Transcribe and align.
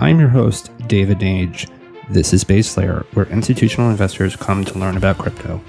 I'm 0.00 0.18
your 0.18 0.30
host, 0.30 0.70
David 0.86 1.18
Nage. 1.18 1.70
This 2.08 2.32
is 2.32 2.42
Base 2.42 2.74
Layer, 2.78 3.04
where 3.12 3.26
institutional 3.26 3.90
investors 3.90 4.34
come 4.34 4.64
to 4.64 4.78
learn 4.78 4.96
about 4.96 5.18
crypto. 5.18 5.60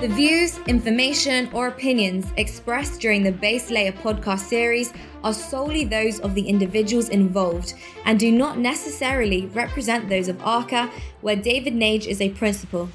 The 0.00 0.06
views, 0.06 0.56
information, 0.68 1.50
or 1.52 1.66
opinions 1.66 2.28
expressed 2.36 3.00
during 3.00 3.24
the 3.24 3.32
Base 3.32 3.68
Layer 3.68 3.90
podcast 3.90 4.46
series 4.46 4.92
are 5.24 5.34
solely 5.34 5.84
those 5.84 6.20
of 6.20 6.36
the 6.36 6.48
individuals 6.48 7.08
involved 7.08 7.74
and 8.04 8.16
do 8.20 8.30
not 8.30 8.58
necessarily 8.58 9.46
represent 9.46 10.08
those 10.08 10.28
of 10.28 10.40
ARCA, 10.46 10.88
where 11.22 11.34
David 11.34 11.74
Nage 11.74 12.06
is 12.06 12.20
a 12.20 12.30
principal. 12.30 12.90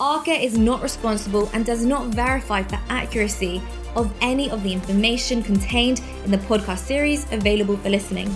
ARCA 0.00 0.32
is 0.32 0.56
not 0.56 0.80
responsible 0.80 1.50
and 1.52 1.66
does 1.66 1.84
not 1.84 2.14
verify 2.14 2.62
the 2.62 2.80
accuracy 2.88 3.60
of 3.96 4.12
any 4.20 4.50
of 4.50 4.62
the 4.62 4.72
information 4.72 5.42
contained 5.42 6.00
in 6.24 6.30
the 6.30 6.38
podcast 6.38 6.78
series 6.78 7.30
available 7.32 7.76
for 7.76 7.90
listening. 7.90 8.34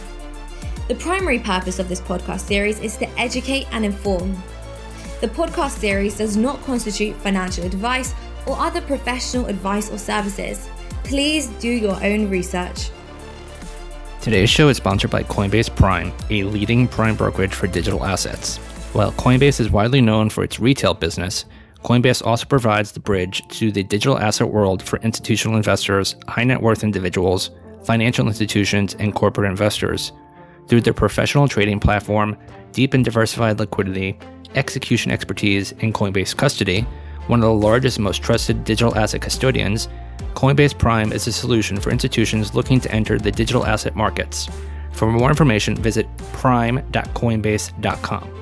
The 0.88 0.94
primary 0.96 1.38
purpose 1.38 1.78
of 1.78 1.88
this 1.88 2.00
podcast 2.00 2.40
series 2.40 2.80
is 2.80 2.96
to 2.98 3.08
educate 3.18 3.66
and 3.72 3.84
inform. 3.84 4.36
The 5.20 5.28
podcast 5.28 5.78
series 5.78 6.18
does 6.18 6.36
not 6.36 6.60
constitute 6.64 7.14
financial 7.16 7.64
advice 7.64 8.14
or 8.46 8.58
other 8.58 8.80
professional 8.80 9.46
advice 9.46 9.90
or 9.90 9.98
services. 9.98 10.68
Please 11.04 11.46
do 11.60 11.68
your 11.68 12.02
own 12.02 12.28
research. 12.28 12.90
Today's 14.20 14.50
show 14.50 14.68
is 14.68 14.76
sponsored 14.76 15.10
by 15.10 15.22
Coinbase 15.22 15.74
Prime, 15.74 16.12
a 16.30 16.44
leading 16.44 16.86
prime 16.86 17.16
brokerage 17.16 17.54
for 17.54 17.66
digital 17.66 18.04
assets. 18.04 18.58
While 18.92 19.12
Coinbase 19.12 19.58
is 19.58 19.70
widely 19.70 20.00
known 20.00 20.28
for 20.28 20.44
its 20.44 20.60
retail 20.60 20.94
business, 20.94 21.44
Coinbase 21.82 22.24
also 22.24 22.46
provides 22.46 22.92
the 22.92 23.00
bridge 23.00 23.42
to 23.48 23.72
the 23.72 23.82
digital 23.82 24.18
asset 24.18 24.48
world 24.48 24.82
for 24.82 25.00
institutional 25.00 25.56
investors, 25.56 26.14
high 26.28 26.44
net 26.44 26.62
worth 26.62 26.84
individuals, 26.84 27.50
financial 27.84 28.28
institutions, 28.28 28.94
and 28.98 29.14
corporate 29.14 29.50
investors. 29.50 30.12
Through 30.68 30.82
their 30.82 30.92
professional 30.92 31.48
trading 31.48 31.80
platform, 31.80 32.36
deep 32.72 32.92
and 32.94 33.04
diversified 33.04 33.58
liquidity, 33.58 34.16
execution 34.54 35.10
expertise 35.10 35.72
and 35.80 35.92
Coinbase 35.92 36.36
custody, 36.36 36.86
one 37.26 37.40
of 37.40 37.44
the 37.44 37.52
largest 37.52 37.98
most 37.98 38.22
trusted 38.22 38.62
digital 38.64 38.96
asset 38.96 39.22
custodians, 39.22 39.88
Coinbase 40.34 40.78
Prime 40.78 41.12
is 41.12 41.26
a 41.26 41.32
solution 41.32 41.80
for 41.80 41.90
institutions 41.90 42.54
looking 42.54 42.78
to 42.80 42.92
enter 42.92 43.18
the 43.18 43.32
digital 43.32 43.66
asset 43.66 43.96
markets. 43.96 44.48
For 44.92 45.10
more 45.10 45.30
information, 45.30 45.74
visit 45.76 46.06
prime.coinbase.com. 46.34 48.41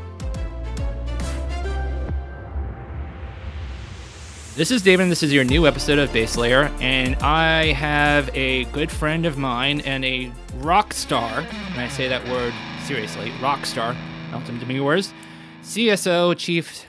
This 4.57 4.73
is 4.73 4.83
David, 4.83 5.05
and 5.05 5.13
this 5.13 5.23
is 5.23 5.33
your 5.33 5.45
new 5.45 5.65
episode 5.69 6.01
of 6.01 6.13
Base 6.13 6.37
Layer, 6.37 6.65
and 6.81 7.15
I 7.23 7.67
have 7.73 8.29
a 8.35 8.65
good 8.65 8.91
friend 8.91 9.25
of 9.25 9.39
mine 9.39 9.81
and 9.83 10.05
a 10.05 10.33
rock 10.57 10.93
star, 10.93 11.47
and 11.71 11.81
I 11.81 11.87
say 11.87 12.09
that 12.09 12.29
word 12.29 12.53
seriously, 12.85 13.33
rock 13.41 13.65
star, 13.65 13.95
not 14.33 14.45
some 14.47 14.59
CSO, 15.63 16.37
Chief 16.37 16.85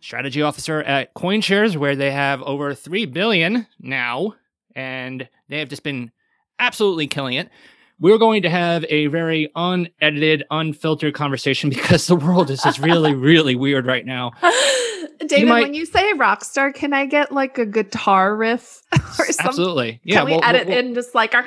Strategy 0.00 0.42
Officer 0.42 0.80
at 0.84 1.12
CoinShares, 1.14 1.76
where 1.76 1.96
they 1.96 2.12
have 2.12 2.40
over 2.42 2.72
3 2.72 3.06
billion 3.06 3.66
now, 3.80 4.36
and 4.76 5.28
they 5.48 5.58
have 5.58 5.68
just 5.68 5.82
been 5.82 6.12
absolutely 6.60 7.08
killing 7.08 7.34
it. 7.34 7.50
We're 7.98 8.18
going 8.18 8.42
to 8.42 8.50
have 8.50 8.84
a 8.88 9.08
very 9.08 9.50
unedited, 9.56 10.44
unfiltered 10.52 11.14
conversation 11.14 11.68
because 11.70 12.06
the 12.06 12.16
world 12.16 12.48
is 12.48 12.62
just 12.62 12.78
really, 12.78 13.12
really 13.12 13.56
weird 13.56 13.86
right 13.86 14.06
now. 14.06 14.32
David, 15.28 15.48
might... 15.48 15.62
when 15.62 15.74
you 15.74 15.86
say 15.86 16.12
rock 16.14 16.44
star, 16.44 16.72
can 16.72 16.92
I 16.92 17.06
get 17.06 17.32
like 17.32 17.58
a 17.58 17.66
guitar 17.66 18.36
riff 18.36 18.82
or 18.94 19.24
something? 19.26 19.46
Absolutely. 19.46 20.00
Yeah. 20.04 20.18
Can 20.18 20.26
we 20.26 20.32
we'll, 20.32 20.44
edit 20.44 20.68
we'll, 20.68 20.78
in 20.78 20.94
just 20.94 21.14
like 21.14 21.34
our 21.34 21.44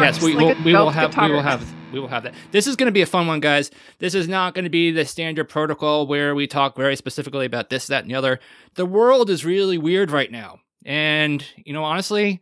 Yes, 0.00 0.22
we, 0.22 0.34
like 0.34 0.56
will, 0.58 0.64
we 0.64 0.72
will 0.72 0.90
have 0.90 1.16
we 1.16 1.32
will 1.32 1.42
have 1.42 1.74
we 1.92 2.00
will 2.00 2.08
have 2.08 2.22
that. 2.24 2.34
This 2.52 2.66
is 2.66 2.76
going 2.76 2.86
to 2.86 2.92
be 2.92 3.02
a 3.02 3.06
fun 3.06 3.26
one, 3.26 3.40
guys. 3.40 3.70
This 3.98 4.14
is 4.14 4.28
not 4.28 4.54
going 4.54 4.64
to 4.64 4.70
be 4.70 4.90
the 4.90 5.04
standard 5.04 5.48
protocol 5.48 6.06
where 6.06 6.34
we 6.34 6.46
talk 6.46 6.76
very 6.76 6.96
specifically 6.96 7.46
about 7.46 7.70
this, 7.70 7.86
that, 7.86 8.02
and 8.02 8.10
the 8.10 8.14
other. 8.14 8.40
The 8.74 8.86
world 8.86 9.30
is 9.30 9.44
really 9.44 9.78
weird 9.78 10.10
right 10.10 10.30
now. 10.30 10.60
And, 10.84 11.44
you 11.56 11.72
know, 11.72 11.84
honestly, 11.84 12.40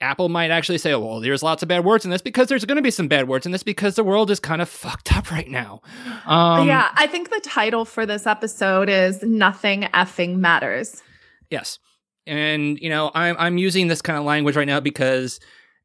Apple 0.00 0.28
might 0.28 0.50
actually 0.50 0.78
say, 0.78 0.94
well, 0.94 1.20
there's 1.20 1.42
lots 1.42 1.62
of 1.62 1.68
bad 1.68 1.84
words 1.84 2.04
in 2.04 2.10
this 2.10 2.20
because 2.20 2.48
there's 2.48 2.64
going 2.64 2.76
to 2.76 2.82
be 2.82 2.90
some 2.90 3.08
bad 3.08 3.28
words 3.28 3.46
in 3.46 3.52
this 3.52 3.62
because 3.62 3.94
the 3.94 4.04
world 4.04 4.30
is 4.30 4.38
kind 4.38 4.60
of 4.60 4.68
fucked 4.68 5.16
up 5.16 5.30
right 5.30 5.48
now. 5.48 5.80
Um, 6.26 6.66
yeah, 6.68 6.90
I 6.94 7.06
think 7.06 7.30
the 7.30 7.40
title 7.40 7.84
for 7.84 8.04
this 8.04 8.26
episode 8.26 8.90
is 8.90 9.22
Nothing 9.22 9.82
Effing 9.94 10.36
Matters. 10.36 11.02
Yes. 11.50 11.78
And, 12.26 12.78
you 12.78 12.90
know, 12.90 13.10
I'm, 13.14 13.36
I'm 13.38 13.56
using 13.56 13.86
this 13.86 14.02
kind 14.02 14.18
of 14.18 14.24
language 14.24 14.56
right 14.56 14.66
now 14.66 14.80
because 14.80 15.40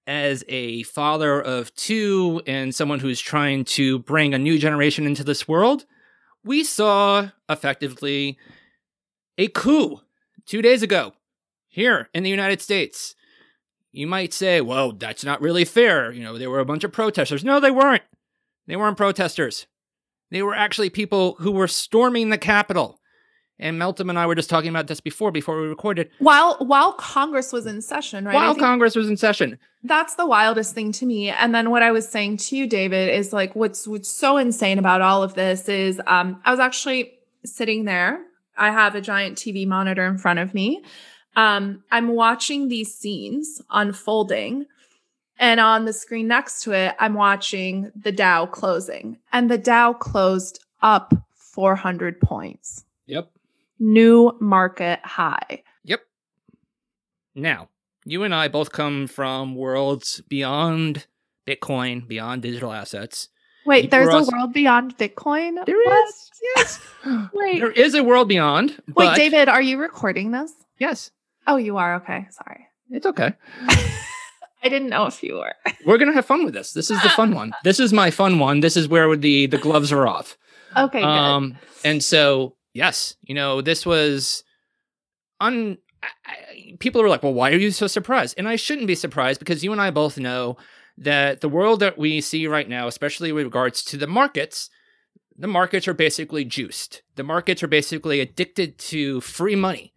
as 0.08 0.44
a 0.50 0.84
father 0.84 1.40
of 1.40 1.74
two 1.76 2.42
and 2.48 2.76
someone 2.76 3.00
who's 3.00 3.22
trying 3.22 3.64
to 3.64 4.00
bring 4.00 4.34
a 4.34 4.40
new 4.40 4.58
generation 4.58 5.06
into 5.06 5.24
this 5.24 5.48
world, 5.48 5.86
we 6.44 6.64
saw 6.64 7.30
effectively 7.48 8.38
a 9.38 9.48
coup 9.48 10.02
two 10.46 10.62
days 10.62 10.84
ago 10.84 11.14
here 11.70 12.10
in 12.14 12.24
the 12.24 12.30
United 12.30 12.62
States. 12.62 13.16
You 13.92 14.08
might 14.08 14.34
say, 14.34 14.62
well, 14.62 14.94
that's 14.94 15.24
not 15.24 15.42
really 15.42 15.66
fair. 15.66 16.12
You 16.12 16.24
know, 16.24 16.38
there 16.38 16.50
were 16.50 16.60
a 16.60 16.66
bunch 16.66 16.84
of 16.84 16.92
protesters. 16.94 17.44
No, 17.44 17.60
they 17.60 17.72
weren't. 17.72 18.04
They 18.68 18.76
weren't 18.76 18.98
protesters. 18.98 19.68
They 20.30 20.42
were 20.42 20.56
actually 20.56 20.90
people 20.90 21.36
who 21.40 21.52
were 21.52 21.68
storming 21.68 22.30
the 22.30 22.38
Capitol 22.38 23.02
and 23.62 23.80
Meltem 23.80 24.10
and 24.10 24.18
I 24.18 24.26
were 24.26 24.36
just 24.36 24.50
talking 24.50 24.70
about 24.70 24.88
this 24.88 25.00
before, 25.00 25.32
before 25.32 25.62
we 25.62 25.68
recorded. 25.68 26.10
While 26.18 26.58
while 26.60 26.94
Congress 26.94 27.54
was 27.54 27.68
in 27.68 27.82
session, 27.82 28.26
right? 28.26 28.34
While 28.34 28.56
Congress 28.56 28.96
was 28.96 29.08
in 29.08 29.18
session. 29.18 29.60
That's 29.84 30.16
the 30.16 30.26
wildest 30.26 30.74
thing 30.74 30.92
to 30.94 31.06
me. 31.06 31.30
And 31.30 31.54
then 31.54 31.70
what 31.70 31.84
I 31.84 31.92
was 31.92 32.08
saying 32.08 32.38
to 32.38 32.58
you, 32.58 32.68
David, 32.68 33.14
is 33.14 33.32
like 33.32 33.56
what's 33.56 33.88
what's 33.88 34.10
so 34.10 34.38
insane 34.38 34.80
about 34.80 35.02
all 35.02 35.22
of 35.22 35.36
this 35.36 35.70
is 35.70 36.02
um, 36.08 36.42
I 36.44 36.52
was 36.52 36.60
actually 36.60 37.14
sitting 37.46 37.86
there. 37.86 38.22
I 38.58 38.72
have 38.72 38.96
a 38.96 39.02
giant 39.02 39.38
TV 39.38 39.68
monitor 39.68 40.06
in 40.06 40.18
front 40.18 40.40
of 40.40 40.54
me. 40.54 40.84
Um, 41.36 41.84
I'm 41.92 42.10
watching 42.10 42.68
these 42.68 42.94
scenes 42.94 43.62
unfolding. 43.70 44.66
And 45.40 45.60
on 45.60 45.86
the 45.86 45.94
screen 45.94 46.28
next 46.28 46.62
to 46.64 46.72
it, 46.72 46.96
I'm 47.00 47.16
watching 47.16 47.92
the 47.96 48.12
Dow 48.12 48.46
closing. 48.46 49.18
And 49.32 49.50
the 49.50 49.58
Dow 49.58 49.94
closed 49.94 50.64
up 50.82 51.14
400 51.36 52.20
points. 52.22 52.86
Yep 53.08 53.32
new 53.82 54.38
market 54.40 55.00
high. 55.04 55.64
Yep. 55.84 56.02
Now, 57.36 57.70
you 58.06 58.24
and 58.24 58.34
I 58.34 58.48
both 58.48 58.72
come 58.72 59.08
from 59.08 59.56
worlds 59.56 60.22
beyond 60.30 61.08
Bitcoin, 61.46 62.08
beyond 62.08 62.44
digital 62.44 62.72
assets. 62.72 63.28
Wait, 63.66 63.92
there's 63.92 64.14
a 64.14 64.32
world 64.32 64.54
beyond 64.54 64.98
Bitcoin? 64.98 65.64
There 65.66 65.76
what? 65.76 66.10
is. 66.10 66.32
Yes. 66.56 66.82
Wait. 67.34 67.60
There 67.60 67.72
is 67.72 67.94
a 67.94 68.04
world 68.04 68.28
beyond. 68.28 68.82
Wait, 68.96 69.16
David, 69.16 69.50
are 69.50 69.62
you 69.62 69.78
recording 69.78 70.32
this? 70.32 70.54
Yes. 70.80 71.12
Oh, 71.48 71.58
you 71.58 71.78
are? 71.78 71.96
Okay. 71.96 72.28
Sorry. 72.32 72.68
It's 72.90 73.06
okay. 73.06 73.34
I 74.64 74.70
didn't 74.70 74.90
know 74.90 75.08
if 75.08 75.24
you 75.24 75.36
were. 75.36 75.54
We're 75.86 75.98
gonna 75.98 76.14
have 76.14 76.26
fun 76.26 76.46
with 76.46 76.54
this. 76.54 76.74
This 76.74 76.92
is 76.92 77.02
the 77.02 77.10
fun 77.10 77.34
one. 77.34 77.54
This 77.64 77.80
is 77.80 77.94
my 77.94 78.12
fun 78.12 78.40
one. 78.40 78.60
This 78.60 78.78
is 78.78 78.88
where 78.88 79.16
the 79.16 79.48
the 79.48 79.58
gloves 79.58 79.92
are 79.92 80.08
off. 80.08 80.38
Okay. 80.78 81.02
Um, 81.02 81.50
good. 81.50 81.58
and 81.84 82.04
so 82.04 82.56
yes, 82.74 83.16
you 83.22 83.34
know, 83.34 83.62
this 83.62 83.86
was 83.86 84.44
un. 85.40 85.78
I, 86.04 86.76
people 86.80 87.02
were 87.02 87.10
like, 87.10 87.24
well, 87.24 87.34
why 87.34 87.52
are 87.52 87.58
you 87.58 87.72
so 87.72 87.88
surprised? 87.88 88.36
And 88.38 88.48
I 88.48 88.56
shouldn't 88.56 88.88
be 88.88 88.96
surprised 88.96 89.40
because 89.40 89.64
you 89.64 89.72
and 89.72 89.82
I 89.82 89.92
both 89.92 90.18
know 90.18 90.58
that 90.98 91.42
the 91.42 91.50
world 91.50 91.80
that 91.80 91.98
we 91.98 92.22
see 92.22 92.48
right 92.48 92.68
now, 92.68 92.88
especially 92.88 93.32
with 93.32 93.46
regards 93.46 93.84
to 93.86 93.98
the 93.98 94.08
markets, 94.08 94.70
the 95.38 95.48
markets 95.48 95.88
are 95.88 95.94
basically 95.94 96.44
juiced. 96.44 97.02
The 97.16 97.24
markets 97.24 97.64
are 97.64 97.68
basically 97.68 98.20
addicted 98.20 98.78
to 98.80 99.22
free 99.22 99.56
money. 99.56 99.94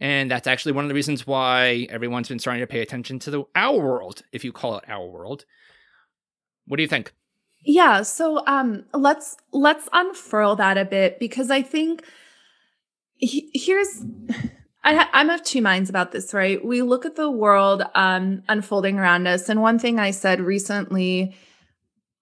And 0.00 0.30
that's 0.30 0.46
actually 0.46 0.72
one 0.72 0.84
of 0.84 0.88
the 0.88 0.94
reasons 0.94 1.26
why 1.26 1.86
everyone's 1.90 2.28
been 2.28 2.38
starting 2.38 2.62
to 2.62 2.66
pay 2.66 2.80
attention 2.80 3.18
to 3.20 3.30
the 3.30 3.44
our 3.54 3.78
world, 3.78 4.22
if 4.32 4.44
you 4.44 4.52
call 4.52 4.78
it 4.78 4.84
our 4.88 5.06
world. 5.06 5.44
What 6.66 6.78
do 6.78 6.82
you 6.82 6.88
think? 6.88 7.12
Yeah, 7.64 8.02
so 8.02 8.44
um 8.46 8.84
let's 8.94 9.36
let's 9.52 9.88
unfurl 9.92 10.56
that 10.56 10.78
a 10.78 10.84
bit 10.84 11.18
because 11.20 11.50
I 11.50 11.60
think 11.60 12.04
he, 13.16 13.50
here's 13.52 14.02
I, 14.82 15.08
I'm 15.12 15.30
of 15.30 15.42
two 15.42 15.60
minds 15.60 15.90
about 15.90 16.12
this, 16.12 16.32
right? 16.32 16.64
We 16.64 16.82
look 16.82 17.04
at 17.04 17.16
the 17.16 17.30
world 17.30 17.82
um, 17.94 18.42
unfolding 18.48 18.98
around 18.98 19.26
us, 19.26 19.48
and 19.48 19.60
one 19.60 19.78
thing 19.78 19.98
I 19.98 20.10
said 20.10 20.40
recently 20.40 21.36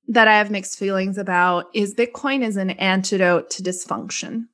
that 0.09 0.27
I 0.27 0.39
have 0.39 0.51
mixed 0.51 0.79
feelings 0.79 1.19
about 1.19 1.67
is 1.75 1.95
Bitcoin 1.95 2.43
is 2.43 2.57
an 2.57 2.71
antidote 2.71 3.51
to 3.51 3.63
dysfunction, 3.63 4.47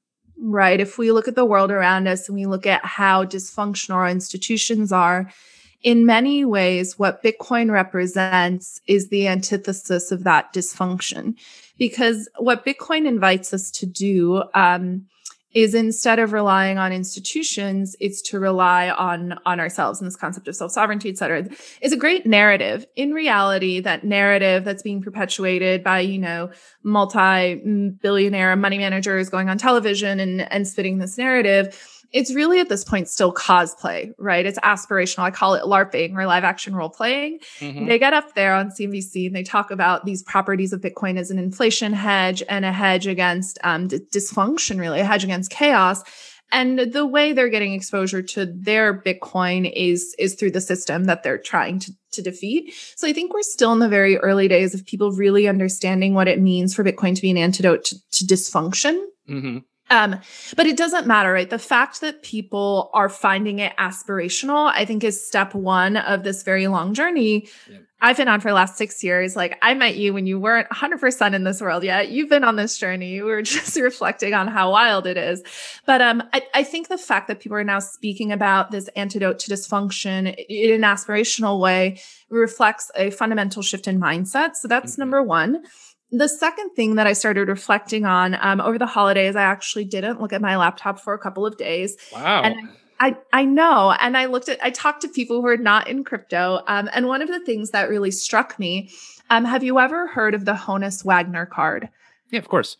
right? 0.44 0.78
If 0.78 0.98
we 0.98 1.10
look 1.10 1.26
at 1.26 1.34
the 1.34 1.44
world 1.44 1.70
around 1.70 2.06
us 2.06 2.28
and 2.28 2.36
we 2.36 2.46
look 2.46 2.66
at 2.66 2.84
how 2.84 3.24
dysfunctional 3.24 3.94
our 3.94 4.08
institutions 4.08 4.92
are, 4.92 5.30
in 5.82 6.06
many 6.06 6.44
ways, 6.44 6.98
what 6.98 7.22
Bitcoin 7.22 7.70
represents 7.70 8.80
is 8.86 9.08
the 9.08 9.28
antithesis 9.28 10.10
of 10.12 10.24
that 10.24 10.52
dysfunction. 10.54 11.34
Because 11.78 12.28
what 12.38 12.64
Bitcoin 12.64 13.06
invites 13.06 13.52
us 13.52 13.70
to 13.72 13.86
do 13.86 14.44
um, 14.54 15.06
is 15.54 15.74
instead 15.74 16.18
of 16.18 16.32
relying 16.32 16.78
on 16.78 16.92
institutions, 16.92 17.96
it's 18.00 18.20
to 18.22 18.38
rely 18.40 18.90
on 18.90 19.38
on 19.46 19.60
ourselves 19.60 20.00
and 20.00 20.06
this 20.06 20.16
concept 20.16 20.48
of 20.48 20.56
self-sovereignty, 20.56 21.08
et 21.08 21.16
cetera. 21.16 21.46
is 21.80 21.92
a 21.92 21.96
great 21.96 22.26
narrative. 22.26 22.84
In 22.96 23.12
reality, 23.12 23.80
that 23.80 24.04
narrative 24.04 24.64
that's 24.64 24.82
being 24.82 25.00
perpetuated 25.00 25.84
by, 25.84 26.00
you 26.00 26.18
know, 26.18 26.50
multi-billionaire 26.82 28.56
money 28.56 28.78
managers 28.78 29.30
going 29.30 29.48
on 29.48 29.56
television 29.56 30.20
and, 30.20 30.52
and 30.52 30.66
spitting 30.66 30.98
this 30.98 31.16
narrative 31.16 31.93
it's 32.14 32.32
really 32.32 32.60
at 32.60 32.68
this 32.68 32.84
point 32.84 33.08
still 33.08 33.34
cosplay, 33.34 34.12
right? 34.18 34.46
It's 34.46 34.58
aspirational. 34.60 35.24
I 35.24 35.32
call 35.32 35.54
it 35.54 35.64
LARPing 35.64 36.16
or 36.16 36.26
live 36.26 36.44
action 36.44 36.74
role 36.74 36.88
playing. 36.88 37.40
Mm-hmm. 37.58 37.86
They 37.86 37.98
get 37.98 38.14
up 38.14 38.34
there 38.34 38.54
on 38.54 38.70
CNBC 38.70 39.26
and 39.26 39.34
they 39.34 39.42
talk 39.42 39.72
about 39.72 40.04
these 40.04 40.22
properties 40.22 40.72
of 40.72 40.80
Bitcoin 40.80 41.18
as 41.18 41.32
an 41.32 41.40
inflation 41.40 41.92
hedge 41.92 42.40
and 42.48 42.64
a 42.64 42.70
hedge 42.70 43.08
against 43.08 43.58
um, 43.64 43.88
d- 43.88 43.98
dysfunction, 44.14 44.78
really, 44.78 45.00
a 45.00 45.04
hedge 45.04 45.24
against 45.24 45.50
chaos. 45.50 46.04
And 46.52 46.78
the 46.78 47.04
way 47.04 47.32
they're 47.32 47.48
getting 47.48 47.72
exposure 47.72 48.22
to 48.22 48.46
their 48.46 48.96
Bitcoin 49.02 49.70
is 49.74 50.14
is 50.16 50.36
through 50.36 50.52
the 50.52 50.60
system 50.60 51.06
that 51.06 51.24
they're 51.24 51.38
trying 51.38 51.80
to, 51.80 51.92
to 52.12 52.22
defeat. 52.22 52.72
So 52.94 53.08
I 53.08 53.12
think 53.12 53.34
we're 53.34 53.42
still 53.42 53.72
in 53.72 53.80
the 53.80 53.88
very 53.88 54.18
early 54.18 54.46
days 54.46 54.72
of 54.72 54.86
people 54.86 55.10
really 55.10 55.48
understanding 55.48 56.14
what 56.14 56.28
it 56.28 56.40
means 56.40 56.76
for 56.76 56.84
Bitcoin 56.84 57.16
to 57.16 57.22
be 57.22 57.32
an 57.32 57.38
antidote 57.38 57.84
to, 57.86 57.96
to 58.12 58.24
dysfunction. 58.24 59.04
Mm-hmm. 59.28 59.58
Um, 59.90 60.18
but 60.56 60.66
it 60.66 60.76
doesn't 60.76 61.06
matter, 61.06 61.32
right? 61.32 61.48
The 61.48 61.58
fact 61.58 62.00
that 62.00 62.22
people 62.22 62.90
are 62.94 63.08
finding 63.08 63.58
it 63.58 63.76
aspirational, 63.76 64.72
I 64.72 64.84
think 64.84 65.04
is 65.04 65.24
step 65.24 65.54
one 65.54 65.96
of 65.96 66.22
this 66.22 66.42
very 66.42 66.66
long 66.68 66.94
journey. 66.94 67.48
I've 68.00 68.18
been 68.18 68.28
on 68.28 68.40
for 68.40 68.48
the 68.48 68.54
last 68.54 68.76
six 68.76 69.02
years. 69.02 69.34
Like 69.34 69.58
I 69.62 69.72
met 69.72 69.96
you 69.96 70.12
when 70.12 70.26
you 70.26 70.38
weren't 70.38 70.68
100% 70.68 71.34
in 71.34 71.44
this 71.44 71.62
world 71.62 71.84
yet. 71.84 72.10
You've 72.10 72.28
been 72.28 72.44
on 72.44 72.56
this 72.56 72.76
journey. 72.76 73.22
We 73.22 73.30
were 73.30 73.42
just 73.56 73.76
reflecting 73.76 74.34
on 74.34 74.48
how 74.48 74.72
wild 74.72 75.06
it 75.06 75.16
is. 75.16 75.42
But 75.86 76.02
um, 76.02 76.22
I, 76.32 76.42
I 76.54 76.62
think 76.64 76.88
the 76.88 76.98
fact 76.98 77.28
that 77.28 77.40
people 77.40 77.56
are 77.56 77.64
now 77.64 77.78
speaking 77.78 78.32
about 78.32 78.70
this 78.70 78.88
antidote 78.88 79.38
to 79.40 79.50
dysfunction 79.50 80.34
in 80.48 80.74
an 80.74 80.82
aspirational 80.82 81.60
way 81.60 82.00
reflects 82.28 82.90
a 82.94 83.10
fundamental 83.10 83.62
shift 83.62 83.88
in 83.88 84.00
mindset. 84.00 84.56
So 84.56 84.68
that's 84.68 84.92
mm-hmm. 84.92 85.00
number 85.00 85.22
one. 85.22 85.64
The 86.10 86.28
second 86.28 86.70
thing 86.70 86.96
that 86.96 87.06
I 87.06 87.12
started 87.12 87.48
reflecting 87.48 88.04
on 88.04 88.36
um, 88.40 88.60
over 88.60 88.78
the 88.78 88.86
holidays, 88.86 89.36
I 89.36 89.42
actually 89.42 89.84
didn't 89.84 90.20
look 90.20 90.32
at 90.32 90.40
my 90.40 90.56
laptop 90.56 91.00
for 91.00 91.14
a 91.14 91.18
couple 91.18 91.44
of 91.44 91.56
days. 91.56 91.96
Wow. 92.12 92.42
And 92.42 92.56
I, 93.00 93.16
I 93.32 93.44
know. 93.44 93.92
And 93.92 94.16
I 94.16 94.26
looked 94.26 94.48
at, 94.48 94.62
I 94.62 94.70
talked 94.70 95.02
to 95.02 95.08
people 95.08 95.40
who 95.40 95.48
are 95.48 95.56
not 95.56 95.88
in 95.88 96.04
crypto. 96.04 96.60
Um, 96.68 96.88
and 96.92 97.06
one 97.06 97.22
of 97.22 97.28
the 97.28 97.40
things 97.40 97.70
that 97.70 97.88
really 97.88 98.10
struck 98.10 98.58
me, 98.58 98.90
um, 99.30 99.44
have 99.44 99.64
you 99.64 99.78
ever 99.78 100.06
heard 100.06 100.34
of 100.34 100.44
the 100.44 100.54
Honus 100.54 101.04
Wagner 101.04 101.46
card? 101.46 101.88
Yeah, 102.30 102.38
of 102.38 102.48
course. 102.48 102.76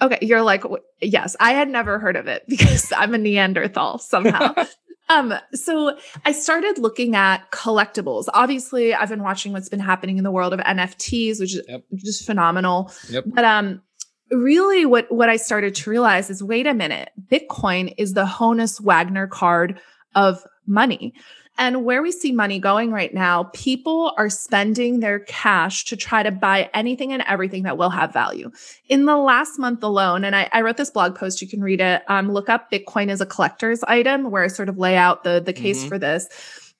Okay. 0.00 0.18
You're 0.20 0.42
like, 0.42 0.64
yes, 1.00 1.36
I 1.38 1.52
had 1.52 1.68
never 1.68 1.98
heard 1.98 2.16
of 2.16 2.26
it 2.26 2.44
because 2.48 2.92
I'm 2.92 3.14
a 3.14 3.18
Neanderthal 3.18 3.98
somehow. 3.98 4.54
Um, 5.12 5.34
so 5.54 5.96
I 6.24 6.32
started 6.32 6.78
looking 6.78 7.14
at 7.14 7.50
collectibles. 7.50 8.26
Obviously, 8.32 8.94
I've 8.94 9.08
been 9.08 9.22
watching 9.22 9.52
what's 9.52 9.68
been 9.68 9.80
happening 9.80 10.18
in 10.18 10.24
the 10.24 10.30
world 10.30 10.52
of 10.52 10.60
NFTs, 10.60 11.40
which 11.40 11.54
is 11.54 11.62
yep. 11.68 11.84
just 11.94 12.24
phenomenal. 12.24 12.90
Yep. 13.10 13.24
But 13.26 13.44
um, 13.44 13.82
really 14.30 14.86
what 14.86 15.10
what 15.12 15.28
I 15.28 15.36
started 15.36 15.74
to 15.74 15.90
realize 15.90 16.30
is 16.30 16.42
wait 16.42 16.66
a 16.66 16.74
minute, 16.74 17.10
Bitcoin 17.30 17.94
is 17.98 18.14
the 18.14 18.24
Honus 18.24 18.80
Wagner 18.80 19.26
card 19.26 19.80
of 20.14 20.44
money. 20.66 21.14
And 21.58 21.84
where 21.84 22.02
we 22.02 22.12
see 22.12 22.32
money 22.32 22.58
going 22.58 22.92
right 22.92 23.12
now, 23.12 23.44
people 23.52 24.14
are 24.16 24.30
spending 24.30 25.00
their 25.00 25.20
cash 25.20 25.84
to 25.84 25.96
try 25.96 26.22
to 26.22 26.30
buy 26.30 26.70
anything 26.72 27.12
and 27.12 27.22
everything 27.28 27.64
that 27.64 27.76
will 27.76 27.90
have 27.90 28.12
value. 28.12 28.50
In 28.88 29.04
the 29.04 29.16
last 29.16 29.58
month 29.58 29.82
alone, 29.82 30.24
and 30.24 30.34
I, 30.34 30.48
I 30.52 30.62
wrote 30.62 30.78
this 30.78 30.90
blog 30.90 31.14
post, 31.14 31.42
you 31.42 31.48
can 31.48 31.60
read 31.60 31.80
it. 31.80 32.02
Um, 32.08 32.32
look 32.32 32.48
up 32.48 32.70
Bitcoin 32.70 33.10
as 33.10 33.20
a 33.20 33.26
collector's 33.26 33.82
item, 33.84 34.30
where 34.30 34.44
I 34.44 34.48
sort 34.48 34.70
of 34.70 34.78
lay 34.78 34.96
out 34.96 35.24
the, 35.24 35.42
the 35.44 35.52
case 35.52 35.80
mm-hmm. 35.80 35.88
for 35.88 35.98
this. 35.98 36.26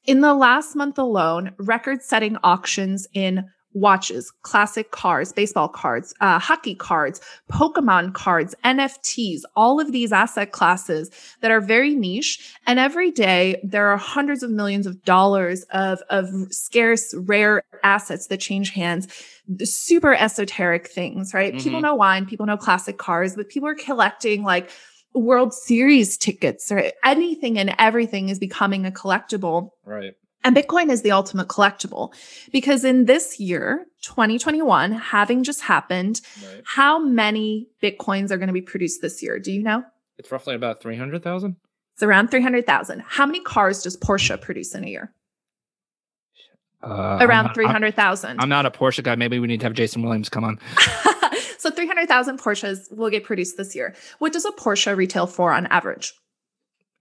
In 0.04 0.20
the 0.20 0.34
last 0.34 0.74
month 0.74 0.98
alone, 0.98 1.52
record 1.58 2.02
setting 2.02 2.36
auctions 2.42 3.06
in 3.12 3.48
watches, 3.74 4.30
classic 4.42 4.90
cars, 4.90 5.32
baseball 5.32 5.68
cards, 5.68 6.14
uh, 6.20 6.38
hockey 6.38 6.74
cards, 6.74 7.20
Pokemon 7.50 8.14
cards, 8.14 8.54
NFTs, 8.64 9.42
all 9.56 9.80
of 9.80 9.92
these 9.92 10.12
asset 10.12 10.52
classes 10.52 11.10
that 11.40 11.50
are 11.50 11.60
very 11.60 11.94
niche. 11.94 12.56
And 12.66 12.78
every 12.78 13.10
day 13.10 13.60
there 13.62 13.88
are 13.88 13.96
hundreds 13.96 14.42
of 14.42 14.50
millions 14.50 14.86
of 14.86 15.02
dollars 15.04 15.64
of, 15.70 16.00
of 16.10 16.28
scarce, 16.50 17.14
rare 17.16 17.62
assets 17.82 18.26
that 18.28 18.38
change 18.38 18.70
hands. 18.70 19.08
Super 19.62 20.14
esoteric 20.14 20.88
things, 20.88 21.34
right? 21.34 21.54
Mm-hmm. 21.54 21.64
People 21.64 21.80
know 21.80 21.94
wine, 21.94 22.26
people 22.26 22.46
know 22.46 22.56
classic 22.56 22.98
cars, 22.98 23.36
but 23.36 23.48
people 23.48 23.68
are 23.68 23.74
collecting 23.74 24.42
like 24.42 24.70
World 25.14 25.52
Series 25.52 26.16
tickets 26.16 26.72
or 26.72 26.90
anything 27.04 27.58
and 27.58 27.74
everything 27.78 28.28
is 28.28 28.38
becoming 28.38 28.86
a 28.86 28.90
collectible. 28.90 29.70
Right. 29.84 30.14
And 30.44 30.56
Bitcoin 30.56 30.90
is 30.90 31.02
the 31.02 31.12
ultimate 31.12 31.48
collectible 31.48 32.12
because 32.52 32.84
in 32.84 33.04
this 33.04 33.38
year, 33.38 33.86
2021, 34.02 34.92
having 34.92 35.44
just 35.44 35.62
happened, 35.62 36.20
right. 36.44 36.62
how 36.64 36.98
many 36.98 37.68
Bitcoins 37.82 38.30
are 38.30 38.38
going 38.38 38.48
to 38.48 38.52
be 38.52 38.62
produced 38.62 39.02
this 39.02 39.22
year? 39.22 39.38
Do 39.38 39.52
you 39.52 39.62
know? 39.62 39.84
It's 40.18 40.32
roughly 40.32 40.54
about 40.54 40.82
300,000. 40.82 41.56
It's 41.94 42.02
around 42.02 42.28
300,000. 42.28 43.02
How 43.06 43.26
many 43.26 43.40
cars 43.40 43.82
does 43.82 43.96
Porsche 43.96 44.40
produce 44.40 44.74
in 44.74 44.84
a 44.84 44.88
year? 44.88 45.12
Uh, 46.82 47.18
around 47.20 47.54
300,000. 47.54 48.40
I'm 48.40 48.48
not 48.48 48.66
a 48.66 48.70
Porsche 48.70 49.04
guy. 49.04 49.14
Maybe 49.14 49.38
we 49.38 49.46
need 49.46 49.60
to 49.60 49.66
have 49.66 49.74
Jason 49.74 50.02
Williams 50.02 50.28
come 50.28 50.42
on. 50.42 50.58
so 51.58 51.70
300,000 51.70 52.40
Porsches 52.40 52.92
will 52.92 53.10
get 53.10 53.22
produced 53.22 53.56
this 53.56 53.76
year. 53.76 53.94
What 54.18 54.32
does 54.32 54.44
a 54.44 54.50
Porsche 54.50 54.96
retail 54.96 55.28
for 55.28 55.52
on 55.52 55.66
average? 55.66 56.12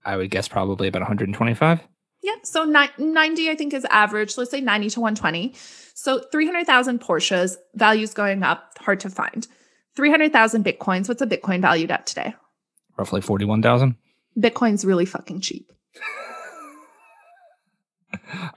I 0.04 0.16
would 0.16 0.30
guess 0.30 0.46
probably 0.46 0.86
about 0.86 1.02
125. 1.02 1.80
Yeah. 2.22 2.36
So 2.44 2.64
90, 2.64 3.50
I 3.50 3.56
think, 3.56 3.74
is 3.74 3.84
average. 3.86 4.38
Let's 4.38 4.50
say 4.50 4.60
90 4.60 4.90
to 4.90 5.00
120. 5.00 5.54
So 5.94 6.20
300,000 6.20 7.00
Porsches, 7.00 7.56
values 7.74 8.14
going 8.14 8.42
up, 8.42 8.78
hard 8.78 9.00
to 9.00 9.10
find. 9.10 9.46
300,000 9.96 10.64
Bitcoins. 10.64 11.08
What's 11.08 11.20
a 11.20 11.26
Bitcoin 11.26 11.60
valued 11.60 11.90
at 11.90 12.06
today? 12.06 12.34
Roughly 12.96 13.20
41,000. 13.20 13.96
Bitcoin's 14.38 14.84
really 14.84 15.04
fucking 15.04 15.40
cheap. 15.40 15.70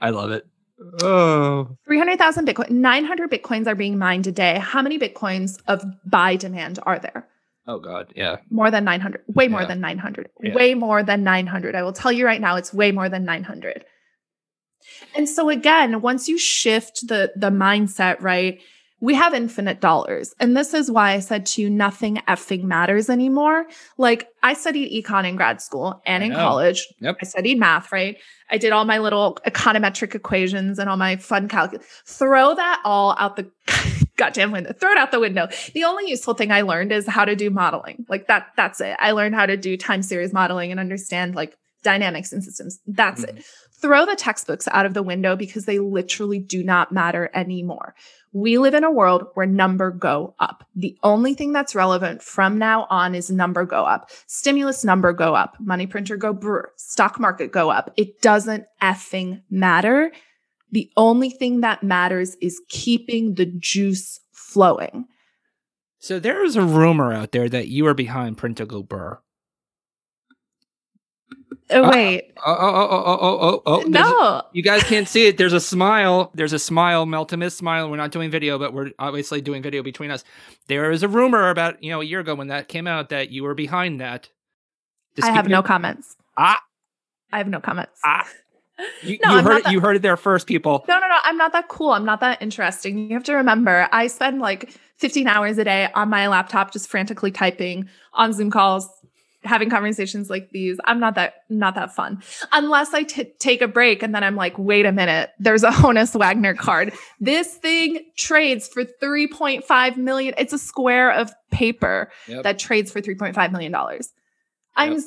I 0.00 0.10
love 0.10 0.30
it. 0.30 0.46
Oh. 1.02 1.76
300,000 1.86 2.46
Bitcoin, 2.46 2.70
900 2.70 3.30
Bitcoins 3.30 3.66
are 3.66 3.74
being 3.74 3.98
mined 3.98 4.26
a 4.26 4.32
day. 4.32 4.58
How 4.58 4.82
many 4.82 4.98
Bitcoins 4.98 5.58
of 5.66 5.84
buy 6.04 6.36
demand 6.36 6.78
are 6.84 6.98
there? 6.98 7.26
Oh 7.68 7.80
God, 7.80 8.12
yeah. 8.14 8.36
More 8.50 8.70
than 8.70 8.84
900. 8.84 9.22
Way 9.28 9.48
more 9.48 9.62
yeah. 9.62 9.66
than 9.66 9.80
900. 9.80 10.28
Yeah. 10.42 10.54
Way 10.54 10.74
more 10.74 11.02
than 11.02 11.24
900. 11.24 11.74
I 11.74 11.82
will 11.82 11.92
tell 11.92 12.12
you 12.12 12.24
right 12.24 12.40
now 12.40 12.56
it's 12.56 12.72
way 12.72 12.92
more 12.92 13.08
than 13.08 13.24
900. 13.24 13.84
And 15.16 15.28
so 15.28 15.50
again, 15.50 16.00
once 16.00 16.28
you 16.28 16.38
shift 16.38 17.08
the 17.08 17.32
the 17.34 17.50
mindset, 17.50 18.20
right? 18.20 18.60
We 18.98 19.14
have 19.14 19.34
infinite 19.34 19.80
dollars. 19.80 20.34
And 20.40 20.56
this 20.56 20.72
is 20.72 20.90
why 20.90 21.12
I 21.12 21.20
said 21.20 21.44
to 21.46 21.60
you 21.60 21.68
nothing 21.68 22.16
effing 22.28 22.62
matters 22.62 23.10
anymore. 23.10 23.66
Like 23.98 24.28
I 24.42 24.54
studied 24.54 24.90
econ 24.90 25.28
in 25.28 25.36
grad 25.36 25.60
school 25.60 26.00
and 26.06 26.24
in 26.24 26.32
college. 26.32 26.86
Yep. 27.00 27.16
I 27.20 27.24
studied 27.26 27.58
math, 27.58 27.92
right? 27.92 28.16
I 28.50 28.56
did 28.56 28.72
all 28.72 28.86
my 28.86 28.96
little 28.98 29.36
econometric 29.46 30.14
equations 30.14 30.78
and 30.78 30.88
all 30.88 30.96
my 30.96 31.16
fun 31.16 31.46
calculus. 31.46 31.84
Throw 32.06 32.54
that 32.54 32.80
all 32.84 33.14
out 33.18 33.36
the 33.36 33.50
goddamn 34.16 34.52
window, 34.52 34.72
throw 34.72 34.92
it 34.92 34.98
out 34.98 35.10
the 35.10 35.20
window. 35.20 35.48
The 35.74 35.84
only 35.84 36.10
useful 36.10 36.34
thing 36.34 36.50
I 36.50 36.62
learned 36.62 36.92
is 36.92 37.06
how 37.06 37.24
to 37.24 37.36
do 37.36 37.50
modeling. 37.50 38.06
Like 38.08 38.26
that, 38.28 38.48
that's 38.56 38.80
it. 38.80 38.96
I 38.98 39.12
learned 39.12 39.34
how 39.34 39.46
to 39.46 39.56
do 39.56 39.76
time 39.76 40.02
series 40.02 40.32
modeling 40.32 40.70
and 40.70 40.80
understand 40.80 41.34
like 41.34 41.56
dynamics 41.82 42.32
and 42.32 42.42
systems. 42.42 42.80
That's 42.86 43.24
mm-hmm. 43.24 43.38
it. 43.38 43.44
Throw 43.80 44.06
the 44.06 44.16
textbooks 44.16 44.66
out 44.68 44.86
of 44.86 44.94
the 44.94 45.02
window 45.02 45.36
because 45.36 45.66
they 45.66 45.78
literally 45.78 46.38
do 46.38 46.64
not 46.64 46.92
matter 46.92 47.30
anymore. 47.34 47.94
We 48.32 48.58
live 48.58 48.74
in 48.74 48.84
a 48.84 48.90
world 48.90 49.28
where 49.34 49.46
number 49.46 49.90
go 49.90 50.34
up. 50.40 50.66
The 50.74 50.98
only 51.02 51.34
thing 51.34 51.52
that's 51.52 51.74
relevant 51.74 52.22
from 52.22 52.58
now 52.58 52.86
on 52.90 53.14
is 53.14 53.30
number 53.30 53.64
go 53.64 53.84
up. 53.84 54.10
Stimulus 54.26 54.84
number 54.84 55.12
go 55.12 55.34
up. 55.34 55.56
Money 55.60 55.86
printer 55.86 56.16
go 56.16 56.32
brr. 56.32 56.70
Stock 56.76 57.20
market 57.20 57.52
go 57.52 57.70
up. 57.70 57.92
It 57.96 58.20
doesn't 58.20 58.66
effing 58.82 59.42
matter 59.50 60.10
the 60.76 60.92
only 60.98 61.30
thing 61.30 61.62
that 61.62 61.82
matters 61.82 62.36
is 62.42 62.60
keeping 62.68 63.36
the 63.36 63.46
juice 63.46 64.20
flowing. 64.30 65.06
So 65.98 66.20
there 66.20 66.44
is 66.44 66.54
a 66.54 66.60
rumor 66.60 67.14
out 67.14 67.32
there 67.32 67.48
that 67.48 67.68
you 67.68 67.86
are 67.86 67.94
behind 67.94 68.36
Printer 68.36 68.66
Go 68.66 68.82
Brr. 68.82 69.22
Oh 71.70 71.90
wait. 71.90 72.30
Uh, 72.36 72.54
oh, 72.58 72.74
oh, 72.74 72.88
oh, 72.90 73.04
oh, 73.06 73.18
oh, 73.20 73.38
oh, 73.40 73.62
oh. 73.64 73.80
No. 73.88 74.02
A, 74.02 74.44
you 74.52 74.62
guys 74.62 74.82
can't 74.84 75.08
see 75.08 75.28
it. 75.28 75.38
There's 75.38 75.54
a 75.54 75.60
smile. 75.60 76.30
There's 76.34 76.52
a 76.52 76.58
smile, 76.58 77.06
Meltem's 77.06 77.54
smile. 77.54 77.90
We're 77.90 77.96
not 77.96 78.12
doing 78.12 78.30
video, 78.30 78.58
but 78.58 78.74
we're 78.74 78.90
obviously 78.98 79.40
doing 79.40 79.62
video 79.62 79.82
between 79.82 80.10
us. 80.10 80.24
There 80.68 80.90
is 80.90 81.02
a 81.02 81.08
rumor 81.08 81.48
about, 81.48 81.82
you 81.82 81.90
know, 81.90 82.02
a 82.02 82.04
year 82.04 82.20
ago 82.20 82.34
when 82.34 82.48
that 82.48 82.68
came 82.68 82.86
out 82.86 83.08
that 83.08 83.30
you 83.30 83.44
were 83.44 83.54
behind 83.54 84.02
that. 84.02 84.28
Just 85.14 85.26
I 85.26 85.32
have 85.32 85.48
no 85.48 85.62
comments. 85.62 86.16
Ah. 86.36 86.60
I 87.32 87.38
have 87.38 87.48
no 87.48 87.60
comments. 87.60 87.98
Ah. 88.04 88.28
You, 89.02 89.18
no, 89.24 89.36
you 89.36 89.42
heard 89.42 89.56
it, 89.58 89.64
that, 89.64 89.72
you 89.72 89.80
heard 89.80 89.96
it 89.96 90.02
there 90.02 90.16
first, 90.16 90.46
people. 90.46 90.84
No, 90.88 90.98
no, 90.98 91.08
no. 91.08 91.16
I'm 91.24 91.36
not 91.36 91.52
that 91.52 91.68
cool. 91.68 91.90
I'm 91.90 92.04
not 92.04 92.20
that 92.20 92.42
interesting. 92.42 92.98
You 92.98 93.14
have 93.14 93.24
to 93.24 93.34
remember, 93.34 93.88
I 93.90 94.06
spend 94.06 94.40
like 94.40 94.70
15 94.96 95.26
hours 95.26 95.58
a 95.58 95.64
day 95.64 95.88
on 95.94 96.08
my 96.08 96.28
laptop 96.28 96.72
just 96.72 96.88
frantically 96.88 97.30
typing 97.30 97.88
on 98.12 98.32
Zoom 98.32 98.50
calls, 98.50 98.88
having 99.46 99.70
conversations 99.70 100.28
like 100.28 100.50
these, 100.50 100.78
I'm 100.84 101.00
not 101.00 101.14
that 101.14 101.44
not 101.48 101.74
that 101.76 101.94
fun. 101.94 102.22
Unless 102.52 102.92
I 102.92 103.04
t- 103.04 103.32
take 103.38 103.62
a 103.62 103.68
break 103.68 104.02
and 104.02 104.14
then 104.14 104.24
I'm 104.24 104.36
like, 104.36 104.58
wait 104.58 104.86
a 104.86 104.92
minute, 104.92 105.30
there's 105.38 105.62
a 105.62 105.70
Honus 105.70 106.18
Wagner 106.18 106.54
card. 106.54 106.92
This 107.20 107.54
thing 107.54 108.04
trades 108.16 108.68
for 108.68 108.84
3.5 108.84 109.96
million. 109.96 110.34
It's 110.36 110.52
a 110.52 110.58
square 110.58 111.12
of 111.12 111.32
paper 111.50 112.10
yep. 112.26 112.42
that 112.42 112.58
trades 112.58 112.90
for 112.90 113.00
3.5 113.00 113.52
million 113.52 113.72
dollars. 113.72 114.12
I'm 114.76 114.92
yep. 114.92 115.00
I'm 115.00 115.04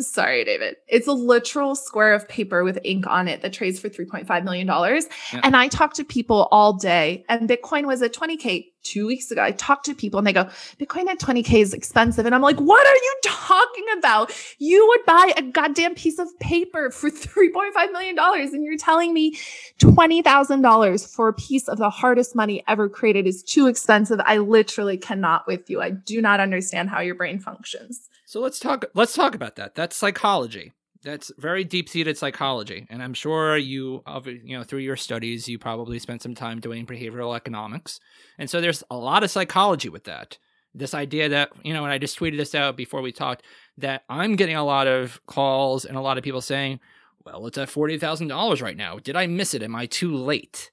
sorry, 0.00 0.44
David. 0.44 0.76
It's 0.86 1.06
a 1.06 1.12
literal 1.12 1.74
square 1.74 2.14
of 2.14 2.28
paper 2.28 2.64
with 2.64 2.78
ink 2.84 3.06
on 3.06 3.28
it 3.28 3.42
that 3.42 3.52
trades 3.52 3.78
for 3.78 3.88
$3.5 3.88 4.44
million. 4.44 4.66
Yeah. 4.66 5.40
And 5.42 5.54
I 5.56 5.68
talk 5.68 5.94
to 5.94 6.04
people 6.04 6.48
all 6.50 6.72
day, 6.72 7.24
and 7.28 7.48
Bitcoin 7.48 7.86
was 7.86 8.00
at 8.02 8.14
20K 8.14 8.66
two 8.88 9.06
weeks 9.06 9.30
ago. 9.30 9.42
I 9.42 9.52
talked 9.52 9.86
to 9.86 9.94
people 9.94 10.18
and 10.18 10.26
they 10.26 10.32
go, 10.32 10.44
Bitcoin 10.80 11.06
at 11.08 11.18
20K 11.18 11.60
is 11.60 11.74
expensive. 11.74 12.26
And 12.26 12.34
I'm 12.34 12.42
like, 12.42 12.58
what 12.58 12.86
are 12.86 12.94
you 12.94 13.14
talking 13.24 13.84
about? 13.98 14.32
You 14.58 14.86
would 14.88 15.04
buy 15.06 15.32
a 15.36 15.42
goddamn 15.42 15.94
piece 15.94 16.18
of 16.18 16.28
paper 16.40 16.90
for 16.90 17.10
$3.5 17.10 17.92
million. 17.92 18.18
And 18.18 18.64
you're 18.64 18.76
telling 18.76 19.12
me 19.12 19.36
$20,000 19.78 21.14
for 21.14 21.28
a 21.28 21.34
piece 21.34 21.68
of 21.68 21.78
the 21.78 21.90
hardest 21.90 22.34
money 22.34 22.64
ever 22.68 22.88
created 22.88 23.26
is 23.26 23.42
too 23.42 23.66
expensive. 23.66 24.20
I 24.24 24.38
literally 24.38 24.96
cannot 24.96 25.46
with 25.46 25.68
you. 25.68 25.80
I 25.80 25.90
do 25.90 26.22
not 26.22 26.40
understand 26.40 26.90
how 26.90 27.00
your 27.00 27.14
brain 27.14 27.38
functions. 27.38 28.08
So 28.26 28.40
let's 28.40 28.58
talk 28.58 28.84
let's 28.94 29.14
talk 29.14 29.34
about 29.34 29.56
that. 29.56 29.74
That's 29.74 29.96
psychology. 29.96 30.74
That's 31.04 31.30
very 31.38 31.62
deep-seated 31.64 32.18
psychology. 32.18 32.86
And 32.90 33.02
I'm 33.02 33.14
sure 33.14 33.56
you 33.56 34.02
you 34.24 34.58
know 34.58 34.64
through 34.64 34.80
your 34.80 34.96
studies 34.96 35.48
you 35.48 35.58
probably 35.58 35.98
spent 35.98 36.22
some 36.22 36.34
time 36.34 36.60
doing 36.60 36.86
behavioral 36.86 37.36
economics. 37.36 38.00
And 38.38 38.50
so 38.50 38.60
there's 38.60 38.82
a 38.90 38.96
lot 38.96 39.22
of 39.22 39.30
psychology 39.30 39.88
with 39.88 40.04
that. 40.04 40.38
This 40.74 40.94
idea 40.94 41.28
that, 41.30 41.50
you 41.62 41.72
know, 41.72 41.84
and 41.84 41.92
I 41.92 41.98
just 41.98 42.18
tweeted 42.18 42.36
this 42.36 42.54
out 42.54 42.76
before 42.76 43.00
we 43.00 43.12
talked 43.12 43.42
that 43.78 44.02
I'm 44.08 44.36
getting 44.36 44.56
a 44.56 44.64
lot 44.64 44.86
of 44.86 45.24
calls 45.26 45.84
and 45.84 45.96
a 45.96 46.00
lot 46.00 46.18
of 46.18 46.24
people 46.24 46.40
saying, 46.40 46.80
"Well, 47.24 47.46
it's 47.46 47.58
at 47.58 47.68
$40,000 47.68 48.60
right 48.60 48.76
now. 48.76 48.98
Did 48.98 49.16
I 49.16 49.26
miss 49.26 49.54
it? 49.54 49.62
Am 49.62 49.74
I 49.74 49.86
too 49.86 50.14
late?" 50.14 50.70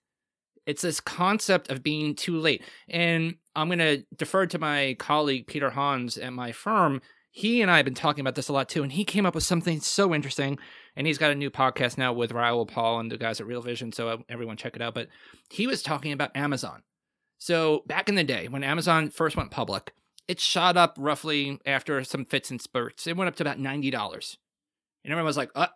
It's 0.66 0.82
this 0.82 1.00
concept 1.00 1.70
of 1.70 1.84
being 1.84 2.16
too 2.16 2.38
late. 2.38 2.64
And 2.90 3.36
I'm 3.56 3.68
going 3.68 3.80
to 3.80 4.04
defer 4.18 4.48
to 4.48 4.60
my 4.60 4.96
colleague 4.98 5.46
Peter 5.46 5.70
Hans 5.70 6.18
at 6.18 6.34
my 6.34 6.52
firm 6.52 7.02
he 7.38 7.62
and 7.62 7.70
I 7.70 7.76
have 7.76 7.84
been 7.84 7.94
talking 7.94 8.22
about 8.22 8.36
this 8.36 8.48
a 8.48 8.54
lot 8.54 8.70
too, 8.70 8.82
and 8.82 8.94
he 8.94 9.04
came 9.04 9.26
up 9.26 9.36
with 9.36 9.44
something 9.44 9.82
so 9.82 10.16
interesting. 10.16 10.58
And 10.96 11.06
he's 11.06 11.18
got 11.18 11.32
a 11.32 11.36
new 11.36 11.52
podcast 11.52 11.98
now 11.98 12.14
with 12.14 12.32
Raoul 12.32 12.66
Paul 12.66 13.02
and 13.02 13.12
the 13.12 13.18
guys 13.18 13.42
at 13.42 13.46
Real 13.46 13.62
Vision, 13.62 13.92
so 13.92 14.08
uh, 14.08 14.18
everyone 14.30 14.56
check 14.56 14.78
it 14.78 14.82
out. 14.82 14.94
But 14.94 15.10
he 15.50 15.68
was 15.68 15.84
talking 15.84 16.14
about 16.14 16.34
Amazon. 16.34 16.84
So 17.38 17.84
back 17.88 18.08
in 18.08 18.16
the 18.16 18.24
day 18.24 18.48
when 18.48 18.64
Amazon 18.64 19.10
first 19.10 19.36
went 19.36 19.52
public, 19.52 19.92
it 20.30 20.40
shot 20.40 20.78
up 20.78 20.96
roughly 20.98 21.60
after 21.66 22.02
some 22.06 22.24
fits 22.24 22.50
and 22.50 22.62
spurts. 22.62 23.06
It 23.06 23.18
went 23.18 23.28
up 23.28 23.36
to 23.36 23.44
about 23.44 23.60
ninety 23.60 23.92
dollars, 23.92 24.38
and 25.04 25.12
everyone 25.12 25.28
was 25.28 25.36
like, 25.36 25.52
"Uh, 25.56 25.68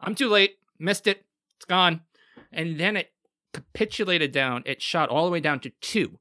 I'm 0.00 0.16
too 0.16 0.28
late, 0.28 0.56
missed 0.80 1.06
it, 1.06 1.24
it's 1.54 1.66
gone." 1.66 2.00
And 2.50 2.80
then 2.80 2.96
it 2.96 3.12
capitulated 3.54 4.32
down. 4.32 4.64
It 4.66 4.82
shot 4.82 5.08
all 5.08 5.24
the 5.24 5.30
way 5.30 5.38
down 5.38 5.60
to 5.60 5.70
two, 5.80 6.18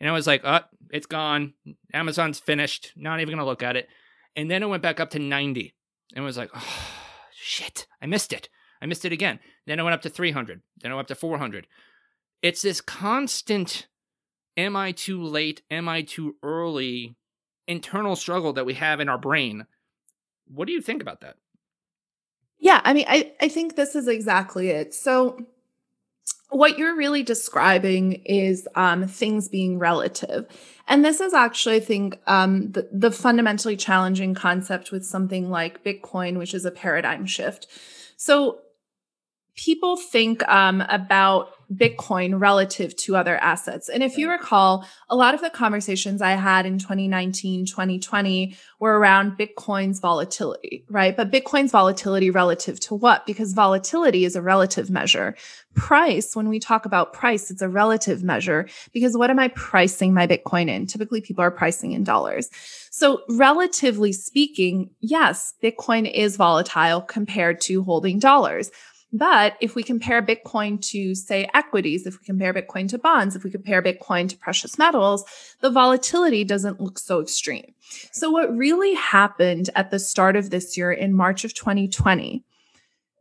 and 0.00 0.08
I 0.08 0.14
was 0.14 0.26
like, 0.26 0.40
"Uh, 0.42 0.62
it's 0.88 1.06
gone. 1.06 1.52
Amazon's 1.92 2.38
finished. 2.38 2.94
Not 2.96 3.20
even 3.20 3.34
gonna 3.34 3.44
look 3.44 3.62
at 3.62 3.76
it." 3.76 3.90
And 4.36 4.50
then 4.50 4.62
it 4.62 4.68
went 4.68 4.82
back 4.82 5.00
up 5.00 5.10
to 5.10 5.18
90 5.18 5.74
and 6.14 6.24
was 6.24 6.36
like, 6.36 6.50
oh, 6.54 6.92
shit, 7.34 7.86
I 8.00 8.06
missed 8.06 8.32
it. 8.32 8.48
I 8.80 8.86
missed 8.86 9.04
it 9.04 9.12
again. 9.12 9.40
Then 9.66 9.80
it 9.80 9.82
went 9.82 9.94
up 9.94 10.02
to 10.02 10.10
300. 10.10 10.60
Then 10.80 10.92
it 10.92 10.94
went 10.94 11.06
up 11.06 11.08
to 11.08 11.14
400. 11.14 11.66
It's 12.42 12.62
this 12.62 12.82
constant, 12.82 13.88
am 14.56 14.76
I 14.76 14.92
too 14.92 15.22
late? 15.22 15.62
Am 15.70 15.88
I 15.88 16.02
too 16.02 16.36
early? 16.42 17.16
internal 17.66 18.16
struggle 18.16 18.52
that 18.54 18.66
we 18.66 18.74
have 18.74 19.00
in 19.00 19.08
our 19.08 19.18
brain. 19.18 19.66
What 20.46 20.66
do 20.66 20.72
you 20.72 20.80
think 20.80 21.02
about 21.02 21.20
that? 21.20 21.36
Yeah, 22.58 22.80
I 22.84 22.94
mean, 22.94 23.04
I, 23.08 23.32
I 23.40 23.48
think 23.48 23.76
this 23.76 23.94
is 23.94 24.08
exactly 24.08 24.70
it. 24.70 24.94
So, 24.94 25.38
what 26.50 26.78
you're 26.78 26.96
really 26.96 27.22
describing 27.22 28.22
is 28.24 28.68
um, 28.74 29.08
things 29.08 29.48
being 29.48 29.78
relative. 29.78 30.46
And 30.88 31.04
this 31.04 31.20
is 31.20 31.34
actually, 31.34 31.76
I 31.76 31.80
think, 31.80 32.20
um, 32.26 32.70
the, 32.70 32.88
the 32.92 33.10
fundamentally 33.10 33.76
challenging 33.76 34.34
concept 34.34 34.92
with 34.92 35.04
something 35.04 35.50
like 35.50 35.82
Bitcoin, 35.82 36.38
which 36.38 36.54
is 36.54 36.64
a 36.64 36.70
paradigm 36.70 37.26
shift. 37.26 37.66
So 38.16 38.60
people 39.56 39.96
think 39.96 40.46
um, 40.48 40.82
about 40.82 41.50
Bitcoin 41.74 42.40
relative 42.40 42.96
to 42.96 43.16
other 43.16 43.36
assets. 43.36 43.88
And 43.88 44.02
if 44.02 44.16
you 44.16 44.30
recall, 44.30 44.86
a 45.08 45.16
lot 45.16 45.34
of 45.34 45.40
the 45.40 45.50
conversations 45.50 46.22
I 46.22 46.32
had 46.32 46.66
in 46.66 46.78
2019, 46.78 47.66
2020 47.66 48.56
were 48.78 48.98
around 48.98 49.38
Bitcoin's 49.38 49.98
volatility, 49.98 50.84
right? 50.88 51.16
But 51.16 51.32
Bitcoin's 51.32 51.72
volatility 51.72 52.30
relative 52.30 52.78
to 52.80 52.94
what? 52.94 53.26
Because 53.26 53.52
volatility 53.52 54.24
is 54.24 54.36
a 54.36 54.42
relative 54.42 54.90
measure. 54.90 55.36
Price, 55.74 56.36
when 56.36 56.48
we 56.48 56.60
talk 56.60 56.86
about 56.86 57.12
price, 57.12 57.50
it's 57.50 57.62
a 57.62 57.68
relative 57.68 58.22
measure 58.22 58.68
because 58.92 59.16
what 59.16 59.30
am 59.30 59.38
I 59.38 59.48
pricing 59.48 60.14
my 60.14 60.26
Bitcoin 60.26 60.68
in? 60.68 60.86
Typically, 60.86 61.20
people 61.20 61.42
are 61.42 61.50
pricing 61.50 61.92
in 61.92 62.04
dollars. 62.04 62.48
So, 62.90 63.22
relatively 63.28 64.12
speaking, 64.12 64.90
yes, 65.00 65.52
Bitcoin 65.62 66.10
is 66.10 66.36
volatile 66.36 67.02
compared 67.02 67.60
to 67.62 67.82
holding 67.82 68.18
dollars. 68.18 68.70
But 69.16 69.56
if 69.60 69.74
we 69.74 69.82
compare 69.82 70.20
Bitcoin 70.20 70.80
to, 70.90 71.14
say, 71.14 71.48
equities, 71.54 72.06
if 72.06 72.18
we 72.20 72.26
compare 72.26 72.52
Bitcoin 72.52 72.88
to 72.90 72.98
bonds, 72.98 73.34
if 73.34 73.44
we 73.44 73.50
compare 73.50 73.82
Bitcoin 73.82 74.28
to 74.28 74.36
precious 74.36 74.78
metals, 74.78 75.24
the 75.60 75.70
volatility 75.70 76.44
doesn't 76.44 76.80
look 76.80 76.98
so 76.98 77.20
extreme. 77.20 77.72
So, 78.12 78.30
what 78.30 78.54
really 78.54 78.94
happened 78.94 79.70
at 79.74 79.90
the 79.90 79.98
start 79.98 80.36
of 80.36 80.50
this 80.50 80.76
year 80.76 80.92
in 80.92 81.14
March 81.14 81.44
of 81.44 81.54
2020? 81.54 82.44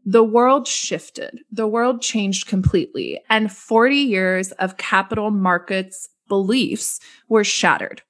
The 0.06 0.24
world 0.24 0.68
shifted. 0.68 1.40
The 1.52 1.68
world 1.68 2.02
changed 2.02 2.48
completely. 2.48 3.22
And 3.30 3.52
40 3.52 3.96
years 3.96 4.52
of 4.54 4.78
capital 4.78 5.32
markets 5.32 6.10
beliefs 6.28 7.00
were 7.30 7.44
shattered, 7.44 8.02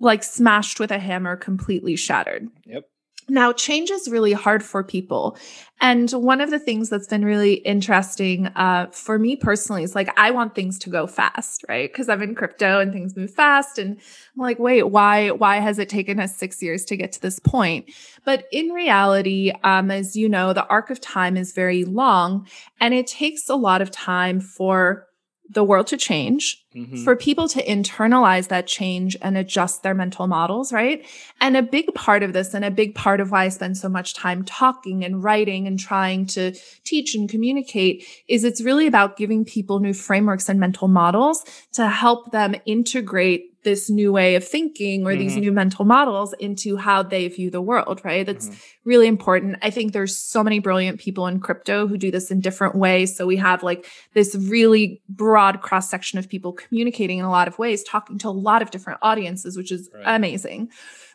like 0.00 0.22
smashed 0.22 0.80
with 0.80 0.90
a 0.90 0.98
hammer, 0.98 1.36
completely 1.36 1.96
shattered. 1.96 2.48
Yep. 2.66 2.84
Now, 3.28 3.52
change 3.52 3.90
is 3.90 4.08
really 4.08 4.32
hard 4.32 4.62
for 4.62 4.82
people. 4.82 5.36
And 5.80 6.10
one 6.10 6.40
of 6.40 6.50
the 6.50 6.58
things 6.58 6.88
that's 6.88 7.08
been 7.08 7.24
really 7.24 7.54
interesting 7.54 8.46
uh, 8.48 8.86
for 8.92 9.18
me 9.18 9.36
personally 9.36 9.82
is 9.82 9.94
like, 9.94 10.08
I 10.18 10.30
want 10.30 10.54
things 10.54 10.78
to 10.80 10.90
go 10.90 11.06
fast, 11.06 11.64
right? 11.68 11.90
Because 11.90 12.08
I'm 12.08 12.22
in 12.22 12.34
crypto 12.34 12.80
and 12.80 12.92
things 12.92 13.16
move 13.16 13.32
fast. 13.32 13.78
And 13.78 13.96
I'm 13.96 14.42
like, 14.42 14.58
wait, 14.58 14.84
why, 14.84 15.30
why 15.30 15.56
has 15.56 15.78
it 15.78 15.88
taken 15.88 16.20
us 16.20 16.36
six 16.36 16.62
years 16.62 16.84
to 16.86 16.96
get 16.96 17.12
to 17.12 17.20
this 17.20 17.38
point? 17.38 17.90
But 18.24 18.44
in 18.52 18.68
reality, 18.68 19.52
um, 19.64 19.90
as 19.90 20.14
you 20.14 20.28
know, 20.28 20.52
the 20.52 20.66
arc 20.66 20.90
of 20.90 21.00
time 21.00 21.36
is 21.36 21.52
very 21.52 21.84
long 21.84 22.46
and 22.80 22.94
it 22.94 23.06
takes 23.06 23.48
a 23.48 23.56
lot 23.56 23.82
of 23.82 23.90
time 23.90 24.40
for 24.40 25.06
the 25.52 25.64
world 25.64 25.86
to 25.88 25.96
change, 25.96 26.64
mm-hmm. 26.74 27.04
for 27.04 27.14
people 27.14 27.48
to 27.48 27.64
internalize 27.64 28.48
that 28.48 28.66
change 28.66 29.16
and 29.22 29.36
adjust 29.36 29.82
their 29.82 29.94
mental 29.94 30.26
models, 30.26 30.72
right? 30.72 31.04
And 31.40 31.56
a 31.56 31.62
big 31.62 31.94
part 31.94 32.22
of 32.22 32.32
this, 32.32 32.54
and 32.54 32.64
a 32.64 32.70
big 32.70 32.94
part 32.94 33.20
of 33.20 33.30
why 33.30 33.44
I 33.44 33.48
spend 33.48 33.76
so 33.76 33.88
much 33.88 34.14
time 34.14 34.44
talking 34.44 35.04
and 35.04 35.22
writing 35.22 35.66
and 35.66 35.78
trying 35.78 36.26
to 36.26 36.52
teach 36.84 37.14
and 37.14 37.28
communicate 37.28 38.04
is 38.28 38.44
it's 38.44 38.62
really 38.62 38.86
about 38.86 39.16
giving 39.16 39.44
people 39.44 39.80
new 39.80 39.94
frameworks 39.94 40.48
and 40.48 40.58
mental 40.58 40.88
models 40.88 41.44
to 41.72 41.88
help 41.88 42.32
them 42.32 42.54
integrate 42.66 43.51
this 43.64 43.88
new 43.88 44.12
way 44.12 44.34
of 44.34 44.46
thinking 44.46 45.06
or 45.06 45.10
mm-hmm. 45.10 45.20
these 45.20 45.36
new 45.36 45.52
mental 45.52 45.84
models 45.84 46.32
into 46.34 46.76
how 46.76 47.02
they 47.02 47.28
view 47.28 47.50
the 47.50 47.60
world, 47.60 48.00
right? 48.04 48.26
That's 48.26 48.48
mm-hmm. 48.48 48.58
really 48.84 49.06
important. 49.06 49.58
I 49.62 49.70
think 49.70 49.92
there's 49.92 50.16
so 50.16 50.42
many 50.42 50.58
brilliant 50.58 50.98
people 51.00 51.26
in 51.26 51.40
crypto 51.40 51.86
who 51.86 51.96
do 51.96 52.10
this 52.10 52.30
in 52.30 52.40
different 52.40 52.74
ways. 52.74 53.16
So 53.16 53.26
we 53.26 53.36
have 53.36 53.62
like 53.62 53.86
this 54.14 54.34
really 54.34 55.00
broad 55.08 55.60
cross 55.60 55.88
section 55.88 56.18
of 56.18 56.28
people 56.28 56.52
communicating 56.52 57.18
in 57.18 57.24
a 57.24 57.30
lot 57.30 57.48
of 57.48 57.58
ways, 57.58 57.82
talking 57.84 58.18
to 58.18 58.28
a 58.28 58.30
lot 58.30 58.62
of 58.62 58.70
different 58.70 58.98
audiences, 59.02 59.56
which 59.56 59.70
is 59.70 59.88
right. 59.94 60.16
amazing. 60.16 60.68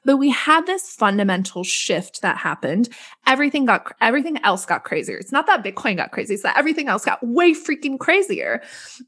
But 0.08 0.18
we 0.18 0.30
had 0.30 0.66
this 0.66 0.90
fundamental 0.90 1.66
shift 1.66 2.22
that 2.22 2.38
happened. 2.38 2.88
Everything 3.28 3.66
got, 3.66 3.94
everything 4.00 4.38
else 4.42 4.66
got 4.66 4.86
crazier. 4.86 5.18
It's 5.18 5.34
not 5.34 5.48
that 5.48 5.66
Bitcoin 5.66 5.98
got 5.98 6.12
crazy. 6.12 6.36
It's 6.36 6.44
that 6.44 6.58
everything 6.58 6.88
else 6.88 7.04
got 7.04 7.20
way 7.28 7.52
freaking 7.52 8.00
crazier. 8.00 8.62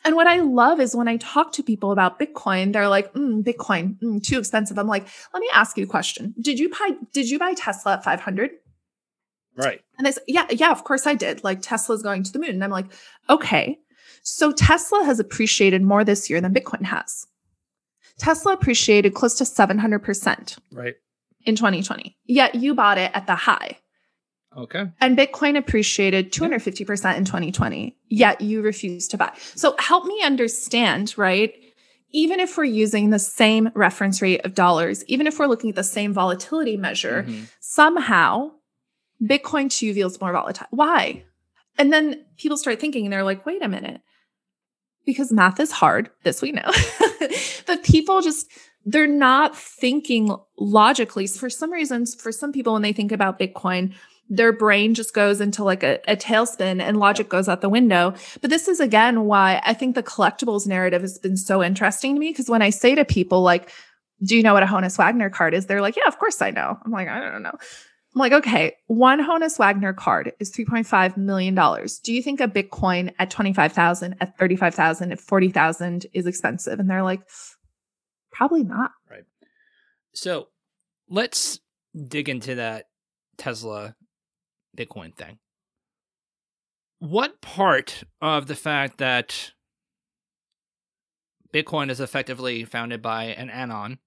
And 0.04 0.18
what 0.18 0.28
I 0.28 0.42
love 0.42 0.82
is 0.82 0.98
when 0.98 1.08
I 1.08 1.16
talk 1.16 1.54
to 1.54 1.64
people 1.64 1.94
about 1.94 2.20
Bitcoin, 2.20 2.74
they're 2.74 2.90
like, 2.90 3.14
mm, 3.14 3.42
Bitcoin, 3.42 3.98
mm, 4.00 4.22
too 4.22 4.40
expensive. 4.40 4.78
I'm 4.78 4.88
like, 4.88 5.08
let 5.34 5.40
me 5.40 5.50
ask 5.54 5.78
you 5.78 5.86
a 5.86 5.88
question. 5.88 6.36
Did 6.42 6.60
you 6.60 6.68
buy, 6.68 6.92
did 7.14 7.30
you 7.30 7.40
buy 7.40 7.54
Tesla 7.54 7.94
at 7.94 8.04
500? 8.04 8.52
Right. 9.56 9.80
And 9.98 10.06
they 10.06 10.12
said, 10.12 10.24
yeah, 10.28 10.48
yeah, 10.50 10.72
of 10.72 10.84
course 10.84 11.08
I 11.08 11.16
did. 11.16 11.46
Like 11.46 11.62
Tesla's 11.62 12.04
going 12.04 12.24
to 12.24 12.32
the 12.34 12.40
moon. 12.40 12.50
And 12.50 12.64
I'm 12.64 12.72
like, 12.72 12.92
okay. 13.30 13.80
So 14.22 14.52
Tesla 14.52 15.06
has 15.06 15.22
appreciated 15.22 15.82
more 15.82 16.04
this 16.04 16.30
year 16.30 16.42
than 16.42 16.54
Bitcoin 16.54 16.84
has. 16.84 17.26
Tesla 18.20 18.54
appreciated 18.54 19.14
close 19.14 19.36
to 19.36 19.44
700%. 19.44 20.58
Right. 20.72 20.96
In 21.46 21.56
2020. 21.56 22.18
Yet 22.26 22.56
you 22.56 22.76
bought 22.76 22.98
it 22.98 23.12
at 23.14 23.26
the 23.26 23.36
high. 23.36 23.80
Okay. 24.56 24.92
And 25.00 25.18
Bitcoin 25.18 25.58
appreciated 25.58 26.32
250% 26.32 27.18
in 27.18 27.26
2020. 27.26 27.98
Yet 28.10 28.42
you 28.42 28.62
refused 28.62 29.12
to 29.12 29.18
buy. 29.18 29.32
So 29.56 29.76
help 29.80 30.06
me 30.06 30.22
understand, 30.22 31.18
right? 31.18 31.54
even 32.12 32.40
if 32.40 32.58
we're 32.58 32.64
using 32.64 33.10
the 33.10 33.20
same 33.20 33.70
reference 33.76 34.22
rate 34.22 34.46
of 34.46 34.56
dollars, 34.56 35.04
even 35.06 35.28
if 35.28 35.40
we're 35.40 35.48
looking 35.48 35.70
at 35.70 35.76
the 35.76 35.84
same 35.84 36.14
volatility 36.14 36.78
measure, 36.78 37.24
mm-hmm. 37.24 37.44
somehow 37.60 38.52
Bitcoin 39.22 39.70
too 39.70 39.94
feels 39.94 40.20
more 40.20 40.32
volatile. 40.32 40.68
Why? 40.72 41.24
And 41.78 41.94
then 41.94 42.26
people 42.38 42.58
start 42.58 42.80
thinking 42.80 43.06
and 43.06 43.14
they're 43.14 43.24
like, 43.24 43.46
wait 43.46 43.64
a 43.64 43.68
minute. 43.68 44.02
Because 45.06 45.32
math 45.32 45.60
is 45.60 45.72
hard, 45.72 46.10
this 46.24 46.42
we 46.42 46.52
know. 46.52 46.72
but 47.66 47.84
people 47.84 48.22
just, 48.22 48.48
they're 48.86 49.08
not 49.08 49.58
thinking 49.58 50.36
logically. 50.58 51.26
For 51.28 51.50
some 51.50 51.72
reasons, 51.72 52.16
for 52.16 52.32
some 52.32 52.52
people, 52.52 52.74
when 52.74 52.82
they 52.82 52.94
think 52.94 53.12
about 53.12 53.40
Bitcoin, 53.40 53.94
their 54.30 54.54
brain 54.54 54.94
just 54.94 55.14
goes 55.14 55.42
into 55.42 55.64
like 55.64 55.84
a, 55.84 56.00
a 56.08 56.16
tailspin 56.16 56.82
and 56.82 56.98
logic 56.98 57.30
goes 57.30 57.50
out 57.50 57.62
the 57.62 57.70
window. 57.70 58.14
But 58.42 58.52
this 58.52 58.68
is 58.68 58.80
again 58.80 59.26
why 59.26 59.62
I 59.66 59.74
think 59.74 59.96
the 59.96 60.04
collectibles 60.04 60.68
narrative 60.68 61.02
has 61.02 61.18
been 61.18 61.38
so 61.38 61.64
interesting 61.64 62.14
to 62.14 62.20
me. 62.20 62.30
Because 62.30 62.50
when 62.50 62.62
I 62.62 62.70
say 62.70 62.94
to 62.96 63.06
people, 63.06 63.42
like, 63.42 63.72
do 64.24 64.36
you 64.36 64.44
know 64.44 64.54
what 64.54 64.64
a 64.64 64.68
Honus 64.68 64.98
Wagner 64.98 65.30
card 65.30 65.54
is? 65.54 65.66
They're 65.66 65.82
like, 65.82 65.96
yeah, 65.96 66.08
of 66.08 66.20
course 66.20 66.42
I 66.42 66.52
know. 66.52 66.78
I'm 66.86 66.92
like, 66.92 67.08
I 67.08 67.20
don't 67.20 67.42
know. 67.42 67.58
I'm 68.20 68.32
like, 68.32 68.46
okay, 68.46 68.76
one 68.88 69.26
Honus 69.26 69.58
Wagner 69.58 69.94
card 69.94 70.34
is 70.42 70.52
$3.5 70.52 71.16
million. 71.16 71.56
Do 72.04 72.14
you 72.14 72.22
think 72.22 72.42
a 72.42 72.50
Bitcoin 72.50 73.14
at 73.18 73.32
25,000, 73.32 74.18
at 74.20 74.38
35,000, 74.38 75.14
at 75.14 75.22
40,000 75.22 76.06
is 76.12 76.28
expensive? 76.28 76.82
And 76.82 76.90
they're 76.90 77.02
like, 77.02 77.22
probably 78.30 78.64
not. 78.64 78.92
Right. 79.10 79.24
So 80.14 80.50
let's 81.10 81.62
dig 82.10 82.28
into 82.28 82.56
that 82.56 82.88
Tesla 83.38 83.96
Bitcoin 84.78 85.16
thing. 85.16 85.40
What 87.00 87.40
part 87.40 88.04
of 88.22 88.48
the 88.48 88.56
fact 88.56 88.98
that 88.98 89.54
Bitcoin 91.54 91.90
is 91.90 92.02
effectively 92.02 92.66
founded 92.66 93.02
by 93.02 93.28
an 93.28 93.50
anon, 93.50 94.00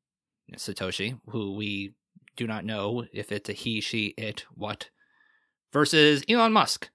Satoshi, 0.57 1.19
who 1.29 1.55
we 1.55 1.95
do 2.37 2.47
not 2.47 2.65
know 2.65 3.05
if 3.13 3.33
it's 3.33 3.49
a 3.49 3.53
he, 3.53 3.81
she, 3.81 4.15
it, 4.17 4.45
what, 4.55 4.91
versus 5.73 6.23
Elon 6.29 6.53
Musk, 6.53 6.91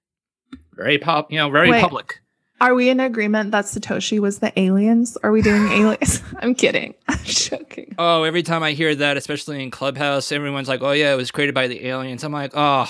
very 0.72 0.98
pop, 0.98 1.30
you 1.32 1.38
know, 1.38 1.50
very 1.50 1.70
Wait, 1.70 1.80
public. 1.80 2.20
Are 2.60 2.74
we 2.74 2.88
in 2.88 2.98
agreement 2.98 3.52
that 3.52 3.66
Satoshi 3.66 4.18
was 4.18 4.40
the 4.40 4.58
aliens? 4.58 5.16
Are 5.22 5.30
we 5.30 5.42
doing 5.42 5.68
aliens? 5.72 6.22
I'm 6.38 6.54
kidding. 6.54 6.94
I'm 7.08 7.18
joking. 7.24 7.94
Oh, 7.98 8.24
every 8.24 8.42
time 8.42 8.62
I 8.62 8.72
hear 8.72 8.94
that, 8.94 9.16
especially 9.16 9.62
in 9.62 9.70
Clubhouse, 9.70 10.32
everyone's 10.32 10.68
like, 10.68 10.82
"Oh 10.82 10.92
yeah, 10.92 11.12
it 11.12 11.16
was 11.16 11.30
created 11.30 11.54
by 11.54 11.68
the 11.68 11.86
aliens." 11.86 12.24
I'm 12.24 12.32
like, 12.32 12.52
"Oh." 12.54 12.88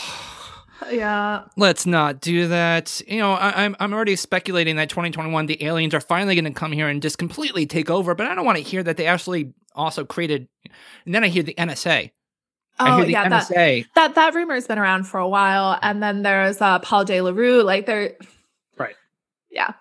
Yeah. 0.90 1.45
Let's 1.57 1.87
not 1.87 2.21
do 2.21 2.47
that. 2.49 3.02
You 3.07 3.19
know, 3.19 3.33
I, 3.33 3.49
am 3.49 3.55
I'm, 3.57 3.76
I'm 3.81 3.93
already 3.93 4.14
speculating 4.14 4.76
that 4.76 4.88
2021 4.88 5.47
the 5.47 5.62
aliens 5.64 5.93
are 5.93 6.00
finally 6.00 6.37
going 6.37 6.45
to 6.45 6.52
come 6.52 6.71
here 6.71 6.87
and 6.88 7.02
just 7.02 7.19
completely 7.19 7.67
take 7.67 7.90
over. 7.90 8.14
But 8.14 8.28
I 8.28 8.35
don't 8.37 8.45
want 8.47 8.59
to 8.59 8.64
hear 8.64 8.85
that 8.85 8.97
they 8.97 9.07
actually 9.07 9.55
also 9.75 10.05
created. 10.05 10.49
And 11.05 11.14
then 11.14 11.25
I 11.25 11.28
hear 11.28 11.43
the 11.43 11.55
NSA. 11.55 12.12
Oh 12.81 13.03
yeah, 13.03 13.29
that, 13.29 13.49
that 13.95 14.15
that 14.15 14.35
rumor 14.35 14.55
has 14.55 14.67
been 14.67 14.79
around 14.79 15.05
for 15.05 15.19
a 15.19 15.29
while, 15.29 15.79
and 15.83 16.03
then 16.03 16.23
there's 16.23 16.61
uh, 16.61 16.79
Paul 16.79 17.05
Le 17.09 17.33
Roux. 17.33 17.63
Like 17.63 17.87
there, 17.87 18.17
right? 18.77 18.95
Yeah. 19.51 19.73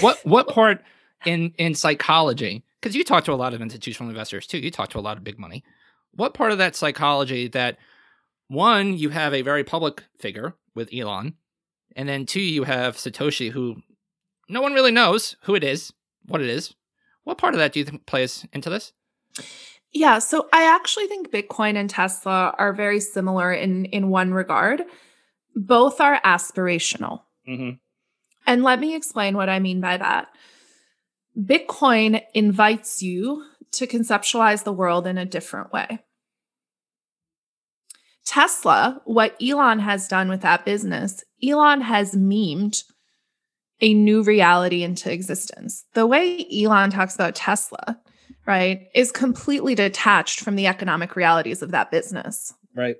what 0.00 0.24
what 0.24 0.48
part 0.54 0.82
in 1.24 1.52
in 1.58 1.74
psychology? 1.74 2.62
Because 2.80 2.94
you 2.94 3.02
talk 3.02 3.24
to 3.24 3.32
a 3.32 3.34
lot 3.34 3.54
of 3.54 3.60
institutional 3.60 4.08
investors 4.08 4.46
too. 4.46 4.58
You 4.58 4.70
talk 4.70 4.90
to 4.90 4.98
a 4.98 5.00
lot 5.00 5.16
of 5.16 5.24
big 5.24 5.38
money. 5.38 5.64
What 6.12 6.34
part 6.34 6.52
of 6.52 6.58
that 6.58 6.76
psychology 6.76 7.48
that 7.48 7.78
one, 8.48 8.96
you 8.96 9.10
have 9.10 9.34
a 9.34 9.42
very 9.42 9.64
public 9.64 10.04
figure 10.18 10.54
with 10.74 10.88
Elon, 10.94 11.34
and 11.96 12.08
then 12.08 12.24
two, 12.24 12.40
you 12.40 12.64
have 12.64 12.96
Satoshi, 12.96 13.50
who 13.50 13.82
no 14.48 14.62
one 14.62 14.72
really 14.72 14.92
knows 14.92 15.36
who 15.42 15.54
it 15.54 15.64
is, 15.64 15.92
what 16.26 16.40
it 16.40 16.48
is. 16.48 16.74
What 17.24 17.36
part 17.36 17.54
of 17.54 17.58
that 17.58 17.72
do 17.72 17.80
you 17.80 17.84
think 17.84 18.06
plays 18.06 18.46
into 18.52 18.70
this? 18.70 18.92
Yeah, 19.92 20.18
so 20.18 20.48
I 20.52 20.64
actually 20.74 21.06
think 21.06 21.30
Bitcoin 21.30 21.76
and 21.76 21.88
Tesla 21.88 22.54
are 22.58 22.72
very 22.72 23.00
similar 23.00 23.52
in 23.52 23.86
in 23.86 24.10
one 24.10 24.32
regard. 24.34 24.82
Both 25.54 26.00
are 26.00 26.20
aspirational. 26.24 27.22
Mm-hmm. 27.48 27.76
And 28.46 28.62
let 28.62 28.80
me 28.80 28.94
explain 28.94 29.36
what 29.36 29.48
I 29.48 29.58
mean 29.58 29.80
by 29.80 29.96
that. 29.96 30.28
Bitcoin 31.38 32.22
invites 32.34 33.02
you 33.02 33.44
to 33.72 33.86
conceptualize 33.86 34.64
the 34.64 34.72
world 34.72 35.06
in 35.06 35.18
a 35.18 35.24
different 35.24 35.72
way. 35.72 36.00
Tesla, 38.24 39.00
what 39.04 39.36
Elon 39.42 39.78
has 39.78 40.08
done 40.08 40.28
with 40.28 40.42
that 40.42 40.64
business, 40.64 41.24
Elon 41.42 41.80
has 41.80 42.14
memed 42.14 42.84
a 43.80 43.94
new 43.94 44.22
reality 44.22 44.82
into 44.82 45.10
existence. 45.10 45.84
The 45.94 46.06
way 46.06 46.46
Elon 46.52 46.90
talks 46.90 47.14
about 47.14 47.34
Tesla, 47.34 47.98
right, 48.48 48.88
is 48.94 49.12
completely 49.12 49.76
detached 49.76 50.40
from 50.40 50.56
the 50.56 50.66
economic 50.66 51.14
realities 51.14 51.62
of 51.62 51.70
that 51.70 51.92
business. 51.92 52.52
Right 52.74 52.96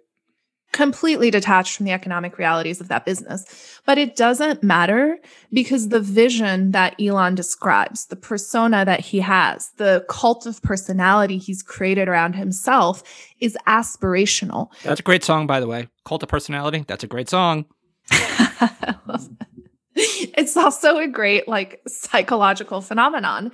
completely 0.72 1.30
detached 1.30 1.76
from 1.76 1.86
the 1.86 1.92
economic 1.92 2.38
realities 2.38 2.80
of 2.80 2.88
that 2.88 3.04
business. 3.04 3.80
But 3.86 3.98
it 3.98 4.16
doesn't 4.16 4.62
matter 4.62 5.18
because 5.52 5.88
the 5.88 6.00
vision 6.00 6.72
that 6.72 6.94
Elon 7.00 7.34
describes, 7.34 8.06
the 8.06 8.16
persona 8.16 8.84
that 8.84 9.00
he 9.00 9.20
has, 9.20 9.70
the 9.76 10.04
cult 10.08 10.46
of 10.46 10.62
personality 10.62 11.38
he's 11.38 11.62
created 11.62 12.08
around 12.08 12.34
himself 12.34 13.02
is 13.40 13.56
aspirational. 13.66 14.70
That's 14.82 15.00
a 15.00 15.04
great 15.04 15.24
song, 15.24 15.46
by 15.46 15.60
the 15.60 15.66
way. 15.66 15.88
Cult 16.04 16.22
of 16.22 16.28
personality. 16.28 16.84
That's 16.86 17.04
a 17.04 17.08
great 17.08 17.30
song. 17.30 17.64
it's 19.94 20.56
also 20.56 20.98
a 20.98 21.08
great 21.08 21.48
like 21.48 21.80
psychological 21.86 22.80
phenomenon. 22.80 23.52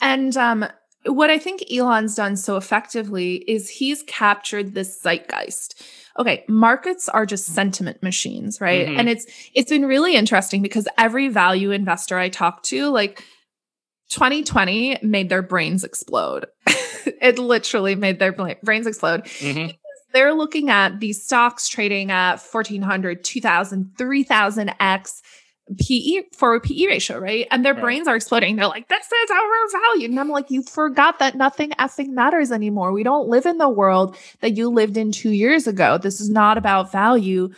And 0.00 0.36
um 0.36 0.66
what 1.04 1.30
I 1.30 1.38
think 1.38 1.64
Elon's 1.72 2.14
done 2.14 2.36
so 2.36 2.56
effectively 2.56 3.36
is 3.48 3.68
he's 3.68 4.02
captured 4.04 4.74
this 4.74 5.00
zeitgeist 5.02 5.74
okay, 6.18 6.44
markets 6.48 7.08
are 7.08 7.24
just 7.24 7.46
sentiment 7.46 8.02
machines, 8.02 8.60
right? 8.60 8.86
Mm-hmm. 8.86 9.00
And 9.00 9.08
it's 9.08 9.26
it's 9.54 9.70
been 9.70 9.86
really 9.86 10.16
interesting 10.16 10.62
because 10.62 10.88
every 10.98 11.28
value 11.28 11.70
investor 11.70 12.18
I 12.18 12.28
talk 12.28 12.62
to, 12.64 12.88
like 12.88 13.24
2020 14.10 14.98
made 15.02 15.28
their 15.28 15.42
brains 15.42 15.84
explode. 15.84 16.46
it 16.66 17.38
literally 17.38 17.94
made 17.94 18.18
their 18.18 18.32
brains 18.32 18.86
explode. 18.86 19.24
Mm-hmm. 19.24 19.70
They're 20.12 20.34
looking 20.34 20.70
at 20.70 21.00
these 21.00 21.22
stocks 21.22 21.68
trading 21.68 22.10
at 22.10 22.40
1400, 22.40 23.22
2000, 23.22 23.92
3000x 23.96 25.20
PE 25.76 26.22
for 26.36 26.54
a 26.54 26.60
PE 26.60 26.86
ratio, 26.86 27.18
right? 27.18 27.46
And 27.50 27.64
their 27.64 27.74
right. 27.74 27.82
brains 27.82 28.08
are 28.08 28.16
exploding. 28.16 28.56
They're 28.56 28.66
like, 28.66 28.88
this 28.88 29.06
is 29.06 29.30
overvalued. 29.30 30.10
And 30.10 30.20
I'm 30.20 30.28
like, 30.28 30.50
you 30.50 30.62
forgot 30.62 31.18
that 31.18 31.34
nothing 31.34 31.70
effing 31.72 32.10
matters 32.10 32.52
anymore. 32.52 32.92
We 32.92 33.02
don't 33.02 33.28
live 33.28 33.46
in 33.46 33.58
the 33.58 33.68
world 33.68 34.16
that 34.40 34.56
you 34.56 34.70
lived 34.70 34.96
in 34.96 35.12
two 35.12 35.30
years 35.30 35.66
ago. 35.66 35.98
This 35.98 36.20
is 36.20 36.30
not 36.30 36.58
about 36.58 36.92
value. 36.92 37.50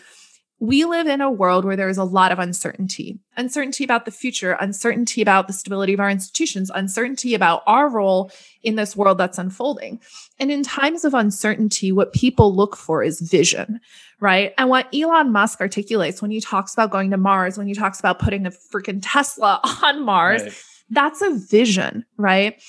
We 0.58 0.84
live 0.84 1.06
in 1.06 1.22
a 1.22 1.30
world 1.30 1.64
where 1.64 1.76
there 1.76 1.88
is 1.88 1.96
a 1.96 2.04
lot 2.04 2.32
of 2.32 2.38
uncertainty 2.38 3.18
uncertainty 3.38 3.82
about 3.82 4.04
the 4.04 4.10
future, 4.10 4.52
uncertainty 4.60 5.22
about 5.22 5.46
the 5.46 5.54
stability 5.54 5.94
of 5.94 6.00
our 6.00 6.10
institutions, 6.10 6.70
uncertainty 6.74 7.34
about 7.34 7.62
our 7.66 7.88
role 7.88 8.30
in 8.62 8.76
this 8.76 8.94
world 8.94 9.16
that's 9.16 9.38
unfolding. 9.38 9.98
And 10.38 10.50
in 10.50 10.62
times 10.62 11.06
of 11.06 11.14
uncertainty, 11.14 11.90
what 11.90 12.12
people 12.12 12.54
look 12.54 12.76
for 12.76 13.02
is 13.02 13.20
vision, 13.20 13.80
right? 14.20 14.52
And 14.58 14.68
what 14.68 14.94
Elon 14.94 15.32
Musk 15.32 15.60
articulates 15.60 16.22
when 16.22 16.30
he 16.30 16.40
talks 16.40 16.72
about 16.72 16.90
going 16.90 17.10
to 17.10 17.16
Mars, 17.16 17.58
when 17.58 17.66
he 17.66 17.74
talks 17.74 17.98
about 17.98 18.18
putting 18.18 18.46
a 18.46 18.50
freaking 18.50 19.00
Tesla 19.02 19.60
on 19.82 20.04
Mars, 20.04 20.42
right. 20.42 20.62
that's 20.90 21.22
a 21.22 21.30
vision, 21.34 22.04
right? 22.16 22.62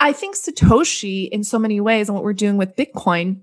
I 0.00 0.12
think 0.12 0.36
Satoshi, 0.36 1.28
in 1.28 1.44
so 1.44 1.58
many 1.58 1.80
ways, 1.80 2.08
and 2.08 2.14
what 2.14 2.24
we're 2.24 2.32
doing 2.32 2.56
with 2.56 2.74
Bitcoin, 2.76 3.42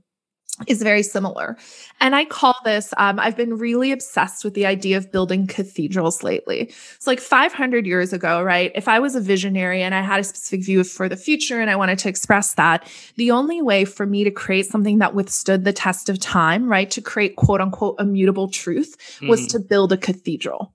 is 0.67 0.81
very 0.81 1.01
similar. 1.01 1.57
And 1.99 2.15
I 2.15 2.25
call 2.25 2.55
this, 2.63 2.93
um, 2.97 3.19
I've 3.19 3.37
been 3.37 3.57
really 3.57 3.91
obsessed 3.91 4.43
with 4.43 4.53
the 4.53 4.65
idea 4.65 4.97
of 4.97 5.11
building 5.11 5.47
cathedrals 5.47 6.23
lately. 6.23 6.71
It's 6.95 7.07
like 7.07 7.19
500 7.19 7.85
years 7.85 8.13
ago, 8.13 8.43
right? 8.43 8.71
If 8.75 8.87
I 8.87 8.99
was 8.99 9.15
a 9.15 9.21
visionary 9.21 9.81
and 9.81 9.95
I 9.95 10.01
had 10.01 10.19
a 10.19 10.23
specific 10.23 10.65
view 10.65 10.83
for 10.83 11.09
the 11.09 11.17
future 11.17 11.59
and 11.59 11.69
I 11.69 11.75
wanted 11.75 11.99
to 11.99 12.09
express 12.09 12.53
that, 12.55 12.87
the 13.15 13.31
only 13.31 13.61
way 13.61 13.85
for 13.85 14.05
me 14.05 14.23
to 14.23 14.31
create 14.31 14.67
something 14.67 14.99
that 14.99 15.15
withstood 15.15 15.63
the 15.63 15.73
test 15.73 16.09
of 16.09 16.19
time, 16.19 16.69
right? 16.69 16.91
To 16.91 17.01
create 17.01 17.37
quote 17.37 17.61
unquote 17.61 17.99
immutable 17.99 18.49
truth 18.49 18.95
was 19.23 19.41
mm-hmm. 19.41 19.57
to 19.57 19.59
build 19.59 19.93
a 19.93 19.97
cathedral. 19.97 20.73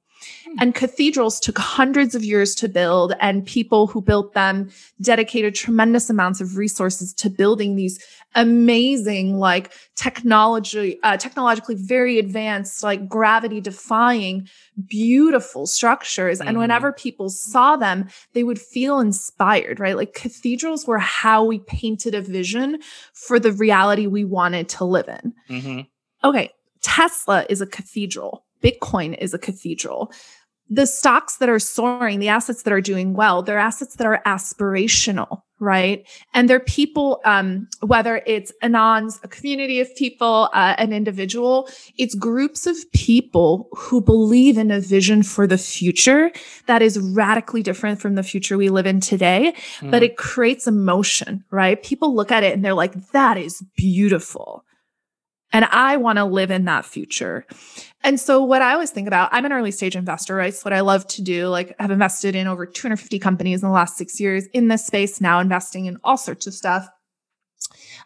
And 0.59 0.75
cathedrals 0.75 1.41
took 1.41 1.59
hundreds 1.59 2.15
of 2.15 2.25
years 2.25 2.55
to 2.57 2.69
build, 2.69 3.15
and 3.21 3.45
people 3.47 3.87
who 3.87 4.01
built 4.01 4.35
them 4.35 4.71
dedicated 5.01 5.55
tremendous 5.55 6.09
amounts 6.09 6.41
of 6.41 6.57
resources 6.57 7.13
to 7.15 7.31
building 7.31 7.77
these 7.77 7.99
amazing, 8.35 9.39
like 9.39 9.73
technology, 9.95 10.99
uh, 11.03 11.17
technologically 11.17 11.75
very 11.75 12.19
advanced, 12.19 12.83
like 12.83 13.09
gravity 13.09 13.61
defying, 13.61 14.49
beautiful 14.87 15.67
structures. 15.67 16.39
Mm-hmm. 16.39 16.49
And 16.49 16.59
whenever 16.59 16.93
people 16.93 17.31
saw 17.31 17.77
them, 17.77 18.09
they 18.35 18.45
would 18.45 18.61
feel 18.61 19.01
inspired, 19.01 19.81
right? 19.81 19.97
Like 19.97 20.15
cathedrals 20.15 20.87
were 20.87 20.99
how 20.99 21.45
we 21.45 21.61
painted 21.61 22.15
a 22.15 22.21
vision 22.21 22.81
for 23.15 23.41
the 23.41 23.53
reality 23.53 24.07
we 24.07 24.25
wanted 24.25 24.69
to 24.71 24.85
live 24.85 25.09
in. 25.09 25.35
Mm-hmm. 25.49 25.81
Okay. 26.29 26.51
Tesla 26.83 27.47
is 27.49 27.61
a 27.61 27.67
cathedral. 27.67 28.45
Bitcoin 28.63 29.17
is 29.19 29.35
a 29.35 29.39
cathedral 29.39 30.13
the 30.69 30.87
stocks 30.87 31.37
that 31.37 31.49
are 31.49 31.59
soaring, 31.59 32.19
the 32.19 32.29
assets 32.29 32.63
that 32.63 32.73
are 32.73 32.81
doing 32.81 33.15
well, 33.15 33.43
they're 33.43 33.59
assets 33.59 33.97
that 33.97 34.07
are 34.07 34.21
aspirational. 34.27 35.43
right? 35.59 36.07
And 36.35 36.51
they're 36.51 36.61
people, 36.61 37.21
um, 37.25 37.69
whether 37.81 38.23
it's 38.27 38.53
Anons, 38.63 39.19
a 39.25 39.29
community 39.29 39.81
of 39.81 39.95
people, 39.97 40.51
uh, 40.53 40.75
an 40.77 40.93
individual, 40.93 41.69
it's 41.97 42.15
groups 42.15 42.67
of 42.67 42.77
people 42.93 43.69
who 43.75 44.01
believe 44.01 44.59
in 44.59 44.71
a 44.71 44.81
vision 44.81 45.23
for 45.23 45.47
the 45.47 45.57
future 45.57 46.31
that 46.67 46.83
is 46.83 46.99
radically 46.99 47.63
different 47.63 48.01
from 48.01 48.17
the 48.17 48.23
future 48.23 48.59
we 48.59 48.69
live 48.69 48.87
in 48.87 49.01
today, 49.01 49.55
mm. 49.79 49.91
but 49.91 50.03
it 50.03 50.17
creates 50.17 50.67
emotion, 50.67 51.43
right? 51.51 51.83
People 51.83 52.15
look 52.15 52.31
at 52.31 52.43
it 52.43 52.53
and 52.53 52.65
they're 52.65 52.75
like, 52.75 53.11
that 53.13 53.39
is 53.39 53.63
beautiful. 53.77 54.66
And 55.53 55.65
I 55.67 55.97
want 55.97 56.19
to 56.19 56.25
live 56.25 56.51
in 56.51 56.65
that 56.65 56.85
future. 56.85 57.47
And 58.03 58.21
so 58.21 58.43
what 58.43 58.63
I 58.63 58.73
always 58.73 58.91
think 58.91 59.09
about, 59.09 59.31
I'm 59.33 59.45
an 59.45 59.53
early 59.53 59.71
stage 59.71 59.97
investor, 59.97 60.35
right? 60.35 60.55
So 60.55 60.63
what 60.65 60.73
I 60.73 60.81
love 60.81 61.07
to 61.09 61.23
do, 61.23 61.49
like 61.49 61.75
I've 61.79 61.91
invested 61.91 62.35
in 62.35 62.47
over 62.47 62.67
250 62.67 63.19
companies 63.19 63.63
in 63.63 63.69
the 63.69 63.75
last 63.75 63.97
six 63.97 64.21
years 64.21 64.47
in 64.53 64.69
this 64.69 64.87
space, 64.87 65.21
now 65.21 65.41
investing 65.41 65.87
in 65.87 65.99
all 66.05 66.17
sorts 66.17 66.47
of 66.47 66.55
stuff. 66.55 66.89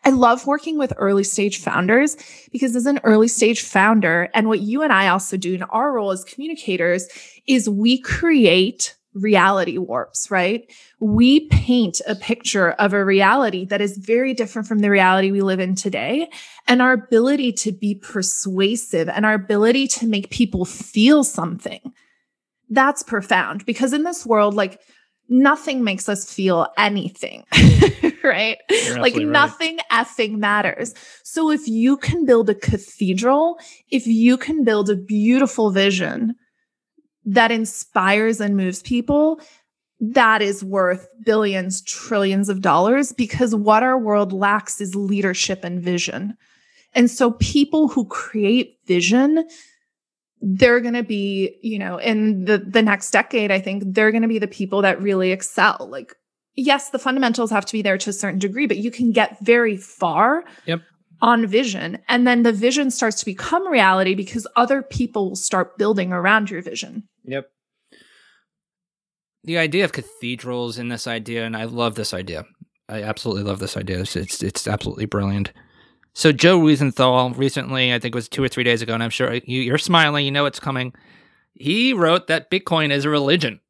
I 0.04 0.10
love 0.10 0.46
working 0.46 0.78
with 0.78 0.92
early 0.96 1.24
stage 1.24 1.58
founders 1.58 2.16
because 2.52 2.74
as 2.74 2.86
an 2.86 3.00
early 3.04 3.28
stage 3.28 3.62
founder, 3.62 4.30
and 4.32 4.48
what 4.48 4.60
you 4.60 4.82
and 4.82 4.92
I 4.92 5.08
also 5.08 5.36
do 5.36 5.54
in 5.54 5.62
our 5.64 5.92
role 5.92 6.10
as 6.10 6.24
communicators 6.24 7.08
is 7.46 7.68
we 7.68 8.00
create 8.00 8.96
reality 9.14 9.78
warps, 9.78 10.30
right? 10.30 10.70
We 11.00 11.48
paint 11.48 12.00
a 12.06 12.14
picture 12.14 12.70
of 12.72 12.92
a 12.92 13.04
reality 13.04 13.64
that 13.66 13.80
is 13.80 13.98
very 13.98 14.34
different 14.34 14.68
from 14.68 14.78
the 14.78 14.90
reality 14.90 15.32
we 15.32 15.40
live 15.40 15.60
in 15.60 15.74
today. 15.74 16.30
And 16.68 16.80
our 16.80 16.92
ability 16.92 17.52
to 17.52 17.72
be 17.72 17.96
persuasive 17.96 19.08
and 19.08 19.26
our 19.26 19.34
ability 19.34 19.88
to 19.88 20.06
make 20.06 20.30
people 20.30 20.64
feel 20.64 21.24
something, 21.24 21.80
that's 22.70 23.02
profound 23.02 23.66
because 23.66 23.92
in 23.92 24.04
this 24.04 24.24
world, 24.24 24.54
like 24.54 24.80
nothing 25.28 25.82
makes 25.82 26.08
us 26.08 26.32
feel 26.32 26.68
anything, 26.78 27.44
right? 28.24 28.58
Like 28.96 29.16
nothing 29.16 29.76
right. 29.76 30.06
effing 30.06 30.38
matters. 30.38 30.94
So 31.24 31.50
if 31.50 31.66
you 31.66 31.96
can 31.96 32.26
build 32.26 32.48
a 32.50 32.54
cathedral, 32.54 33.58
if 33.90 34.06
you 34.06 34.36
can 34.36 34.64
build 34.64 34.88
a 34.88 34.96
beautiful 34.96 35.70
vision, 35.70 36.34
that 37.34 37.52
inspires 37.52 38.40
and 38.40 38.56
moves 38.56 38.82
people, 38.82 39.40
that 40.00 40.42
is 40.42 40.64
worth 40.64 41.08
billions, 41.24 41.82
trillions 41.82 42.48
of 42.48 42.60
dollars 42.60 43.12
because 43.12 43.54
what 43.54 43.82
our 43.82 43.98
world 43.98 44.32
lacks 44.32 44.80
is 44.80 44.94
leadership 44.94 45.62
and 45.62 45.80
vision. 45.80 46.36
And 46.94 47.10
so 47.10 47.32
people 47.32 47.86
who 47.86 48.04
create 48.06 48.78
vision, 48.86 49.46
they're 50.40 50.80
going 50.80 50.94
to 50.94 51.04
be, 51.04 51.56
you 51.62 51.78
know, 51.78 51.98
in 51.98 52.46
the 52.46 52.58
the 52.58 52.82
next 52.82 53.10
decade, 53.10 53.52
I 53.52 53.60
think 53.60 53.84
they're 53.86 54.10
going 54.10 54.22
to 54.22 54.28
be 54.28 54.40
the 54.40 54.48
people 54.48 54.82
that 54.82 55.00
really 55.00 55.30
excel. 55.30 55.88
Like 55.88 56.14
yes, 56.56 56.90
the 56.90 56.98
fundamentals 56.98 57.50
have 57.50 57.66
to 57.66 57.72
be 57.72 57.82
there 57.82 57.98
to 57.98 58.10
a 58.10 58.14
certain 58.14 58.40
degree, 58.40 58.66
but 58.66 58.78
you 58.78 58.90
can 58.90 59.12
get 59.12 59.38
very 59.40 59.76
far 59.76 60.44
yep 60.66 60.80
on 61.22 61.46
vision. 61.46 61.98
And 62.08 62.26
then 62.26 62.42
the 62.42 62.52
vision 62.52 62.90
starts 62.90 63.18
to 63.20 63.24
become 63.24 63.68
reality 63.68 64.14
because 64.14 64.46
other 64.56 64.82
people 64.82 65.30
will 65.30 65.36
start 65.36 65.76
building 65.78 66.12
around 66.12 66.50
your 66.50 66.62
vision. 66.62 67.04
Yep. 67.24 67.50
The 69.44 69.58
idea 69.58 69.84
of 69.84 69.92
cathedrals 69.92 70.78
in 70.78 70.88
this 70.88 71.06
idea, 71.06 71.44
and 71.44 71.56
I 71.56 71.64
love 71.64 71.94
this 71.94 72.12
idea. 72.12 72.44
I 72.88 73.02
absolutely 73.02 73.44
love 73.44 73.58
this 73.58 73.76
idea. 73.76 74.00
It's 74.00 74.16
it's, 74.16 74.42
it's 74.42 74.66
absolutely 74.66 75.06
brilliant. 75.06 75.52
So 76.12 76.32
Joe 76.32 76.58
Weisenthal 76.58 77.36
recently, 77.38 77.94
I 77.94 77.98
think 77.98 78.14
it 78.14 78.18
was 78.18 78.28
two 78.28 78.42
or 78.42 78.48
three 78.48 78.64
days 78.64 78.82
ago, 78.82 78.94
and 78.94 79.02
I'm 79.02 79.10
sure 79.10 79.34
you, 79.34 79.60
you're 79.60 79.78
smiling. 79.78 80.24
You 80.24 80.32
know 80.32 80.46
it's 80.46 80.60
coming. 80.60 80.92
He 81.54 81.92
wrote 81.92 82.26
that 82.26 82.50
Bitcoin 82.50 82.90
is 82.90 83.04
a 83.04 83.10
religion. 83.10 83.60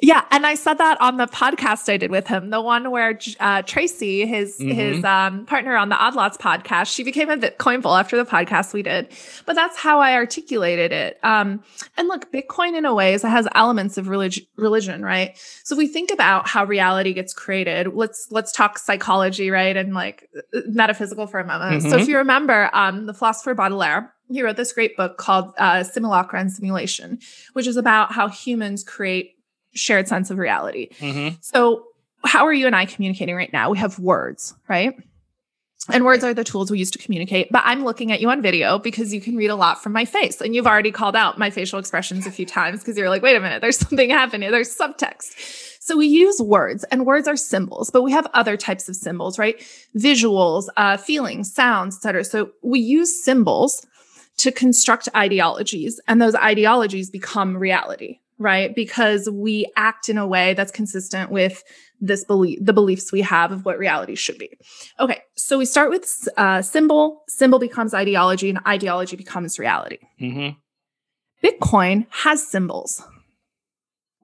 Yeah, 0.00 0.24
and 0.30 0.46
I 0.46 0.54
said 0.54 0.74
that 0.74 1.00
on 1.00 1.16
the 1.16 1.26
podcast 1.26 1.92
I 1.92 1.96
did 1.96 2.12
with 2.12 2.28
him, 2.28 2.50
the 2.50 2.60
one 2.60 2.90
where 2.90 3.18
uh, 3.40 3.62
Tracy, 3.62 4.26
his 4.26 4.56
mm-hmm. 4.58 4.70
his 4.70 5.04
um, 5.04 5.44
partner 5.44 5.76
on 5.76 5.88
the 5.88 5.96
Odd 5.96 6.14
Lots 6.14 6.36
podcast, 6.36 6.94
she 6.94 7.02
became 7.02 7.30
a 7.30 7.36
Bitcoin 7.36 7.82
bull 7.82 7.96
after 7.96 8.16
the 8.16 8.24
podcast 8.24 8.72
we 8.72 8.82
did. 8.82 9.08
But 9.44 9.54
that's 9.56 9.76
how 9.76 9.98
I 9.98 10.14
articulated 10.14 10.92
it. 10.92 11.18
Um, 11.24 11.64
and 11.96 12.06
look, 12.06 12.30
Bitcoin 12.30 12.76
in 12.76 12.84
a 12.84 12.94
way 12.94 13.14
is, 13.14 13.24
it 13.24 13.28
has 13.28 13.48
elements 13.56 13.98
of 13.98 14.08
relig- 14.08 14.46
religion, 14.56 15.04
right? 15.04 15.36
So 15.64 15.74
if 15.74 15.78
we 15.78 15.88
think 15.88 16.12
about 16.12 16.46
how 16.46 16.64
reality 16.64 17.12
gets 17.12 17.34
created, 17.34 17.88
let's 17.92 18.28
let's 18.30 18.52
talk 18.52 18.78
psychology, 18.78 19.50
right, 19.50 19.76
and 19.76 19.94
like 19.94 20.30
metaphysical 20.66 21.26
for 21.26 21.40
a 21.40 21.46
moment. 21.46 21.82
Mm-hmm. 21.82 21.90
So 21.90 21.96
if 21.96 22.06
you 22.06 22.18
remember, 22.18 22.70
um, 22.72 23.06
the 23.06 23.14
philosopher 23.14 23.54
Baudrillard, 23.54 24.10
he 24.30 24.42
wrote 24.42 24.56
this 24.56 24.72
great 24.72 24.96
book 24.96 25.16
called 25.16 25.54
uh, 25.58 25.82
Simulacra 25.82 26.38
and 26.38 26.52
Simulation, 26.52 27.18
which 27.54 27.66
is 27.66 27.76
about 27.76 28.12
how 28.12 28.28
humans 28.28 28.84
create 28.84 29.37
shared 29.78 30.08
sense 30.08 30.30
of 30.30 30.38
reality. 30.38 30.90
Mm-hmm. 30.98 31.36
So, 31.40 31.84
how 32.24 32.46
are 32.46 32.52
you 32.52 32.66
and 32.66 32.74
I 32.74 32.84
communicating 32.84 33.36
right 33.36 33.52
now? 33.52 33.70
We 33.70 33.78
have 33.78 33.98
words, 33.98 34.54
right? 34.68 34.94
And 35.90 36.04
words 36.04 36.22
are 36.24 36.34
the 36.34 36.44
tools 36.44 36.70
we 36.70 36.78
use 36.78 36.90
to 36.90 36.98
communicate. 36.98 37.50
But 37.50 37.62
I'm 37.64 37.84
looking 37.84 38.12
at 38.12 38.20
you 38.20 38.28
on 38.28 38.42
video 38.42 38.78
because 38.78 39.14
you 39.14 39.20
can 39.20 39.36
read 39.36 39.48
a 39.48 39.54
lot 39.54 39.82
from 39.82 39.92
my 39.92 40.04
face. 40.04 40.40
And 40.40 40.54
you've 40.54 40.66
already 40.66 40.90
called 40.90 41.16
out 41.16 41.38
my 41.38 41.50
facial 41.50 41.78
expressions 41.78 42.26
a 42.26 42.30
few 42.30 42.44
times 42.44 42.80
because 42.80 42.98
you're 42.98 43.08
like, 43.08 43.22
wait 43.22 43.36
a 43.36 43.40
minute, 43.40 43.60
there's 43.60 43.78
something 43.88 44.10
happening. 44.10 44.50
There's 44.50 44.76
subtext. 44.76 45.78
So 45.80 45.96
we 45.96 46.06
use 46.06 46.38
words 46.42 46.84
and 46.84 47.06
words 47.06 47.26
are 47.26 47.36
symbols, 47.36 47.88
but 47.90 48.02
we 48.02 48.12
have 48.12 48.26
other 48.34 48.58
types 48.58 48.90
of 48.90 48.96
symbols, 48.96 49.38
right? 49.38 49.58
Visuals, 49.96 50.66
uh, 50.76 50.98
feelings, 50.98 51.52
sounds, 51.54 51.96
etc. 51.96 52.24
So 52.24 52.50
we 52.62 52.80
use 52.80 53.24
symbols 53.24 53.86
to 54.36 54.52
construct 54.52 55.08
ideologies 55.16 55.98
and 56.06 56.20
those 56.20 56.34
ideologies 56.34 57.08
become 57.08 57.56
reality, 57.56 58.20
right? 58.38 58.74
Because 58.74 59.28
we 59.28 59.66
act 59.76 60.08
in 60.08 60.18
a 60.18 60.26
way 60.26 60.54
that's 60.54 60.72
consistent 60.72 61.30
with 61.30 61.62
this 62.00 62.24
belief, 62.24 62.58
the 62.62 62.72
beliefs 62.72 63.10
we 63.10 63.22
have 63.22 63.50
of 63.50 63.64
what 63.64 63.78
reality 63.78 64.14
should 64.14 64.38
be. 64.38 64.56
Okay, 65.00 65.20
so 65.36 65.58
we 65.58 65.64
start 65.64 65.90
with 65.90 66.28
uh, 66.36 66.62
symbol, 66.62 67.22
symbol 67.28 67.58
becomes 67.58 67.94
ideology, 67.94 68.48
and 68.48 68.60
ideology 68.66 69.16
becomes 69.16 69.58
reality. 69.58 69.98
Mm-hmm. 70.20 70.56
Bitcoin 71.46 72.06
has 72.10 72.46
symbols 72.46 73.02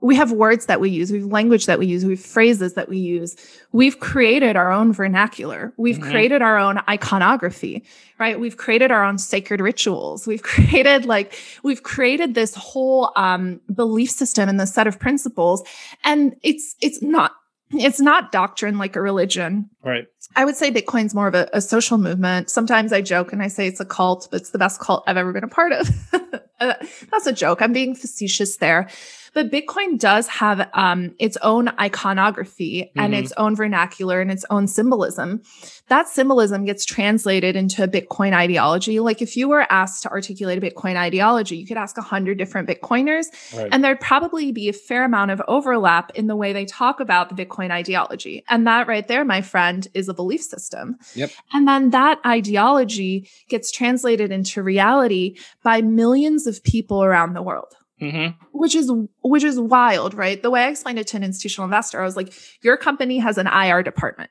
we 0.04 0.16
have 0.16 0.32
words 0.32 0.66
that 0.66 0.82
we 0.82 0.90
use, 0.90 1.10
we 1.10 1.20
have 1.20 1.32
language 1.32 1.64
that 1.64 1.78
we 1.78 1.86
use, 1.86 2.04
we 2.04 2.12
have 2.12 2.20
phrases 2.20 2.74
that 2.74 2.90
we 2.90 2.98
use. 2.98 3.36
We've 3.72 3.98
created 4.00 4.54
our 4.54 4.70
own 4.70 4.92
vernacular. 4.92 5.72
We've 5.78 5.96
mm-hmm. 5.96 6.10
created 6.10 6.42
our 6.42 6.58
own 6.58 6.78
iconography, 6.90 7.84
right? 8.18 8.38
We've 8.38 8.58
created 8.58 8.90
our 8.90 9.02
own 9.02 9.16
sacred 9.16 9.62
rituals. 9.62 10.26
We've 10.26 10.42
created 10.52 11.06
like, 11.06 11.34
we've 11.62 11.82
created 11.82 12.34
this 12.34 12.54
whole 12.54 13.12
um, 13.16 13.62
belief 13.74 14.10
system 14.10 14.46
and 14.46 14.60
the 14.60 14.66
set 14.66 14.86
of 14.86 14.98
principles. 14.98 15.62
And 16.04 16.36
it's, 16.42 16.76
it's 16.82 17.00
not, 17.00 17.32
it's 17.72 17.98
not 17.98 18.30
doctrine 18.30 18.76
like 18.76 18.96
a 18.96 19.00
religion. 19.00 19.70
Right. 19.82 20.04
I 20.36 20.44
would 20.44 20.56
say 20.56 20.70
Bitcoin's 20.70 21.14
more 21.14 21.28
of 21.28 21.34
a, 21.34 21.48
a 21.54 21.62
social 21.62 21.96
movement. 21.96 22.50
Sometimes 22.50 22.92
I 22.92 23.00
joke 23.00 23.32
and 23.32 23.42
I 23.42 23.48
say 23.48 23.68
it's 23.68 23.80
a 23.80 23.86
cult, 23.86 24.28
but 24.30 24.42
it's 24.42 24.50
the 24.50 24.58
best 24.58 24.80
cult 24.80 25.02
I've 25.06 25.16
ever 25.16 25.32
been 25.32 25.44
a 25.44 25.48
part 25.48 25.72
of. 25.72 25.88
Uh, 26.60 26.72
that's 27.10 27.26
a 27.26 27.32
joke. 27.32 27.60
I'm 27.60 27.72
being 27.72 27.96
facetious 27.96 28.58
there. 28.58 28.88
But 29.34 29.50
Bitcoin 29.50 29.98
does 29.98 30.28
have 30.28 30.70
um, 30.72 31.14
its 31.18 31.36
own 31.42 31.68
iconography 31.80 32.82
mm-hmm. 32.82 33.00
and 33.00 33.14
its 33.14 33.32
own 33.32 33.56
vernacular 33.56 34.20
and 34.20 34.30
its 34.30 34.44
own 34.48 34.66
symbolism. 34.66 35.42
That 35.88 36.08
symbolism 36.08 36.64
gets 36.64 36.84
translated 36.84 37.56
into 37.56 37.82
a 37.82 37.88
Bitcoin 37.88 38.32
ideology. 38.32 39.00
Like 39.00 39.20
if 39.20 39.36
you 39.36 39.48
were 39.48 39.66
asked 39.70 40.04
to 40.04 40.10
articulate 40.10 40.58
a 40.58 40.60
Bitcoin 40.60 40.96
ideology, 40.96 41.56
you 41.56 41.66
could 41.66 41.76
ask 41.76 41.98
a 41.98 42.02
hundred 42.02 42.38
different 42.38 42.68
Bitcoiners, 42.68 43.26
right. 43.56 43.68
and 43.70 43.84
there'd 43.84 44.00
probably 44.00 44.52
be 44.52 44.68
a 44.68 44.72
fair 44.72 45.04
amount 45.04 45.30
of 45.30 45.42
overlap 45.48 46.10
in 46.14 46.26
the 46.26 46.36
way 46.36 46.52
they 46.52 46.64
talk 46.64 47.00
about 47.00 47.28
the 47.28 47.44
Bitcoin 47.44 47.70
ideology. 47.70 48.44
And 48.48 48.66
that 48.66 48.86
right 48.86 49.06
there, 49.06 49.24
my 49.24 49.42
friend, 49.42 49.86
is 49.94 50.08
a 50.08 50.14
belief 50.14 50.42
system. 50.42 50.96
Yep. 51.14 51.30
And 51.52 51.66
then 51.66 51.90
that 51.90 52.20
ideology 52.24 53.28
gets 53.48 53.70
translated 53.70 54.30
into 54.30 54.62
reality 54.62 55.36
by 55.62 55.82
millions 55.82 56.46
of 56.46 56.62
people 56.62 57.02
around 57.02 57.34
the 57.34 57.42
world. 57.42 57.74
Mm-hmm. 58.04 58.58
Which 58.58 58.74
is 58.74 58.90
which 59.22 59.44
is 59.44 59.58
wild, 59.58 60.14
right? 60.14 60.42
The 60.42 60.50
way 60.50 60.64
I 60.64 60.68
explained 60.68 60.98
it 60.98 61.06
to 61.08 61.16
an 61.16 61.24
institutional 61.24 61.64
investor, 61.64 62.00
I 62.00 62.04
was 62.04 62.16
like, 62.16 62.32
your 62.62 62.76
company 62.76 63.18
has 63.18 63.38
an 63.38 63.46
IR 63.46 63.82
department, 63.82 64.30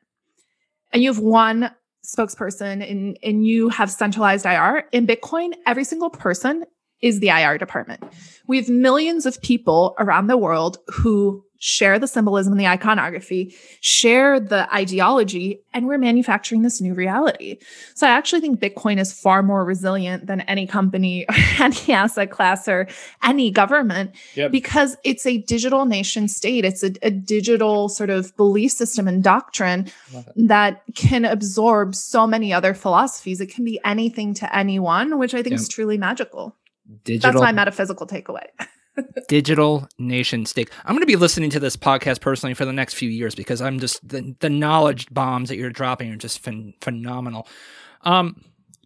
and 0.92 1.02
you 1.02 1.12
have 1.12 1.22
one 1.22 1.72
spokesperson, 2.06 2.88
and 2.90 3.18
and 3.24 3.46
you 3.46 3.70
have 3.70 3.90
centralized 3.90 4.46
IR. 4.46 4.86
In 4.92 5.08
Bitcoin, 5.08 5.54
every 5.66 5.84
single 5.84 6.10
person 6.10 6.66
is 7.02 7.20
the 7.20 7.30
IR 7.30 7.58
department. 7.58 8.04
We 8.48 8.58
have 8.58 8.70
millions 8.70 9.26
of 9.26 9.42
people 9.42 9.96
around 10.00 10.28
the 10.28 10.38
world 10.38 10.78
who 10.88 11.44
share 11.63 11.97
the 11.97 12.08
symbolism 12.08 12.52
and 12.52 12.60
the 12.60 12.67
iconography, 12.67 13.56
share 13.80 14.38
the 14.38 14.67
ideology, 14.76 15.62
and 15.73 15.88
we're 15.88 15.97
manufacturing 15.97 16.62
this 16.62 16.82
new 16.82 16.93
reality. 16.93 17.58
So 17.95 18.06
I 18.06 18.10
actually 18.10 18.41
think 18.41 18.60
Bitcoin 18.60 18.99
is 18.99 19.13
far 19.13 19.41
more 19.41 19.63
resilient 19.63 20.26
than 20.28 20.41
any 20.41 20.67
company, 20.67 21.26
or 21.30 21.36
any 21.63 21.93
asset 21.93 22.32
class, 22.32 22.67
or 22.67 22.89
any 23.23 23.49
government 23.49 24.12
yep. 24.36 24.52
because 24.52 24.97
it's 25.06 25.26
a 25.26 25.38
digital 25.38 25.86
nation 25.86 26.28
state. 26.28 26.65
It's 26.65 26.84
a, 26.84 26.91
a 27.02 27.10
digital 27.10 27.88
sort 27.88 28.10
of 28.10 28.36
belief 28.36 28.73
system 28.73 29.08
and 29.08 29.23
doctrine 29.23 29.89
that 30.36 30.84
can 30.95 31.23
absorb 31.23 31.95
so 31.95 32.28
many 32.28 32.52
other 32.52 32.73
philosophies. 32.73 33.39
It 33.39 33.47
can 33.47 33.63
be 33.63 33.80
anything 33.86 34.34
to 34.34 34.54
anyone, 34.54 35.17
which 35.17 35.34
I 35.34 35.38
think 35.38 35.52
yep. 35.52 35.62
is 35.62 35.69
truly 35.69 35.97
magical. 35.97 36.58
Digital, 37.06 37.32
That's 37.32 37.41
my 37.41 37.54
metaphysical 37.54 38.06
takeaway. 38.06 38.47
digital 39.27 39.88
nation 39.97 40.45
state. 40.45 40.69
I'm 40.86 40.93
going 40.93 41.01
to 41.01 41.08
be 41.08 41.15
listening 41.15 41.49
to 41.51 41.60
this 41.60 41.75
podcast 41.75 42.21
personally 42.21 42.53
for 42.53 42.65
the 42.65 42.73
next 42.73 42.93
few 42.93 43.10
years 43.10 43.36
because 43.36 43.62
I'm 43.62 43.79
just 43.79 44.08
the, 44.08 44.36
the 44.39 44.49
knowledge 44.49 45.12
bombs 45.12 45.49
that 45.49 45.58
you're 45.58 45.69
dropping 45.69 46.12
are 46.12 46.17
just 46.17 46.43
phen- 46.43 46.73
phenomenal. 46.82 47.47
Um, 48.01 48.43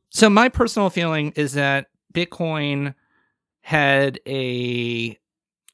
so 0.10 0.30
my 0.30 0.50
personal 0.50 0.90
feeling 0.90 1.34
is 1.36 1.54
that 1.54 1.88
Bitcoin 2.14 2.96
had 3.62 4.20
a 4.28 5.18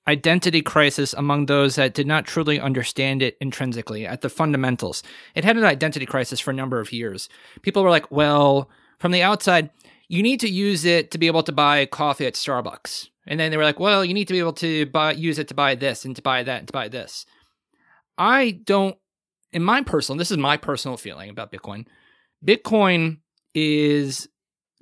identity 0.07 0.61
crisis 0.61 1.13
among 1.13 1.45
those 1.45 1.75
that 1.75 1.93
did 1.93 2.07
not 2.07 2.25
truly 2.25 2.59
understand 2.59 3.21
it 3.21 3.37
intrinsically 3.39 4.05
at 4.05 4.21
the 4.21 4.29
fundamentals. 4.29 5.03
It 5.35 5.45
had 5.45 5.57
an 5.57 5.63
identity 5.63 6.05
crisis 6.05 6.39
for 6.39 6.51
a 6.51 6.55
number 6.55 6.79
of 6.79 6.91
years. 6.91 7.29
People 7.61 7.83
were 7.83 7.89
like, 7.89 8.11
well, 8.11 8.69
from 8.99 9.11
the 9.11 9.21
outside, 9.21 9.69
you 10.09 10.21
need 10.21 10.39
to 10.41 10.49
use 10.49 10.83
it 10.85 11.11
to 11.11 11.17
be 11.17 11.27
able 11.27 11.43
to 11.43 11.51
buy 11.51 11.85
coffee 11.85 12.25
at 12.25 12.33
Starbucks. 12.33 13.09
And 13.25 13.39
then 13.39 13.51
they 13.51 13.57
were 13.57 13.63
like, 13.63 13.79
well, 13.79 14.03
you 14.03 14.13
need 14.13 14.27
to 14.27 14.33
be 14.33 14.39
able 14.39 14.53
to 14.53 14.85
buy 14.87 15.13
use 15.13 15.39
it 15.39 15.47
to 15.49 15.53
buy 15.53 15.75
this 15.75 16.05
and 16.05 16.15
to 16.15 16.21
buy 16.21 16.43
that 16.43 16.59
and 16.59 16.67
to 16.67 16.73
buy 16.73 16.89
this. 16.89 17.25
I 18.17 18.59
don't 18.63 18.97
in 19.51 19.63
my 19.63 19.81
personal 19.81 20.17
this 20.17 20.31
is 20.31 20.37
my 20.37 20.57
personal 20.57 20.97
feeling 20.97 21.29
about 21.29 21.51
Bitcoin. 21.51 21.85
Bitcoin 22.45 23.19
is 23.53 24.27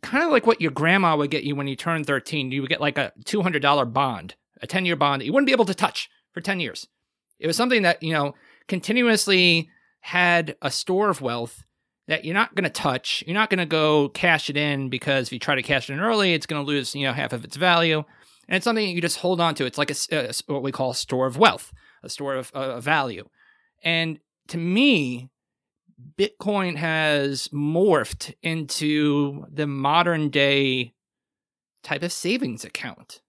kind 0.01 0.23
of 0.23 0.31
like 0.31 0.47
what 0.47 0.61
your 0.61 0.71
grandma 0.71 1.15
would 1.15 1.29
get 1.29 1.43
you 1.43 1.55
when 1.55 1.67
you 1.67 1.75
turn 1.75 2.03
13. 2.03 2.51
You 2.51 2.61
would 2.61 2.69
get 2.69 2.81
like 2.81 2.97
a 2.97 3.11
$200 3.25 3.93
bond, 3.93 4.35
a 4.61 4.67
10-year 4.67 4.95
bond 4.95 5.21
that 5.21 5.25
you 5.25 5.33
wouldn't 5.33 5.47
be 5.47 5.53
able 5.53 5.65
to 5.65 5.75
touch 5.75 6.09
for 6.33 6.41
10 6.41 6.59
years. 6.59 6.87
It 7.39 7.47
was 7.47 7.55
something 7.55 7.83
that, 7.83 8.01
you 8.01 8.13
know, 8.13 8.33
continuously 8.67 9.69
had 10.01 10.55
a 10.61 10.71
store 10.71 11.09
of 11.09 11.21
wealth 11.21 11.63
that 12.07 12.25
you're 12.25 12.33
not 12.33 12.55
going 12.55 12.63
to 12.63 12.69
touch. 12.69 13.23
You're 13.25 13.35
not 13.35 13.49
going 13.49 13.59
to 13.59 13.65
go 13.65 14.09
cash 14.09 14.49
it 14.49 14.57
in 14.57 14.89
because 14.89 15.27
if 15.27 15.33
you 15.33 15.39
try 15.39 15.55
to 15.55 15.61
cash 15.61 15.89
it 15.89 15.93
in 15.93 15.99
early, 15.99 16.33
it's 16.33 16.45
going 16.45 16.63
to 16.63 16.67
lose, 16.67 16.95
you 16.95 17.05
know, 17.05 17.13
half 17.13 17.33
of 17.33 17.43
its 17.43 17.55
value. 17.55 18.03
And 18.47 18.57
it's 18.57 18.63
something 18.63 18.87
you 18.87 19.01
just 19.01 19.19
hold 19.19 19.39
on 19.39 19.55
to. 19.55 19.65
It's 19.65 19.77
like 19.77 19.91
a, 19.91 19.95
a 20.11 20.33
what 20.47 20.63
we 20.63 20.71
call 20.71 20.91
a 20.91 20.95
store 20.95 21.27
of 21.27 21.37
wealth, 21.37 21.71
a 22.03 22.09
store 22.09 22.35
of 22.35 22.51
uh, 22.51 22.79
value. 22.79 23.27
And 23.83 24.19
to 24.47 24.57
me, 24.57 25.29
Bitcoin 26.17 26.75
has 26.75 27.47
morphed 27.49 28.33
into 28.41 29.45
the 29.51 29.67
modern 29.67 30.29
day 30.29 30.93
type 31.83 32.03
of 32.03 32.11
savings 32.11 32.63
account 32.63 33.21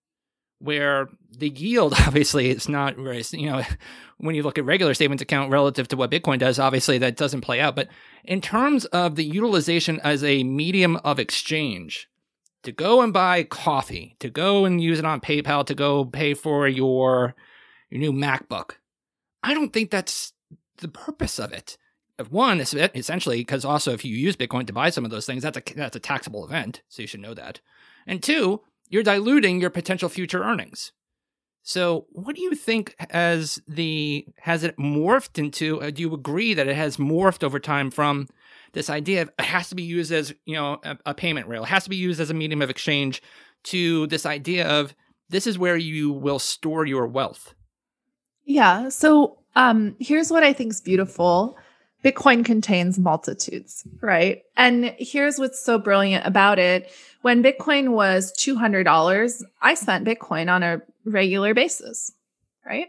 where 0.58 1.08
the 1.30 1.48
yield 1.48 1.94
obviously 2.06 2.48
is 2.50 2.68
not 2.68 2.96
very, 2.96 3.22
you 3.32 3.46
know, 3.46 3.62
when 4.18 4.34
you 4.34 4.42
look 4.42 4.58
at 4.58 4.64
regular 4.64 4.94
savings 4.94 5.20
account 5.20 5.50
relative 5.50 5.88
to 5.88 5.96
what 5.96 6.10
Bitcoin 6.10 6.38
does, 6.38 6.58
obviously 6.58 6.98
that 6.98 7.16
doesn't 7.16 7.40
play 7.40 7.60
out. 7.60 7.74
But 7.74 7.88
in 8.24 8.40
terms 8.40 8.84
of 8.86 9.16
the 9.16 9.24
utilization 9.24 10.00
as 10.00 10.22
a 10.22 10.44
medium 10.44 10.96
of 10.98 11.18
exchange, 11.18 12.08
to 12.62 12.72
go 12.72 13.02
and 13.02 13.12
buy 13.12 13.44
coffee, 13.44 14.16
to 14.20 14.30
go 14.30 14.64
and 14.64 14.82
use 14.82 14.98
it 14.98 15.04
on 15.04 15.20
PayPal, 15.20 15.66
to 15.66 15.74
go 15.74 16.04
pay 16.04 16.34
for 16.34 16.68
your 16.68 17.34
your 17.90 18.00
new 18.00 18.12
MacBook, 18.12 18.72
I 19.42 19.54
don't 19.54 19.72
think 19.72 19.90
that's 19.90 20.32
the 20.78 20.88
purpose 20.88 21.38
of 21.38 21.52
it. 21.52 21.76
One, 22.30 22.60
essentially, 22.60 23.38
because 23.38 23.64
also 23.64 23.92
if 23.92 24.04
you 24.04 24.14
use 24.14 24.36
Bitcoin 24.36 24.66
to 24.66 24.72
buy 24.72 24.90
some 24.90 25.04
of 25.04 25.10
those 25.10 25.26
things, 25.26 25.42
that's 25.42 25.58
a 25.58 25.62
that's 25.74 25.96
a 25.96 26.00
taxable 26.00 26.44
event, 26.44 26.82
so 26.88 27.02
you 27.02 27.08
should 27.08 27.20
know 27.20 27.34
that. 27.34 27.60
And 28.06 28.22
two, 28.22 28.60
you're 28.88 29.02
diluting 29.02 29.60
your 29.60 29.70
potential 29.70 30.08
future 30.08 30.42
earnings. 30.42 30.92
So, 31.62 32.06
what 32.10 32.36
do 32.36 32.42
you 32.42 32.54
think 32.54 32.96
as 33.10 33.60
the 33.66 34.26
has 34.40 34.64
it 34.64 34.76
morphed 34.76 35.38
into? 35.38 35.80
Uh, 35.80 35.90
do 35.90 36.02
you 36.02 36.12
agree 36.12 36.54
that 36.54 36.66
it 36.66 36.76
has 36.76 36.96
morphed 36.96 37.44
over 37.44 37.58
time 37.58 37.90
from 37.90 38.28
this 38.72 38.90
idea 38.90 39.22
of 39.22 39.30
it 39.38 39.44
has 39.44 39.68
to 39.68 39.74
be 39.74 39.82
used 39.82 40.12
as 40.12 40.34
you 40.44 40.54
know 40.54 40.78
a, 40.84 40.98
a 41.06 41.14
payment 41.14 41.48
rail, 41.48 41.64
it 41.64 41.68
has 41.68 41.84
to 41.84 41.90
be 41.90 41.96
used 41.96 42.20
as 42.20 42.30
a 42.30 42.34
medium 42.34 42.62
of 42.62 42.70
exchange, 42.70 43.22
to 43.64 44.06
this 44.08 44.26
idea 44.26 44.66
of 44.68 44.94
this 45.28 45.46
is 45.46 45.58
where 45.58 45.76
you 45.76 46.12
will 46.12 46.38
store 46.38 46.84
your 46.84 47.06
wealth? 47.06 47.54
Yeah. 48.44 48.88
So, 48.88 49.38
um, 49.54 49.96
here's 49.98 50.30
what 50.30 50.42
I 50.42 50.52
think 50.52 50.72
is 50.72 50.80
beautiful. 50.80 51.56
Bitcoin 52.04 52.44
contains 52.44 52.98
multitudes, 52.98 53.86
right? 54.00 54.42
And 54.56 54.94
here's 54.98 55.38
what's 55.38 55.64
so 55.64 55.78
brilliant 55.78 56.26
about 56.26 56.58
it. 56.58 56.90
When 57.22 57.42
Bitcoin 57.42 57.90
was 57.90 58.32
$200, 58.38 59.42
I 59.60 59.74
spent 59.74 60.06
Bitcoin 60.06 60.52
on 60.52 60.62
a 60.64 60.82
regular 61.04 61.54
basis, 61.54 62.10
right? 62.66 62.88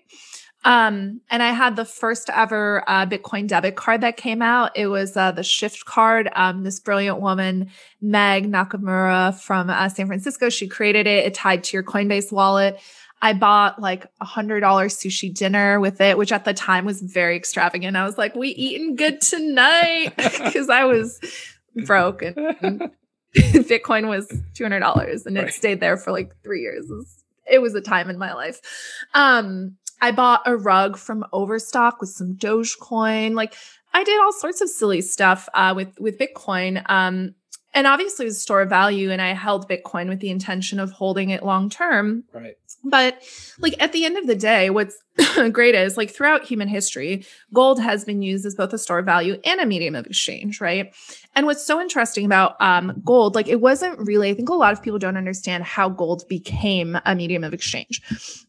Um, 0.65 1.19
and 1.29 1.43
I 1.43 1.51
had 1.51 1.75
the 1.75 1.85
first 1.85 2.29
ever 2.29 2.83
uh, 2.87 3.05
Bitcoin 3.05 3.47
debit 3.47 3.75
card 3.75 4.01
that 4.01 4.15
came 4.15 4.41
out. 4.41 4.71
It 4.75 4.87
was 4.87 5.17
uh, 5.17 5.31
the 5.31 5.43
Shift 5.43 5.85
card. 5.85 6.29
Um, 6.35 6.63
this 6.63 6.79
brilliant 6.79 7.19
woman, 7.19 7.69
Meg 8.01 8.49
Nakamura 8.49 9.39
from 9.39 9.69
uh, 9.69 9.89
San 9.89 10.07
Francisco, 10.07 10.49
she 10.49 10.67
created 10.67 11.05
it. 11.05 11.25
It 11.25 11.33
tied 11.33 11.63
to 11.65 11.77
your 11.77 11.83
Coinbase 11.83 12.31
wallet. 12.31 12.79
I 13.21 13.31
bought 13.31 13.79
like 13.79 14.05
a 14.19 14.25
hundred 14.25 14.59
dollar 14.59 14.89
sushi 14.89 15.33
dinner 15.33 15.79
with 15.79 16.01
it, 16.01 16.17
which 16.17 16.33
at 16.33 16.43
the 16.43 16.53
time 16.53 16.83
was 16.83 17.01
very 17.01 17.37
extravagant. 17.37 17.95
I 17.95 18.03
was 18.03 18.17
like, 18.17 18.35
"We 18.35 18.49
eating 18.49 18.97
good 18.97 19.21
tonight," 19.21 20.13
because 20.17 20.69
I 20.69 20.83
was 20.83 21.21
broke 21.85 22.21
and, 22.21 22.35
Bitcoin 23.35 24.09
was 24.09 24.27
two 24.53 24.65
hundred 24.65 24.81
dollars, 24.81 25.25
and 25.25 25.37
it 25.37 25.41
right. 25.41 25.53
stayed 25.53 25.79
there 25.79 25.95
for 25.95 26.11
like 26.11 26.35
three 26.43 26.61
years. 26.61 26.89
It 26.89 26.93
was, 26.93 27.23
it 27.49 27.61
was 27.61 27.75
a 27.75 27.81
time 27.81 28.09
in 28.09 28.17
my 28.17 28.33
life. 28.33 28.59
Um, 29.13 29.77
I 30.03 30.11
bought 30.11 30.41
a 30.45 30.57
rug 30.57 30.97
from 30.97 31.25
Overstock 31.31 32.01
with 32.01 32.09
some 32.09 32.35
Dogecoin. 32.35 33.35
Like 33.35 33.55
I 33.93 34.03
did 34.03 34.19
all 34.19 34.33
sorts 34.33 34.59
of 34.59 34.67
silly 34.67 34.99
stuff 34.99 35.47
uh, 35.53 35.71
with 35.73 35.97
with 35.97 36.19
Bitcoin. 36.19 36.83
Um, 36.89 37.35
and 37.73 37.87
obviously 37.87 38.25
it 38.25 38.27
was 38.27 38.35
a 38.35 38.41
store 38.41 38.61
of 38.61 38.69
value, 38.69 39.11
and 39.11 39.21
I 39.21 39.33
held 39.33 39.69
Bitcoin 39.69 40.09
with 40.09 40.19
the 40.19 40.29
intention 40.29 40.81
of 40.81 40.91
holding 40.91 41.29
it 41.29 41.41
long 41.41 41.69
term. 41.69 42.25
Right. 42.33 42.55
But 42.83 43.23
like 43.59 43.81
at 43.81 43.93
the 43.93 44.03
end 44.03 44.17
of 44.17 44.27
the 44.27 44.35
day, 44.35 44.69
what's 44.69 44.97
great 45.51 45.75
is 45.75 45.97
like 45.97 46.09
throughout 46.09 46.43
human 46.43 46.67
history, 46.67 47.25
gold 47.53 47.79
has 47.79 48.03
been 48.03 48.21
used 48.21 48.45
as 48.45 48.55
both 48.55 48.73
a 48.73 48.77
store 48.77 48.99
of 48.99 49.05
value 49.05 49.39
and 49.45 49.59
a 49.59 49.65
medium 49.65 49.95
of 49.95 50.05
exchange, 50.05 50.59
right? 50.59 50.93
And 51.35 51.45
what's 51.45 51.65
so 51.65 51.79
interesting 51.79 52.25
about 52.25 52.59
um, 52.61 53.01
gold, 53.03 53.35
like 53.35 53.47
it 53.47 53.61
wasn't 53.61 53.99
really, 53.99 54.29
I 54.29 54.33
think 54.33 54.49
a 54.49 54.53
lot 54.53 54.73
of 54.73 54.81
people 54.81 54.99
don't 54.99 55.17
understand 55.17 55.63
how 55.63 55.89
gold 55.89 56.27
became 56.27 56.97
a 57.05 57.15
medium 57.15 57.43
of 57.43 57.53
exchange. 57.53 58.01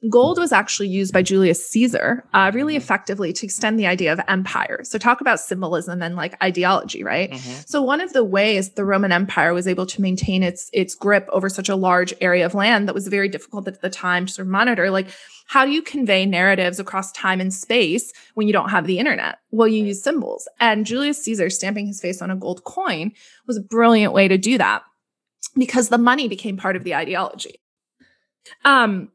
Gold 0.09 0.39
was 0.39 0.53
actually 0.53 0.89
used 0.89 1.13
by 1.13 1.23
Julius 1.23 1.67
Caesar 1.69 2.25
uh, 2.33 2.51
really 2.55 2.75
mm-hmm. 2.75 2.83
effectively 2.83 3.33
to 3.33 3.47
extend 3.47 3.79
the 3.79 3.87
idea 3.87 4.13
of 4.13 4.21
empire. 4.29 4.81
So 4.85 4.99
talk 4.99 5.21
about 5.21 5.41
symbolism 5.41 6.03
and 6.03 6.17
like 6.17 6.43
ideology, 6.43 7.03
right? 7.03 7.31
Mm-hmm. 7.31 7.61
So 7.67 7.83
one 7.83 8.01
of 8.01 8.13
the 8.13 8.25
ways 8.25 8.71
the 8.71 8.85
Roman 8.85 9.13
Empire 9.13 9.53
was 9.53 9.67
able 9.67 9.87
to 9.87 10.01
maintain 10.01 10.43
its 10.43 10.71
its 10.73 10.95
grip 10.95 11.29
over 11.31 11.49
such 11.49 11.69
a 11.69 11.77
large 11.77 12.15
area 12.21 12.47
of 12.47 12.55
land 12.55 12.89
that 12.89 12.95
was 12.95 13.09
very 13.09 13.29
difficult 13.29 13.69
at 13.69 13.81
the 13.81 13.91
time 13.91 14.27
to 14.27 14.33
sort 14.33 14.47
of 14.47 14.51
monitor, 14.51 14.91
like 14.91 15.09
how 15.47 15.65
do 15.65 15.71
you 15.71 15.83
convey 15.83 16.27
narratives 16.27 16.79
across 16.81 17.13
time 17.13 17.41
and 17.41 17.53
space 17.53 18.13
when 18.35 18.47
you 18.47 18.53
don't 18.53 18.71
have 18.71 18.87
the 18.87 18.99
internet? 18.99 19.39
Well, 19.51 19.69
you 19.69 19.85
use 19.85 20.03
symbols. 20.03 20.49
And 20.59 20.87
Julius 20.87 21.23
Caesar 21.25 21.51
stamping 21.51 21.87
his 21.87 22.01
face 22.01 22.23
on 22.23 22.31
a 22.31 22.37
gold 22.37 22.65
coin 22.65 23.13
was 23.47 23.57
a 23.57 23.63
brilliant 23.63 24.13
way 24.13 24.27
to 24.29 24.39
do 24.39 24.59
that 24.59 24.83
because 25.57 25.89
the 25.89 25.99
money 25.99 26.29
became 26.29 26.57
part 26.57 26.77
of 26.77 26.85
the 26.85 26.95
ideology. 26.95 27.61
Um, 28.65 29.11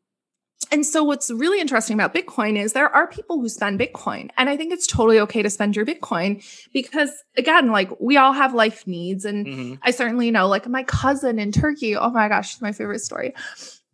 and 0.72 0.86
so 0.86 1.04
what's 1.04 1.32
really 1.32 1.60
interesting 1.60 1.96
about 1.96 2.14
Bitcoin 2.14 2.58
is 2.58 2.74
there 2.74 2.94
are 2.94 3.08
people 3.08 3.40
who 3.40 3.50
spend 3.50 3.80
Bitcoin. 3.80 4.30
And 4.38 4.50
I 4.50 4.58
think 4.58 4.72
it's 4.72 4.86
totally 4.86 5.20
okay 5.22 5.42
to 5.42 5.50
spend 5.50 5.76
your 5.76 5.86
Bitcoin 5.86 6.44
because 6.74 7.10
again, 7.38 7.72
like 7.72 7.90
we 8.00 8.18
all 8.18 8.34
have 8.34 8.54
life 8.54 8.86
needs. 8.86 9.26
And 9.26 9.46
mm-hmm. 9.48 9.74
I 9.82 9.92
certainly 9.92 10.30
know 10.30 10.48
like 10.48 10.68
my 10.68 10.84
cousin 10.84 11.40
in 11.40 11.52
Turkey, 11.52 11.96
oh 11.96 12.12
my 12.12 12.28
gosh, 12.28 12.62
my 12.62 12.72
favorite 12.72 13.00
story 13.00 13.34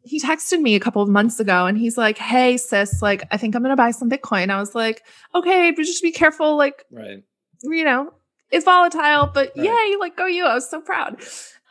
he 0.06 0.20
texted 0.20 0.62
me 0.62 0.76
a 0.76 0.80
couple 0.80 1.02
of 1.02 1.10
months 1.10 1.40
ago 1.40 1.66
and 1.66 1.78
he's 1.78 1.98
like, 1.98 2.18
Hey, 2.18 2.58
sis, 2.58 3.02
like, 3.02 3.24
I 3.32 3.38
think 3.38 3.56
I'm 3.56 3.64
going 3.64 3.72
to 3.72 3.76
buy 3.76 3.92
some 3.92 4.10
Bitcoin. 4.10 4.52
I 4.52 4.60
was 4.60 4.76
like, 4.76 5.04
okay, 5.34 5.72
but 5.72 5.84
just 5.84 6.04
be 6.04 6.12
careful. 6.12 6.56
Like, 6.56 6.86
right. 6.92 7.24
you 7.64 7.84
know, 7.84 8.14
it's 8.52 8.66
volatile, 8.66 9.32
but 9.34 9.52
right. 9.58 9.66
yay, 9.66 9.96
like, 10.00 10.16
go 10.16 10.28
you. 10.28 10.46
I 10.46 10.54
was 10.54 10.70
so 10.70 10.80
proud. 10.80 11.22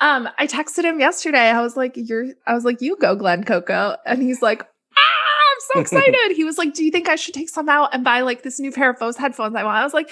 Um, 0.01 0.29
I 0.37 0.49
texted 0.49 0.83
him 0.83 0.99
yesterday. 0.99 1.49
I 1.51 1.62
was 1.62 1.77
like, 1.77 1.92
you're, 1.94 2.27
I 2.47 2.55
was 2.55 2.64
like, 2.64 2.83
you 2.83 2.97
go, 2.97 3.14
Glen 3.14 3.44
Coco. 3.44 3.97
And 4.05 4.20
he's 4.20 4.42
like, 4.42 4.62
ah, 4.62 5.53
I'm 5.53 5.61
so 5.75 5.81
excited. 5.99 6.33
he 6.35 6.42
was 6.42 6.59
like, 6.59 6.75
do 6.75 6.85
you 6.85 6.90
think 6.90 7.09
I 7.09 7.14
should 7.14 7.35
take 7.35 7.49
some 7.49 7.68
out 7.68 7.94
and 7.94 8.03
buy 8.03 8.23
like 8.23 8.42
this 8.42 8.59
new 8.59 8.73
pair 8.73 8.90
of 8.90 8.99
those 8.99 9.16
headphones 9.16 9.55
I 9.55 9.62
want? 9.62 9.77
I 9.77 9.85
was 9.85 9.94
like, 9.94 10.11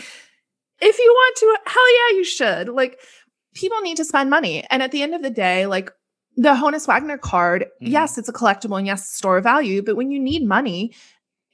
if 0.81 0.99
you 0.99 1.13
want 1.13 1.37
to, 1.37 1.71
hell 1.71 2.11
yeah, 2.11 2.17
you 2.17 2.25
should. 2.25 2.69
Like, 2.69 3.01
people 3.55 3.81
need 3.81 3.97
to 3.97 4.05
spend 4.05 4.31
money. 4.31 4.65
And 4.71 4.83
at 4.83 4.93
the 4.93 5.03
end 5.03 5.15
of 5.15 5.23
the 5.23 5.31
day, 5.31 5.67
like, 5.67 5.91
the 6.37 6.55
Honus 6.55 6.87
Wagner 6.87 7.18
card, 7.18 7.62
mm-hmm. 7.62 7.92
yes, 7.92 8.18
it's 8.18 8.29
a 8.29 8.33
collectible 8.33 8.79
and 8.79 8.87
yes, 8.87 9.09
store 9.09 9.38
of 9.38 9.45
value, 9.45 9.83
but 9.83 9.97
when 9.97 10.11
you 10.11 10.18
need 10.18 10.47
money, 10.47 10.95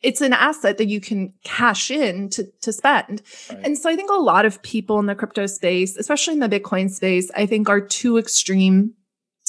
it's 0.03 0.21
an 0.21 0.33
asset 0.33 0.79
that 0.79 0.87
you 0.87 1.01
can 1.01 1.33
cash 1.45 1.91
in 1.91 2.29
to, 2.31 2.45
to 2.63 2.73
spend. 2.73 3.23
Right. 3.51 3.61
And 3.65 3.79
so 3.79 3.91
I 3.91 3.97
think 3.97 4.11
a 4.11 4.15
lot 4.15 4.47
of 4.47 4.63
people 4.63 4.99
in 5.01 5.07
the 5.07 5.15
crypto 5.15 5.47
space, 5.47 5.97
especially 5.97 6.35
in 6.35 6.41
the 6.41 6.49
Bitcoin 6.49 6.91
space, 6.91 7.31
I 7.35 7.47
think 7.47 7.69
are 7.69 7.81
too 7.81 8.17
extreme 8.17 8.95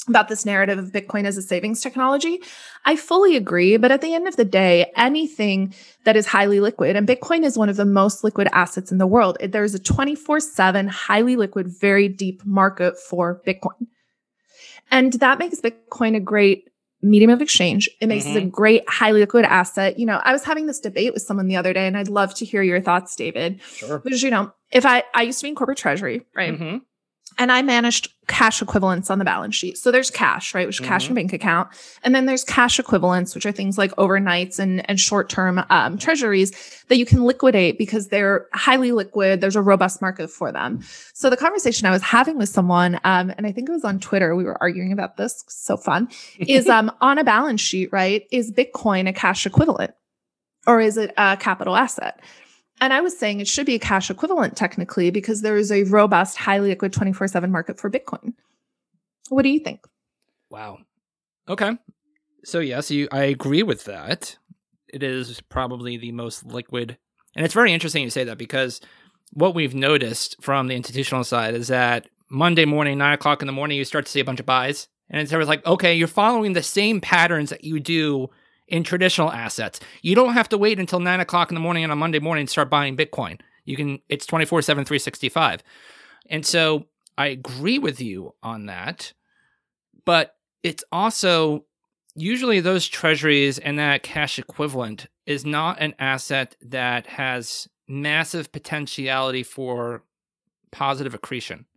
about 0.08 0.28
this 0.28 0.46
narrative 0.46 0.80
of 0.80 0.92
Bitcoin 0.92 1.26
as 1.26 1.38
a 1.38 1.42
savings 1.42 1.82
technology. 1.82 2.42
I 2.86 2.96
fully 2.96 3.36
agree. 3.36 3.78
But 3.78 3.92
at 3.92 4.02
the 4.02 4.14
end 4.14 4.28
of 4.28 4.38
the 4.38 4.46
day, 4.46 4.92
anything 4.96 5.74
that 6.06 6.16
is 6.16 6.26
highly 6.26 6.60
liquid, 6.60 6.96
and 6.96 7.08
Bitcoin 7.08 7.44
is 7.44 7.58
one 7.58 7.70
of 7.70 7.76
the 7.76 7.86
most 7.86 8.24
liquid 8.24 8.48
assets 8.52 8.92
in 8.92 8.98
the 8.98 9.06
world, 9.06 9.38
there's 9.42 9.76
a 9.76 9.80
24 9.80 10.40
7 10.40 10.88
highly 10.88 11.36
liquid, 11.36 11.68
very 11.68 12.08
deep 12.08 12.44
market 12.46 12.98
for 12.98 13.42
Bitcoin. 13.46 13.88
And 14.92 15.14
that 15.14 15.40
makes 15.40 15.60
Bitcoin 15.62 16.16
a 16.16 16.20
great 16.20 16.70
medium 17.02 17.32
of 17.32 17.42
exchange. 17.42 17.90
It 18.02 18.08
makes 18.08 18.26
Mm-hmm. 18.26 18.38
it 18.38 18.44
a 18.44 18.48
great, 18.48 18.84
highly 18.90 19.22
liquid 19.22 19.46
asset. 19.46 19.98
You 19.98 20.06
know, 20.06 20.20
I 20.24 20.34
was 20.34 20.44
having 20.44 20.66
this 20.68 20.80
debate 20.80 21.14
with 21.14 21.22
someone 21.22 21.48
the 21.48 21.56
other 21.56 21.72
day, 21.72 21.88
and 21.88 21.98
I'd 21.98 22.10
love 22.10 22.34
to 22.36 22.46
hear 22.46 22.62
your 22.62 22.82
thoughts, 22.82 23.16
David. 23.16 23.62
Sure. 23.62 24.00
Because, 24.00 24.22
you 24.22 24.30
know, 24.32 24.52
if 24.72 24.86
I, 24.86 25.04
I 25.14 25.22
used 25.22 25.40
to 25.40 25.44
be 25.46 25.50
in 25.50 25.56
corporate 25.56 25.78
treasury, 25.78 26.26
right? 26.36 26.58
hmm 26.58 26.78
and 27.40 27.54
I 27.54 27.62
managed 27.62 28.10
cash 28.28 28.62
equivalents 28.62 29.10
on 29.10 29.18
the 29.18 29.26
balance 29.26 29.56
sheet. 29.56 29.78
So 29.78 29.92
there's 29.92 30.12
cash, 30.12 30.54
right, 30.54 30.68
which 30.68 30.82
is 30.82 30.86
cash 30.86 31.08
and 31.08 31.16
bank 31.16 31.32
account, 31.32 31.70
and 32.04 32.14
then 32.14 32.26
there's 32.26 32.44
cash 32.44 32.80
equivalents, 32.80 33.34
which 33.34 33.46
are 33.46 33.52
things 33.52 33.78
like 33.78 33.92
overnights 33.96 34.60
and 34.60 34.88
and 34.90 35.00
short 35.00 35.30
term 35.30 35.64
um, 35.70 35.98
treasuries 35.98 36.84
that 36.90 36.98
you 36.98 37.06
can 37.06 37.24
liquidate 37.24 37.78
because 37.78 38.10
they're 38.10 38.46
highly 38.54 38.92
liquid. 38.92 39.40
There's 39.40 39.56
a 39.56 39.62
robust 39.62 40.02
market 40.02 40.30
for 40.30 40.52
them. 40.52 40.82
So 41.14 41.30
the 41.30 41.38
conversation 41.38 41.88
I 41.88 41.92
was 41.92 42.04
having 42.04 42.38
with 42.38 42.50
someone, 42.50 43.00
um, 43.06 43.34
and 43.38 43.48
I 43.48 43.52
think 43.54 43.70
it 43.70 43.72
was 43.72 43.86
on 43.86 44.00
Twitter, 44.00 44.36
we 44.36 44.44
were 44.44 44.62
arguing 44.62 44.92
about 44.92 45.16
this. 45.16 45.44
So 45.48 45.78
fun 45.78 46.10
is 46.40 46.68
um, 46.70 46.92
on 47.00 47.18
a 47.18 47.24
balance 47.24 47.62
sheet, 47.62 47.90
right? 47.94 48.28
Is 48.32 48.52
Bitcoin 48.52 49.08
a 49.08 49.14
cash 49.14 49.46
equivalent, 49.46 49.94
or 50.68 50.82
is 50.82 50.98
it 50.98 51.14
a 51.18 51.38
capital 51.38 51.78
asset? 51.78 52.22
And 52.82 52.94
I 52.94 53.02
was 53.02 53.18
saying 53.18 53.40
it 53.40 53.48
should 53.48 53.66
be 53.66 53.76
a 53.76 53.80
cash 53.80 54.10
equivalent 54.10 54.56
technically 54.56 55.10
because 55.12 55.42
there 55.42 55.58
is 55.58 55.72
a 55.72 55.84
robust, 55.84 56.38
highly 56.38 56.70
liquid 56.70 56.94
24 56.94 57.28
7 57.28 57.52
market 57.52 57.80
for 57.80 57.90
Bitcoin. 57.90 58.34
What 59.30 59.44
do 59.44 59.50
you 59.50 59.60
think? 59.60 59.86
Wow. 60.50 60.80
Okay. 61.48 61.78
So 62.46 62.60
yes, 62.60 62.90
you 62.90 63.08
I 63.12 63.24
agree 63.24 63.64
with 63.64 63.86
that. 63.86 64.38
It 64.88 65.04
is 65.04 65.42
probably 65.50 65.98
the 65.98 66.12
most 66.12 66.46
liquid, 66.46 66.98
and 67.36 67.46
it's 67.46 67.54
very 67.54 67.74
interesting 67.74 68.04
you 68.04 68.10
say 68.10 68.24
that 68.24 68.38
because 68.38 68.82
what 69.34 69.54
we've 69.54 69.76
noticed 69.76 70.36
from 70.42 70.68
the 70.68 70.76
institutional 70.76 71.24
side 71.24 71.54
is 71.54 71.68
that 71.68 72.08
Monday 72.32 72.66
morning, 72.66 72.98
nine 72.98 73.14
o'clock 73.14 73.42
in 73.42 73.46
the 73.46 73.54
morning, 73.54 73.78
you 73.78 73.86
start 73.86 74.06
to 74.06 74.12
see 74.12 74.20
a 74.20 74.26
bunch 74.26 74.40
of 74.40 74.46
buys, 74.46 74.88
and 75.10 75.22
it's 75.22 75.34
always 75.34 75.48
like, 75.48 75.66
okay, 75.66 75.94
you're 75.94 76.08
following 76.08 76.54
the 76.54 76.64
same 76.64 77.02
patterns 77.02 77.50
that 77.50 77.64
you 77.64 77.80
do 77.80 78.30
in 78.70 78.84
traditional 78.84 79.32
assets. 79.32 79.80
You 80.02 80.16
don't 80.16 80.34
have 80.34 80.50
to 80.50 80.58
wait 80.58 80.80
until 80.80 81.00
nine 81.00 81.20
o'clock 81.20 81.52
in 81.52 81.56
the 81.56 81.62
morning 81.62 81.84
on 81.84 81.92
a 81.92 81.96
Monday 81.96 82.20
morning 82.20 82.46
to 82.46 82.52
start 82.52 82.70
buying 82.70 82.96
Bitcoin. 82.98 83.40
You 83.66 83.76
can. 83.76 84.00
It's 84.10 84.26
twenty 84.26 84.46
four 84.46 84.62
seven, 84.62 84.86
three 84.86 85.00
sixty 85.00 85.30
five, 85.30 85.62
and 86.30 86.46
so 86.46 86.86
I 87.18 87.28
agree 87.28 87.80
with 87.80 88.00
you 88.00 88.34
on 88.42 88.68
that 88.68 89.14
but 90.10 90.38
it's 90.64 90.84
also 90.92 91.66
usually 92.16 92.60
those 92.60 92.88
treasuries 92.88 93.60
and 93.60 93.78
that 93.78 94.02
cash 94.02 94.40
equivalent 94.40 95.06
is 95.28 95.46
not 95.46 95.80
an 95.80 95.94
asset 96.00 96.56
that 96.62 97.06
has 97.06 97.68
massive 97.88 98.52
potentiality 98.52 99.44
for 99.44 100.04
positive 100.72 101.14
accretion. 101.14 101.68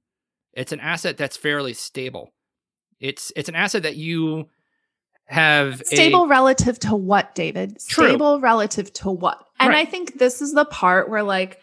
It's 0.55 0.73
an 0.73 0.81
asset 0.81 1.19
that's 1.19 1.37
fairly 1.37 1.75
stable. 1.75 2.33
It's 3.01 3.33
it's 3.37 3.51
an 3.51 3.55
asset 3.55 3.83
that 3.83 3.97
you 3.97 4.49
have 5.33 5.81
a- 5.81 5.85
Stable 5.85 6.29
relative 6.29 6.79
to 6.81 6.95
what, 6.95 7.35
David? 7.35 7.79
True. 7.89 8.09
Stable 8.09 8.41
relative 8.41 8.93
to 8.95 9.11
what? 9.11 9.45
And 9.59 9.71
Right. 9.71 9.87
I 9.87 9.91
think 9.91 10.19
this 10.19 10.41
is 10.43 10.53
the 10.55 10.65
part 10.65 11.09
where, 11.09 11.23
like, 11.23 11.59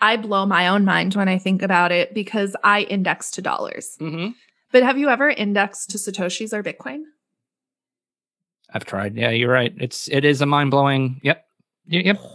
I 0.00 0.16
blow 0.16 0.46
my 0.46 0.68
own 0.68 0.84
mind 0.84 1.14
when 1.14 1.28
I 1.28 1.38
think 1.38 1.62
about 1.62 1.92
it 1.92 2.12
because 2.14 2.56
I 2.64 2.82
index 2.82 3.30
to 3.32 3.42
dollars. 3.42 3.96
Mhm. 4.00 4.34
But 4.72 4.82
have 4.82 4.98
you 4.98 5.08
ever 5.08 5.28
indexed 5.30 5.90
to 5.90 5.98
Satoshis 5.98 6.52
or 6.52 6.62
Bitcoin? 6.62 7.02
I've 8.74 8.84
tried. 8.86 9.16
Yeah, 9.16 9.30
you're 9.30 9.52
right. 9.52 9.74
It's 9.78 10.08
it 10.08 10.24
is 10.24 10.40
a 10.40 10.46
mind 10.46 10.70
blowing. 10.70 11.20
Yep. 11.22 11.44
Yep. 11.86 12.20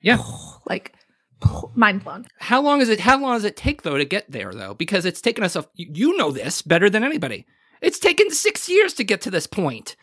Yeah. 0.00 0.18
Like, 0.66 0.94
mind 1.74 2.04
blown. 2.04 2.26
How 2.38 2.60
long 2.62 2.80
is 2.80 2.88
it? 2.88 3.00
How 3.00 3.18
long 3.20 3.34
does 3.34 3.44
it 3.44 3.56
take 3.56 3.82
though 3.82 3.98
to 3.98 4.04
get 4.04 4.30
there 4.30 4.52
though? 4.54 4.74
Because 4.74 5.04
it's 5.04 5.20
taken 5.20 5.42
us 5.44 5.56
a. 5.56 5.64
You 5.74 6.16
know 6.16 6.30
this 6.30 6.62
better 6.62 6.88
than 6.88 7.02
anybody. 7.04 7.46
It's 7.80 7.98
taken 7.98 8.30
six 8.30 8.68
years 8.68 8.92
to 8.94 9.04
get 9.04 9.20
to 9.22 9.30
this 9.30 9.46
point. 9.48 9.96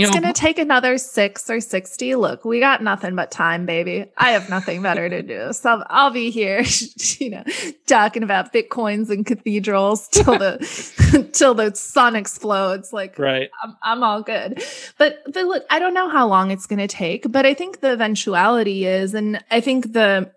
It's 0.00 0.10
going 0.10 0.22
to 0.22 0.32
take 0.32 0.58
another 0.58 0.98
six 0.98 1.48
or 1.50 1.60
60. 1.60 2.14
Look, 2.16 2.44
we 2.44 2.60
got 2.60 2.82
nothing 2.82 3.14
but 3.14 3.30
time, 3.30 3.66
baby. 3.66 4.06
I 4.16 4.30
have 4.30 4.48
nothing 4.48 4.82
better 4.82 5.08
to 5.08 5.22
do. 5.22 5.52
So 5.52 5.82
I'll 5.88 6.10
be 6.10 6.30
here, 6.30 6.64
you 7.18 7.30
know, 7.30 7.44
talking 7.86 8.22
about 8.22 8.52
Bitcoins 8.52 9.10
and 9.10 9.26
cathedrals 9.26 10.08
till 10.12 10.38
the, 10.38 11.28
till 11.32 11.54
the 11.54 11.74
sun 11.74 12.16
explodes. 12.16 12.92
Like, 12.92 13.18
Right. 13.18 13.50
I'm, 13.62 13.76
I'm 13.82 14.02
all 14.02 14.22
good. 14.22 14.62
But, 14.98 15.22
but 15.26 15.44
look, 15.44 15.64
I 15.70 15.78
don't 15.78 15.94
know 15.94 16.08
how 16.08 16.26
long 16.26 16.50
it's 16.50 16.66
going 16.66 16.78
to 16.78 16.88
take, 16.88 17.30
but 17.30 17.46
I 17.46 17.54
think 17.54 17.80
the 17.80 17.92
eventuality 17.92 18.86
is, 18.86 19.14
and 19.14 19.42
I 19.50 19.60
think 19.60 19.92
the, 19.92 20.32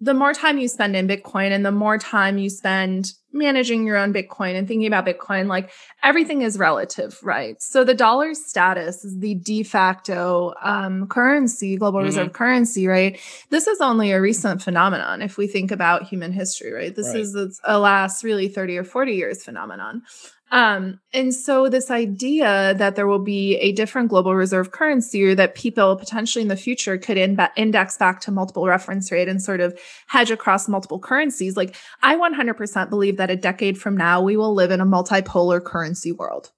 the 0.00 0.14
more 0.14 0.32
time 0.32 0.58
you 0.58 0.68
spend 0.68 0.94
in 0.94 1.08
Bitcoin 1.08 1.50
and 1.50 1.64
the 1.66 1.72
more 1.72 1.98
time 1.98 2.38
you 2.38 2.50
spend 2.50 3.12
managing 3.32 3.86
your 3.86 3.96
own 3.96 4.12
Bitcoin 4.12 4.54
and 4.56 4.66
thinking 4.66 4.86
about 4.86 5.06
Bitcoin, 5.06 5.46
like 5.48 5.70
everything 6.02 6.42
is 6.42 6.58
relative, 6.58 7.18
right? 7.22 7.60
So 7.60 7.84
the 7.84 7.94
dollar's 7.94 8.44
status 8.44 9.04
is 9.04 9.18
the 9.18 9.34
de 9.34 9.62
facto 9.62 10.54
um, 10.62 11.06
currency, 11.08 11.76
global 11.76 12.00
Mhm. 12.00 12.04
reserve 12.04 12.32
currency, 12.32 12.86
right? 12.86 13.18
This 13.50 13.66
is 13.66 13.80
only 13.80 14.12
a 14.12 14.20
recent 14.20 14.62
phenomenon 14.62 15.20
if 15.22 15.36
we 15.36 15.46
think 15.46 15.70
about 15.70 16.04
human 16.04 16.32
history, 16.32 16.72
right? 16.72 16.94
This 16.94 17.08
Right. 17.08 17.20
is 17.20 17.60
a 17.64 17.78
last 17.78 18.24
really 18.24 18.48
30 18.48 18.78
or 18.78 18.84
40 18.84 19.12
years 19.14 19.44
phenomenon. 19.44 20.02
Um, 20.50 21.00
and 21.12 21.34
so 21.34 21.68
this 21.68 21.90
idea 21.90 22.74
that 22.74 22.96
there 22.96 23.06
will 23.06 23.18
be 23.18 23.56
a 23.56 23.72
different 23.72 24.08
global 24.08 24.34
reserve 24.34 24.70
currency 24.70 25.22
or 25.24 25.34
that 25.34 25.54
people 25.54 25.96
potentially 25.96 26.42
in 26.42 26.48
the 26.48 26.56
future 26.56 26.96
could 26.96 27.18
in- 27.18 27.38
index 27.56 27.96
back 27.96 28.20
to 28.22 28.30
multiple 28.30 28.66
reference 28.66 29.12
rate 29.12 29.28
and 29.28 29.42
sort 29.42 29.60
of 29.60 29.78
hedge 30.06 30.30
across 30.30 30.68
multiple 30.68 30.98
currencies. 30.98 31.56
Like 31.56 31.76
I 32.02 32.16
100% 32.16 32.90
believe 32.90 33.18
that 33.18 33.30
a 33.30 33.36
decade 33.36 33.78
from 33.78 33.96
now, 33.96 34.22
we 34.22 34.36
will 34.36 34.54
live 34.54 34.70
in 34.70 34.80
a 34.80 34.86
multipolar 34.86 35.62
currency 35.62 36.12
world. 36.12 36.50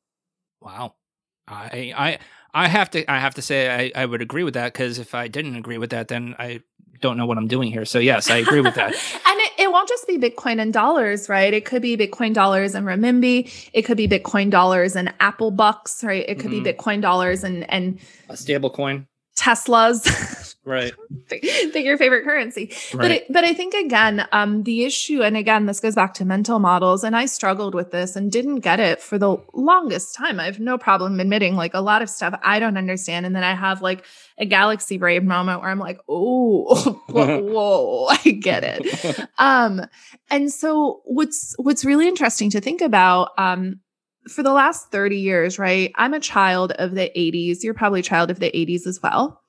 Wow. 0.61 0.95
I 1.49 1.93
I 1.97 2.19
I 2.55 2.69
have 2.69 2.91
to 2.91 3.11
I 3.11 3.19
have 3.19 3.35
to 3.35 3.43
say 3.43 3.91
I, 3.95 4.03
I 4.03 4.07
would 4.07 4.23
agree 4.23 4.45
with 4.45 4.55
that 4.55 4.73
because 4.73 4.99
if 4.99 5.15
I 5.15 5.29
didn't 5.29 5.57
agree 5.57 5.79
with 5.79 5.91
that, 5.91 6.09
then 6.09 6.35
I 6.39 6.61
don't 7.01 7.17
know 7.17 7.27
what 7.27 7.39
I'm 7.39 7.49
doing 7.49 7.71
here. 7.73 7.85
So 7.85 7.99
yes, 7.99 8.31
I 8.31 8.37
agree 8.37 8.61
with 8.61 8.75
that. 8.75 8.93
and 9.27 9.41
it, 9.41 9.53
it 9.59 9.73
won't 9.73 9.89
just 9.89 10.07
be 10.07 10.19
Bitcoin 10.19 10.61
and 10.61 10.73
dollars, 10.73 11.29
right? 11.29 11.53
It 11.53 11.65
could 11.65 11.83
be 11.83 11.97
Bitcoin 11.97 12.35
dollars 12.35 12.75
and 12.75 12.87
renminbi. 12.87 13.71
It 13.73 13.83
could 13.83 13.97
be 13.97 14.07
Bitcoin 14.09 14.51
dollars 14.51 14.97
and 14.97 15.13
Apple 15.21 15.51
bucks, 15.51 16.05
right? 16.05 16.25
It 16.29 16.39
could 16.39 16.51
Mhm. 16.51 16.63
be 16.65 16.73
Bitcoin 16.73 17.01
dollars 17.01 17.45
and 17.45 17.69
and 17.71 17.99
A 18.29 18.37
stable 18.37 18.71
coin. 18.71 19.07
Teslas. 19.41 20.55
Right. 20.65 20.93
pick 21.29 21.85
your 21.85 21.97
favorite 21.97 22.25
currency. 22.25 22.73
But 22.93 22.99
Right. 22.99 23.11
it, 23.13 23.33
but 23.33 23.45
I 23.45 23.55
think 23.55 23.73
again, 23.75 24.27
um, 24.31 24.63
the 24.65 24.85
issue, 24.85 25.23
and 25.23 25.37
again, 25.37 25.65
this 25.67 25.81
goes 25.81 25.95
back 25.95 26.13
to 26.15 26.25
mental 26.27 26.59
models, 26.59 27.03
and 27.03 27.17
I 27.17 27.27
struggled 27.27 27.75
with 27.75 27.91
this 27.91 28.15
and 28.15 28.31
didn't 28.31 28.57
get 28.57 28.79
it 28.79 29.01
for 29.01 29.19
the 29.19 29.39
longest 29.55 30.15
time. 30.15 30.39
I 30.39 30.45
have 30.45 30.61
no 30.61 30.77
problem 30.77 31.19
admitting 31.19 31.57
like 31.57 31.73
a 31.73 31.81
lot 31.81 32.03
of 32.03 32.11
stuff 32.11 32.39
I 32.43 32.59
don't 32.59 32.77
understand, 32.77 33.25
and 33.25 33.35
then 33.35 33.43
I 33.43 33.55
have 33.55 33.81
like 33.81 34.05
a 34.37 34.45
galaxy 34.45 34.99
brain 34.99 35.27
moment 35.27 35.63
where 35.63 35.71
I'm 35.71 35.79
like, 35.79 35.99
oh, 36.09 37.03
whoa, 37.09 37.39
whoa, 37.43 38.07
I 38.11 38.31
get 38.31 38.63
it. 38.63 39.29
Um, 39.39 39.81
and 40.29 40.53
so 40.53 41.01
what's 41.05 41.55
what's 41.57 41.85
really 41.87 42.07
interesting 42.07 42.51
to 42.51 42.61
think 42.61 42.83
about, 42.83 43.31
um, 43.39 43.81
for 44.31 44.43
the 44.43 44.53
last 44.53 44.91
30 44.91 45.17
years, 45.17 45.59
right? 45.59 45.93
I'm 45.97 46.15
a 46.15 46.21
child 46.21 46.73
of 46.73 46.95
the 46.95 47.11
80s. 47.17 47.63
You're 47.63 47.75
probably 47.75 48.01
a 48.01 48.05
child 48.05 48.31
of 48.31 48.39
the 48.39 48.51
80s 48.51 48.87
as 48.87 49.01
well. 49.03 49.41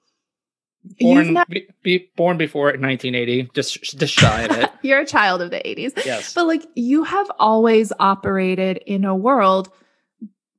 Born 0.99 1.33
not- 1.33 1.47
be, 1.47 1.67
be 1.83 2.09
born 2.17 2.37
before 2.37 2.65
1980, 2.65 3.51
just 3.53 3.83
just 3.97 4.13
shy 4.13 4.43
of 4.43 4.51
it. 4.51 4.71
you're 4.81 5.01
a 5.01 5.05
child 5.05 5.41
of 5.41 5.51
the 5.51 5.59
80s. 5.59 6.05
yes. 6.05 6.33
But 6.33 6.47
like 6.47 6.65
you 6.75 7.03
have 7.03 7.29
always 7.39 7.93
operated 7.99 8.77
in 8.87 9.05
a 9.05 9.15
world 9.15 9.71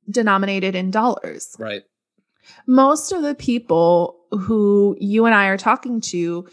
denominated 0.09 0.75
in 0.75 0.91
dollars. 0.91 1.55
Right. 1.59 1.83
Most 2.67 3.11
of 3.11 3.21
the 3.21 3.35
people 3.35 4.17
who 4.31 4.95
you 4.99 5.25
and 5.25 5.35
I 5.35 5.47
are 5.47 5.57
talking 5.57 5.99
to 6.01 6.47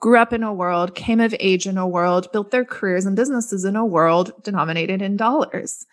grew 0.00 0.18
up 0.18 0.32
in 0.32 0.42
a 0.42 0.52
world, 0.52 0.94
came 0.94 1.20
of 1.20 1.34
age 1.38 1.66
in 1.66 1.78
a 1.78 1.86
world, 1.86 2.30
built 2.32 2.50
their 2.50 2.64
careers 2.64 3.06
and 3.06 3.14
businesses 3.14 3.64
in 3.64 3.76
a 3.76 3.84
world 3.84 4.32
denominated 4.42 5.00
in 5.02 5.16
dollars. 5.16 5.86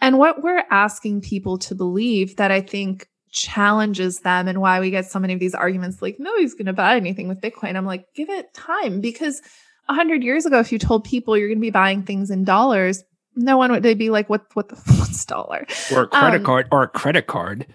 And 0.00 0.18
what 0.18 0.42
we're 0.42 0.64
asking 0.70 1.22
people 1.22 1.58
to 1.58 1.74
believe 1.74 2.36
that 2.36 2.50
I 2.50 2.60
think 2.60 3.08
challenges 3.30 4.20
them 4.20 4.48
and 4.48 4.60
why 4.60 4.80
we 4.80 4.90
get 4.90 5.10
so 5.10 5.18
many 5.18 5.34
of 5.34 5.38
these 5.40 5.54
arguments 5.54 6.00
like 6.00 6.16
nobody's 6.18 6.54
going 6.54 6.64
to 6.66 6.72
buy 6.72 6.96
anything 6.96 7.28
with 7.28 7.40
bitcoin 7.42 7.76
i'm 7.76 7.84
like 7.84 8.06
give 8.14 8.30
it 8.30 8.52
time 8.54 9.02
because 9.02 9.42
100 9.86 10.22
years 10.24 10.46
ago 10.46 10.58
if 10.58 10.72
you 10.72 10.78
told 10.78 11.04
people 11.04 11.36
you're 11.36 11.48
going 11.48 11.58
to 11.58 11.60
be 11.60 11.70
buying 11.70 12.02
things 12.02 12.30
in 12.30 12.42
dollars 12.42 13.04
no 13.36 13.58
one 13.58 13.70
would 13.70 13.82
they'd 13.82 13.98
be 13.98 14.08
like 14.08 14.30
what 14.30 14.46
what 14.54 14.70
the 14.70 14.76
what's 14.98 15.26
dollar 15.26 15.66
Or 15.92 16.02
a 16.04 16.06
credit 16.08 16.38
Um, 16.38 16.44
card. 16.44 16.68
Or 16.72 16.82
a 16.84 16.88
credit 16.88 17.26
card. 17.26 17.66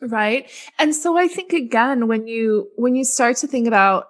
right 0.00 0.50
and 0.78 0.94
so 0.96 1.18
i 1.18 1.28
think 1.28 1.52
again 1.52 2.08
when 2.08 2.26
you 2.26 2.68
when 2.76 2.94
you 2.94 3.04
start 3.04 3.36
to 3.36 3.46
think 3.46 3.68
about 3.68 4.06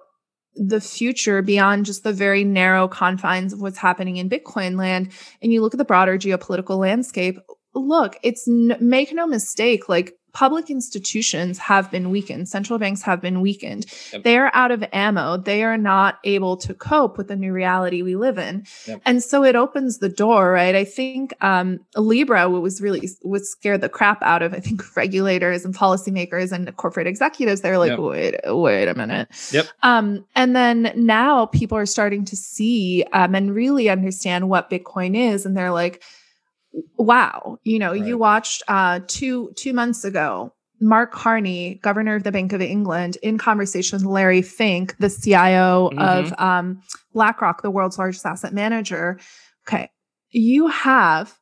the 0.54 0.80
future 0.80 1.42
beyond 1.42 1.84
just 1.84 2.04
the 2.04 2.12
very 2.12 2.44
narrow 2.44 2.86
confines 2.86 3.52
of 3.52 3.60
what's 3.60 3.78
happening 3.78 4.18
in 4.18 4.30
bitcoin 4.30 4.78
land 4.78 5.10
and 5.42 5.52
you 5.52 5.60
look 5.62 5.74
at 5.74 5.78
the 5.78 5.84
broader 5.84 6.16
geopolitical 6.16 6.78
landscape 6.78 7.38
look 7.74 8.18
it's 8.22 8.46
n- 8.48 8.76
make 8.80 9.12
no 9.12 9.26
mistake 9.26 9.88
like 9.88 10.14
public 10.32 10.70
institutions 10.70 11.58
have 11.58 11.90
been 11.90 12.10
weakened. 12.10 12.48
Central 12.48 12.78
banks 12.78 13.02
have 13.02 13.20
been 13.20 13.42
weakened. 13.42 13.84
Yep. 14.12 14.22
They 14.22 14.38
are 14.38 14.50
out 14.54 14.70
of 14.70 14.82
ammo. 14.92 15.36
They 15.36 15.62
are 15.62 15.76
not 15.76 16.18
able 16.24 16.56
to 16.58 16.72
cope 16.72 17.18
with 17.18 17.28
the 17.28 17.36
new 17.36 17.52
reality 17.52 18.00
we 18.02 18.16
live 18.16 18.38
in. 18.38 18.64
Yep. 18.86 19.02
And 19.04 19.22
so 19.22 19.44
it 19.44 19.56
opens 19.56 19.98
the 19.98 20.08
door, 20.08 20.50
right? 20.50 20.74
I 20.74 20.84
think 20.84 21.34
um, 21.42 21.80
Libra 21.96 22.48
was 22.48 22.80
really 22.80 23.10
would 23.22 23.44
scared 23.44 23.82
the 23.82 23.90
crap 23.90 24.22
out 24.22 24.42
of 24.42 24.54
I 24.54 24.60
think 24.60 24.96
regulators 24.96 25.64
and 25.66 25.74
policymakers 25.74 26.50
and 26.50 26.74
corporate 26.76 27.06
executives. 27.06 27.60
They're 27.60 27.78
like, 27.78 27.90
Yep. 27.90 27.98
wait, 27.98 28.34
wait 28.46 28.88
a 28.88 28.94
minute. 28.94 29.28
Yep. 29.52 29.66
Um, 29.82 30.24
and 30.34 30.56
then 30.56 30.92
now 30.96 31.46
people 31.46 31.76
are 31.76 31.86
starting 31.86 32.24
to 32.26 32.36
see 32.36 33.04
um, 33.12 33.34
and 33.34 33.54
really 33.54 33.90
understand 33.90 34.48
what 34.48 34.70
Bitcoin 34.70 35.14
is, 35.14 35.44
and 35.44 35.54
they're 35.56 35.72
like, 35.72 36.02
wow, 36.96 37.58
you 37.64 37.78
know, 37.78 37.92
you 37.92 38.18
watched 38.18 38.62
uh, 38.68 39.00
two 39.06 39.52
two 39.56 39.72
months 39.72 40.04
ago. 40.04 40.52
Mark 40.80 41.12
Carney, 41.12 41.76
governor 41.82 42.16
of 42.16 42.24
the 42.24 42.32
Bank 42.32 42.52
of 42.52 42.60
England, 42.60 43.16
in 43.22 43.38
conversation 43.38 43.98
with 43.98 44.04
Larry 44.04 44.42
Fink, 44.42 44.96
the 44.98 45.08
CIO 45.08 45.92
of 45.96 46.34
um, 46.40 46.82
BlackRock, 47.14 47.62
the 47.62 47.70
world's 47.70 47.98
largest 47.98 48.26
asset 48.26 48.52
manager. 48.52 49.20
Okay, 49.66 49.88
you 50.30 50.66
have 50.66 51.38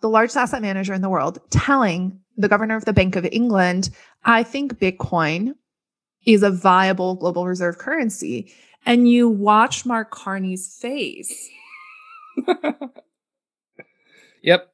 the 0.00 0.08
largest 0.08 0.38
asset 0.38 0.62
manager 0.62 0.94
in 0.94 1.02
the 1.02 1.10
world 1.10 1.38
telling 1.50 2.20
the 2.36 2.48
governor 2.48 2.76
of 2.76 2.84
the 2.84 2.92
Bank 2.92 3.16
of 3.16 3.26
England, 3.30 3.90
I 4.24 4.42
think 4.42 4.78
Bitcoin 4.78 5.54
is 6.26 6.42
a 6.42 6.50
viable 6.50 7.14
global 7.14 7.46
reserve 7.46 7.78
currency. 7.78 8.52
And 8.86 9.08
you 9.08 9.28
watch 9.28 9.86
Mark 9.86 10.10
Carney's 10.10 10.76
face. 10.78 11.48
Yep. 14.44 14.70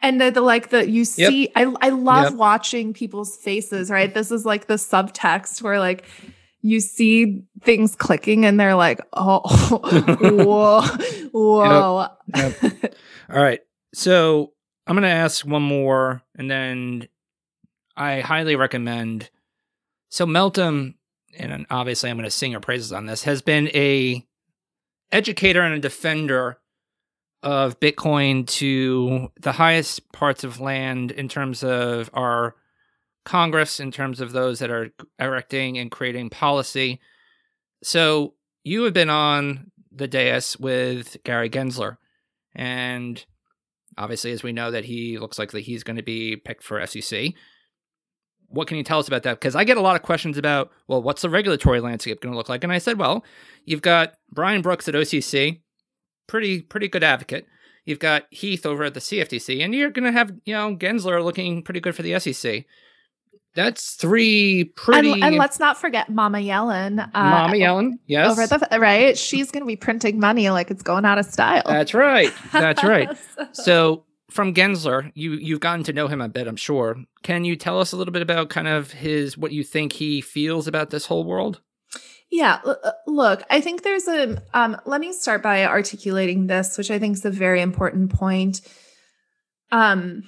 And 0.00 0.20
the, 0.20 0.30
the 0.30 0.40
like 0.40 0.70
the 0.70 0.88
you 0.88 1.00
Yep. 1.00 1.06
see, 1.30 1.50
I 1.56 1.62
I 1.80 1.88
love 1.90 2.30
Yep. 2.30 2.34
watching 2.34 2.94
people's 2.94 3.36
faces, 3.36 3.90
right? 3.90 4.12
This 4.14 4.30
is 4.30 4.46
like 4.46 4.66
the 4.68 4.74
subtext 4.74 5.60
where 5.60 5.80
like 5.80 6.04
you 6.62 6.80
see 6.80 7.42
things 7.62 7.94
clicking 7.96 8.44
and 8.46 8.58
they're 8.60 8.74
like, 8.76 9.00
oh, 9.12 9.40
whoa, 10.20 10.82
whoa. 11.32 12.08
All 13.30 13.42
right. 13.42 13.60
So 13.94 14.52
I'm 14.86 14.94
going 14.94 15.02
to 15.02 15.08
ask 15.08 15.44
one 15.46 15.62
more, 15.62 16.22
and 16.36 16.50
then 16.50 17.08
I 17.96 18.20
highly 18.20 18.56
recommend. 18.56 19.30
So 20.10 20.26
Meltem, 20.26 20.94
and 21.36 21.66
obviously 21.70 22.10
I'm 22.10 22.16
going 22.16 22.24
to 22.24 22.30
sing 22.30 22.52
her 22.52 22.60
praises 22.60 22.92
on 22.92 23.06
this, 23.06 23.24
has 23.24 23.42
been 23.42 23.68
a 23.74 24.24
educator 25.12 25.62
and 25.62 25.74
a 25.74 25.78
defender 25.78 26.58
of 27.42 27.78
Bitcoin 27.80 28.46
to 28.46 29.30
the 29.40 29.52
highest 29.52 30.10
parts 30.12 30.44
of 30.44 30.60
land 30.60 31.10
in 31.12 31.28
terms 31.28 31.62
of 31.62 32.10
our 32.12 32.56
Congress, 33.24 33.78
in 33.78 33.92
terms 33.92 34.20
of 34.20 34.32
those 34.32 34.58
that 34.58 34.70
are 34.70 34.90
erecting 35.18 35.78
and 35.78 35.90
creating 35.90 36.30
policy. 36.30 37.00
So 37.82 38.34
you 38.64 38.82
have 38.84 38.94
been 38.94 39.10
on 39.10 39.70
the 39.92 40.08
dais 40.08 40.56
with 40.58 41.16
Gary 41.24 41.48
Gensler, 41.50 41.98
and 42.54 43.24
obviously, 43.96 44.32
as 44.32 44.42
we 44.42 44.52
know, 44.52 44.70
that 44.70 44.84
he 44.84 45.18
looks 45.18 45.38
like 45.38 45.52
that 45.52 45.60
he's 45.60 45.84
going 45.84 45.96
to 45.96 46.02
be 46.02 46.36
picked 46.36 46.62
for 46.62 46.84
SEC. 46.86 47.34
What 48.48 48.66
can 48.66 48.78
you 48.78 48.82
tell 48.82 48.98
us 48.98 49.08
about 49.08 49.24
that? 49.24 49.38
Because 49.38 49.54
I 49.54 49.64
get 49.64 49.76
a 49.76 49.82
lot 49.82 49.96
of 49.96 50.02
questions 50.02 50.38
about, 50.38 50.70
well, 50.86 51.02
what's 51.02 51.22
the 51.22 51.28
regulatory 51.28 51.80
landscape 51.80 52.20
going 52.20 52.32
to 52.32 52.36
look 52.36 52.48
like? 52.48 52.64
And 52.64 52.72
I 52.72 52.78
said, 52.78 52.98
well, 52.98 53.24
you've 53.64 53.82
got 53.82 54.14
Brian 54.32 54.62
Brooks 54.62 54.88
at 54.88 54.94
OCC, 54.94 55.60
pretty 56.28 56.62
pretty 56.62 56.86
good 56.86 57.02
advocate. 57.02 57.48
You've 57.84 57.98
got 57.98 58.26
Heath 58.30 58.64
over 58.64 58.84
at 58.84 58.94
the 58.94 59.00
CFTC, 59.00 59.64
and 59.64 59.74
you're 59.74 59.90
going 59.90 60.04
to 60.04 60.12
have 60.12 60.30
you 60.44 60.54
know 60.54 60.76
Gensler 60.76 61.24
looking 61.24 61.62
pretty 61.62 61.80
good 61.80 61.96
for 61.96 62.02
the 62.02 62.20
SEC. 62.20 62.64
That's 63.54 63.94
three 63.94 64.64
pretty. 64.76 65.10
And, 65.10 65.24
and 65.24 65.36
let's 65.36 65.58
not 65.58 65.78
forget 65.78 66.08
Mama 66.08 66.38
Yellen. 66.38 67.00
Uh, 67.00 67.08
Mama 67.12 67.54
Yellen, 67.54 67.94
yes, 68.06 68.30
Over 68.30 68.46
the 68.46 68.78
right, 68.78 69.18
she's 69.18 69.50
going 69.50 69.62
to 69.62 69.66
be 69.66 69.74
printing 69.74 70.20
money 70.20 70.48
like 70.50 70.70
it's 70.70 70.82
going 70.82 71.04
out 71.04 71.18
of 71.18 71.26
style. 71.26 71.64
That's 71.66 71.92
right. 71.92 72.32
That's 72.52 72.84
right. 72.84 73.08
So 73.52 74.04
from 74.30 74.54
Gensler, 74.54 75.10
you 75.14 75.32
you've 75.32 75.60
gotten 75.60 75.82
to 75.84 75.92
know 75.92 76.06
him 76.06 76.20
a 76.20 76.28
bit, 76.28 76.46
I'm 76.46 76.56
sure. 76.56 76.96
Can 77.22 77.44
you 77.44 77.56
tell 77.56 77.80
us 77.80 77.92
a 77.92 77.96
little 77.96 78.12
bit 78.12 78.22
about 78.22 78.50
kind 78.50 78.68
of 78.68 78.92
his 78.92 79.36
what 79.36 79.52
you 79.52 79.64
think 79.64 79.92
he 79.94 80.20
feels 80.20 80.68
about 80.68 80.90
this 80.90 81.06
whole 81.06 81.24
world? 81.24 81.60
Yeah, 82.30 82.60
uh, 82.64 82.92
look, 83.06 83.42
I 83.50 83.60
think 83.60 83.82
there's 83.82 84.06
a 84.06 84.42
um 84.52 84.76
let 84.84 85.00
me 85.00 85.12
start 85.12 85.42
by 85.42 85.64
articulating 85.64 86.46
this, 86.46 86.76
which 86.76 86.90
I 86.90 86.98
think 86.98 87.16
is 87.16 87.24
a 87.24 87.30
very 87.30 87.60
important 87.60 88.12
point. 88.12 88.60
Um 89.70 90.22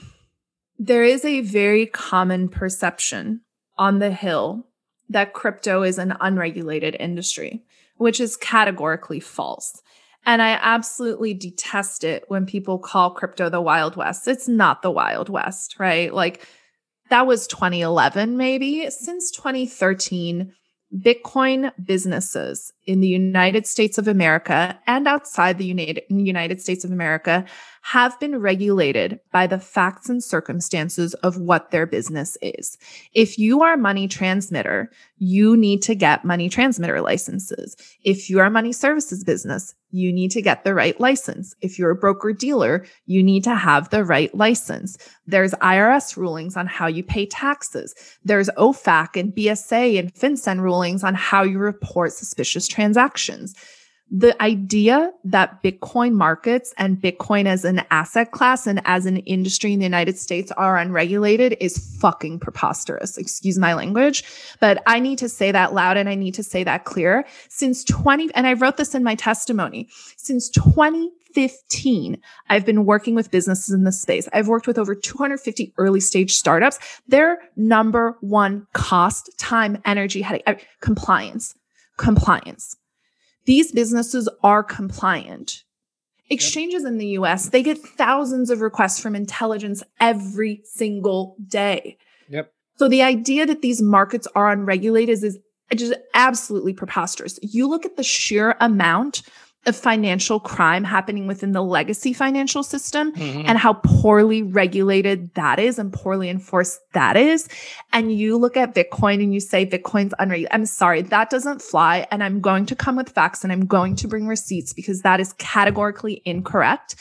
there 0.79 1.05
is 1.05 1.25
a 1.25 1.43
very 1.43 1.87
common 1.87 2.49
perception 2.49 3.43
on 3.77 3.99
the 3.99 4.11
hill 4.11 4.67
that 5.11 5.35
crypto 5.35 5.83
is 5.83 5.99
an 5.99 6.17
unregulated 6.21 6.97
industry, 6.99 7.63
which 7.97 8.21
is 8.21 8.37
categorically 8.37 9.21
false. 9.21 9.83
And 10.25 10.41
I 10.41 10.59
absolutely 10.61 11.35
detest 11.35 12.05
it 12.05 12.25
when 12.29 12.47
people 12.47 12.79
call 12.79 13.11
crypto 13.11 13.49
the 13.49 13.61
Wild 13.61 13.97
West. 13.97 14.29
It's 14.29 14.49
not 14.49 14.83
the 14.83 14.91
Wild 14.91 15.29
West, 15.29 15.77
right? 15.79 16.13
Like 16.13 16.47
that 17.09 17.27
was 17.27 17.47
2011, 17.47 18.37
maybe. 18.37 18.89
Since 18.91 19.31
2013, 19.33 20.53
Bitcoin 20.97 21.73
businesses 21.85 22.73
in 22.85 23.01
the 23.01 23.09
United 23.09 23.67
States 23.67 23.97
of 23.97 24.09
America 24.09 24.79
and 24.87 25.07
outside 25.07 25.57
the 25.59 25.65
United, 25.65 26.03
United 26.09 26.61
States 26.61 26.85
of 26.85 26.91
America 26.91 27.45
have 27.83 28.19
been 28.21 28.39
regulated 28.39 29.21
by 29.33 29.47
the 29.47 29.59
facts 29.59 30.09
and 30.09 30.23
circumstances 30.23 31.15
of 31.15 31.39
what 31.39 31.71
their 31.71 31.87
business 31.87 32.37
is. 32.43 32.77
If 33.15 33.39
you 33.39 33.63
are 33.63 33.75
a 33.75 33.79
money 33.79 34.07
transmitter, 34.07 34.91
you 35.19 35.57
need 35.57 35.83
to 35.83 35.95
get 35.95 36.25
money 36.25 36.49
transmitter 36.49 37.01
licenses. 37.01 37.77
If 38.05 38.29
you 38.29 38.39
are 38.41 38.47
a 38.47 38.51
money 38.51 38.73
services 38.73 39.25
business, 39.25 39.75
you 39.91 40.13
need 40.13 40.31
to 40.33 40.43
get 40.43 40.63
the 40.63 40.75
right 40.75 40.99
license. 41.01 41.55
If 41.63 41.79
you're 41.79 41.91
a 41.91 41.97
broker 41.97 42.33
dealer, 42.33 42.87
you 43.07 43.23
need 43.23 43.45
to 43.45 43.55
have 43.55 43.91
the 43.91 44.05
right 44.05 44.33
license. 44.35 44.99
There's 45.27 45.53
IRS 45.55 46.17
rulings 46.17 46.57
on 46.57 46.67
how 46.67 46.87
you 46.87 47.03
pay 47.03 47.27
taxes. 47.27 47.95
There's 48.25 48.51
OFAC 48.51 49.19
and 49.19 49.35
BSA 49.35 49.99
and 49.99 50.15
FinCEN 50.15 50.61
rulings 50.61 51.03
on 51.03 51.15
how 51.15 51.43
you 51.43 51.59
report 51.59 52.13
suspicious 52.13 52.69
transactions. 52.69 53.55
The 54.13 54.41
idea 54.43 55.13
that 55.23 55.63
Bitcoin 55.63 56.15
markets 56.15 56.75
and 56.77 57.01
Bitcoin 57.01 57.47
as 57.47 57.65
an 57.65 57.83
asset 57.93 58.33
class 58.33 58.67
and 58.67 58.83
as 58.85 59.07
an 59.07 59.19
industry 59.19 59.73
in 59.73 59.79
the 59.79 59.85
United 59.85 60.19
States 60.19 60.51
are 60.53 60.77
unregulated 60.77 61.57
is 61.61 61.97
fucking 62.01 62.41
preposterous. 62.41 63.17
Excuse 63.17 63.57
my 63.57 63.73
language, 63.73 64.25
but 64.59 64.83
I 64.85 64.99
need 64.99 65.19
to 65.19 65.29
say 65.29 65.53
that 65.53 65.75
loud 65.75 65.97
and 65.97 66.09
I 66.09 66.17
need 66.17 66.35
to 66.35 66.43
say 66.43 66.65
that 66.65 66.85
clear. 66.85 67.25
Since 67.49 67.85
20, 67.85 68.35
and 68.35 68.49
I 68.49 68.55
wrote 68.55 68.79
this 68.79 68.97
in 68.97 69.05
my 69.05 69.15
testimony, 69.15 69.89
since 70.17 70.51
2015, 70.51 72.21
I've 72.49 72.67
been 72.67 72.85
working 72.85 73.15
with 73.15 73.31
businesses 73.31 73.73
in 73.73 73.85
this 73.85 74.03
space. 74.03 74.29
I've 74.33 74.49
worked 74.49 74.67
with 74.67 74.79
over 74.79 74.97
250 74.97 75.73
early 75.79 76.01
stage 76.01 76.35
startups. 76.35 76.81
Their 77.07 77.39
number 77.55 78.17
one 78.21 78.67
cost, 78.73 79.31
time, 79.39 79.81
energy, 79.85 80.23
headache, 80.23 80.67
compliance, 80.81 81.55
compliance. 81.97 82.77
These 83.45 83.73
businesses 83.73 84.29
are 84.43 84.63
compliant. 84.63 85.65
Exchanges 86.29 86.85
in 86.85 86.99
the 86.99 87.09
US, 87.19 87.49
they 87.49 87.63
get 87.63 87.79
thousands 87.79 88.51
of 88.51 88.61
requests 88.61 89.01
from 89.01 89.17
intelligence 89.17 89.83
every 89.99 90.63
single 90.65 91.37
day. 91.49 91.99
Yep. 92.29 92.53
So 92.77 92.89
the 92.89 93.03
idea 93.03 93.47
that 93.47 93.63
these 93.63 93.83
markets 93.83 94.29
are 94.37 94.51
unregulated 94.51 95.11
is, 95.11 95.25
is 95.25 95.39
just 95.75 95.95
absolutely 96.15 96.73
preposterous. 96.73 97.39
You 97.43 97.69
look 97.69 97.85
at 97.85 97.97
the 97.97 98.05
sheer 98.05 98.57
amount 98.61 99.23
of 99.67 99.77
financial 99.77 100.41
crime 100.41 100.85
happening 100.85 101.27
within 101.27 101.53
the 101.53 101.63
legacy 101.63 102.15
financial 102.15 102.63
system 102.63 103.13
Mhm. 103.13 103.45
and 103.47 103.59
how 103.59 103.75
poorly 103.75 104.43
regulated 104.43 105.35
that 105.35 105.59
is 105.59 105.79
and 105.79 105.93
poorly 105.93 106.31
enforced 106.31 106.81
that 106.95 107.17
is. 107.17 107.47
And 107.93 108.11
you 108.17 108.39
look 108.39 108.57
at 108.57 108.75
Bitcoin 108.75 109.23
and 109.23 109.35
you 109.35 109.41
say 109.41 109.67
Bitcoin's 109.67 110.15
unregulated. 110.19 110.55
I'm 110.55 110.65
sorry, 110.65 111.03
that 111.03 111.29
doesn't 111.29 111.61
fly. 111.61 112.07
And 112.11 112.25
I'm 112.25 112.41
going 112.41 112.65
to 112.67 112.75
come 112.75 112.97
with 112.97 113.11
facts 113.11 113.45
and 113.45 113.53
I'm 113.53 113.67
going 113.67 113.97
to 113.97 114.09
bring 114.09 114.27
receipts 114.27 114.73
because 114.73 115.03
that 115.03 115.21
is 115.21 115.35
categorically 115.35 116.23
incorrect. 116.25 116.97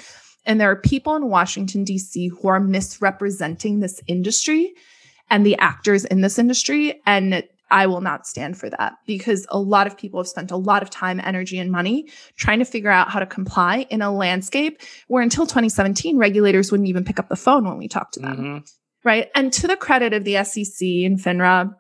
And 0.46 0.60
there 0.60 0.70
are 0.70 0.76
people 0.76 1.16
in 1.16 1.30
Washington, 1.30 1.86
D.C. 1.86 2.28
who 2.28 2.48
are 2.50 2.60
misrepresenting 2.60 3.80
this 3.80 4.02
industry 4.08 4.74
and 5.30 5.46
the 5.46 5.58
actors 5.60 6.04
in 6.06 6.22
this 6.22 6.38
industry. 6.40 7.00
And 7.06 7.44
I 7.72 7.88
will 7.88 8.02
not 8.02 8.28
stand 8.28 8.58
for 8.58 8.70
that 8.70 8.94
because 9.06 9.46
a 9.50 9.60
lot 9.60 9.88
of 9.88 9.98
people 9.98 10.20
have 10.20 10.28
spent 10.28 10.52
a 10.52 10.58
lot 10.58 10.82
of 10.84 10.90
time, 10.90 11.20
energy, 11.24 11.60
and 11.60 11.72
money 11.72 12.10
trying 12.36 12.60
to 12.60 12.66
figure 12.66 12.90
out 12.90 13.10
how 13.10 13.20
to 13.20 13.26
comply 13.26 13.86
in 13.90 14.02
a 14.02 14.12
landscape 14.12 14.82
where 15.08 15.22
until 15.24 15.46
2017, 15.46 16.18
regulators 16.18 16.72
wouldn't 16.72 16.90
even 16.90 17.04
pick 17.04 17.20
up 17.20 17.30
the 17.30 17.36
phone 17.36 17.66
when 17.66 17.78
we 17.78 17.88
talked 17.88 18.14
to 18.16 18.20
them. 18.20 18.38
Mhm. 18.38 18.72
Right. 19.04 19.30
And 19.34 19.54
to 19.54 19.68
the 19.68 19.78
credit 19.78 20.14
of 20.14 20.24
the 20.26 20.36
SEC 20.38 21.06
and 21.06 21.18
FINRA 21.18 21.74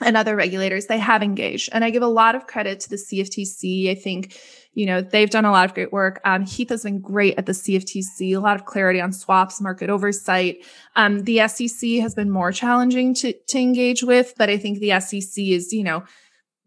and 0.00 0.16
other 0.16 0.36
regulators, 0.36 0.86
they 0.86 0.98
have 0.98 1.22
engaged. 1.22 1.68
And 1.72 1.84
I 1.84 1.90
give 1.90 2.02
a 2.02 2.08
lot 2.08 2.34
of 2.34 2.46
credit 2.46 2.80
to 2.80 2.90
the 2.90 2.96
CFTC. 2.96 3.90
I 3.90 3.94
think, 3.94 4.38
you 4.74 4.86
know, 4.86 5.00
they've 5.00 5.30
done 5.30 5.44
a 5.44 5.50
lot 5.50 5.64
of 5.64 5.74
great 5.74 5.92
work. 5.92 6.20
Um, 6.24 6.44
Heath 6.44 6.68
has 6.68 6.82
been 6.82 7.00
great 7.00 7.34
at 7.38 7.46
the 7.46 7.52
CFTC, 7.52 8.36
a 8.36 8.40
lot 8.40 8.56
of 8.56 8.66
clarity 8.66 9.00
on 9.00 9.12
swaps, 9.12 9.60
market 9.60 9.90
oversight. 9.90 10.64
Um, 10.96 11.24
the 11.24 11.46
SEC 11.48 12.00
has 12.00 12.14
been 12.14 12.30
more 12.30 12.52
challenging 12.52 13.14
to, 13.14 13.32
to 13.32 13.58
engage 13.58 14.02
with, 14.02 14.34
but 14.36 14.50
I 14.50 14.58
think 14.58 14.80
the 14.80 15.00
SEC 15.00 15.42
is, 15.44 15.72
you 15.72 15.84
know, 15.84 16.04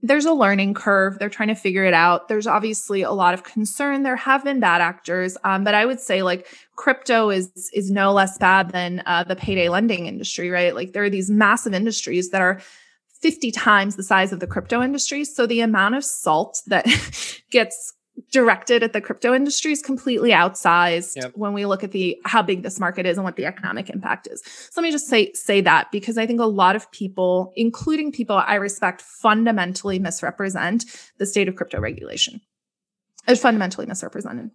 there's 0.02 0.26
a 0.26 0.34
learning 0.34 0.74
curve. 0.74 1.20
They're 1.20 1.30
trying 1.30 1.50
to 1.50 1.56
figure 1.56 1.84
it 1.84 1.94
out. 1.94 2.30
There's 2.30 2.48
obviously 2.48 3.02
a 3.02 3.12
lot 3.12 3.34
of 3.34 3.44
concern. 3.44 4.04
There 4.04 4.16
have 4.16 4.44
been 4.44 4.60
bad 4.60 4.82
actors, 4.82 5.38
um, 5.44 5.64
but 5.64 5.76
I 5.76 5.86
would 5.86 6.00
say 6.00 6.24
like 6.24 6.48
crypto 6.78 7.30
is 7.30 7.52
is 7.74 7.92
no 7.92 8.14
less 8.14 8.38
bad 8.38 8.72
than 8.72 9.04
uh, 9.06 9.26
the 9.26 9.36
payday 9.36 9.68
lending 9.68 10.06
industry, 10.06 10.50
right? 10.50 10.74
Like 10.74 10.94
there 10.94 11.04
are 11.04 11.10
these 11.10 11.30
massive 11.30 11.74
industries 11.74 12.30
that 12.30 12.42
are 12.42 12.62
50 13.22 13.52
times 13.52 13.96
the 13.96 14.04
size 14.04 14.32
of 14.32 14.40
the 14.40 14.48
crypto 14.48 14.82
industry. 14.82 15.26
So 15.26 15.46
the 15.46 15.62
amount 15.62 15.96
of 15.96 16.06
salt 16.06 16.62
that 16.68 16.86
gets 17.52 17.94
directed 18.32 18.84
at 18.84 18.94
the 18.94 19.02
crypto 19.02 19.34
industry 19.34 19.72
is 19.72 19.82
completely 19.82 20.32
outsized 20.32 21.16
yep. 21.16 21.32
when 21.36 21.54
we 21.54 21.66
look 21.66 21.84
at 21.84 21.92
the 21.92 22.20
how 22.26 22.42
big 22.42 22.64
this 22.64 22.80
market 22.80 23.06
is 23.06 23.18
and 23.18 23.24
what 23.24 23.36
the 23.36 23.46
economic 23.46 23.90
impact 23.90 24.28
is. 24.30 24.42
So 24.44 24.82
let 24.82 24.84
me 24.84 24.92
just 24.92 25.08
say 25.08 25.32
say 25.34 25.62
that 25.62 25.92
because 25.92 26.18
I 26.18 26.26
think 26.26 26.40
a 26.40 26.46
lot 26.46 26.76
of 26.76 26.92
people, 26.92 27.54
including 27.56 28.12
people 28.12 28.36
I 28.38 28.56
respect, 28.56 29.02
fundamentally 29.02 30.00
misrepresent 30.00 30.86
the 31.18 31.26
state 31.26 31.48
of 31.48 31.56
crypto 31.56 31.80
regulation. 31.80 32.42
It's 33.28 33.42
fundamentally 33.42 33.86
misrepresented. 33.86 34.52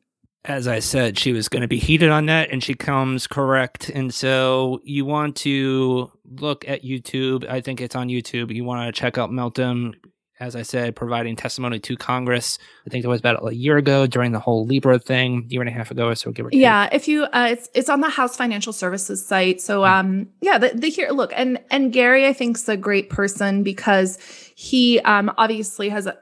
As 0.47 0.69
I 0.69 0.81
said, 0.81 1.19
she 1.19 1.33
was 1.33 1.49
going 1.49 1.63
to 1.63 1.69
be 1.69 1.79
heated 1.79 2.11
on 2.11 2.27
that, 2.27 2.51
and 2.51 2.63
she 2.63 2.75
comes 2.75 3.27
correct. 3.27 3.89
And 3.89 4.13
so 4.13 4.81
you 4.85 5.07
want 5.07 5.37
to 5.37 6.11
look 6.39 6.69
at 6.69 6.83
YouTube. 6.83 7.49
I 7.49 7.63
think 7.63 7.81
it's 7.81 7.97
on 7.97 8.09
YouTube. 8.09 8.55
You 8.55 8.65
want 8.65 8.87
to 8.87 9.01
check 9.01 9.17
out 9.17 9.31
Meltem 9.31 9.95
as 10.41 10.57
I 10.57 10.63
said, 10.63 10.97
providing 10.97 11.37
testimony 11.37 11.79
to 11.81 11.97
Congress. 11.97 12.59
I 12.87 12.91
think 12.91 13.03
that 13.03 13.09
was 13.09 13.21
about 13.21 13.47
a 13.47 13.55
year 13.55 13.77
ago 13.77 14.07
during 14.07 14.33
the 14.33 14.41
whole 14.41 14.67
Libra 14.67 14.99
thing, 14.99 15.47
year 15.49 15.63
and 15.63 15.71
a 15.71 15.73
half 15.73 15.91
ago 15.91 16.09
or 16.09 16.15
so. 16.15 16.33
Give 16.33 16.47
or 16.47 16.51
take. 16.51 16.61
Yeah, 16.61 16.89
if 16.93 17.07
you, 17.07 17.25
uh, 17.25 17.49
it's 17.51 17.69
it's 17.73 17.89
on 17.89 18.01
the 18.01 18.09
House 18.09 18.37
Financial 18.37 18.73
Services 18.73 19.25
site. 19.25 19.61
So, 19.61 19.83
mm. 19.83 19.91
um, 19.91 20.29
yeah, 20.41 20.59
the, 20.59 20.71
the 20.75 20.91
here 20.91 21.11
look 21.11 21.33
and 21.37 21.61
and 21.71 21.93
Gary, 21.93 22.27
I 22.27 22.33
think 22.33 22.57
is 22.57 22.69
a 22.69 22.77
great 22.77 23.11
person 23.11 23.63
because 23.63 24.19
he 24.57 25.01
um 25.01 25.33
obviously 25.39 25.89
has 25.89 26.07
a, 26.07 26.19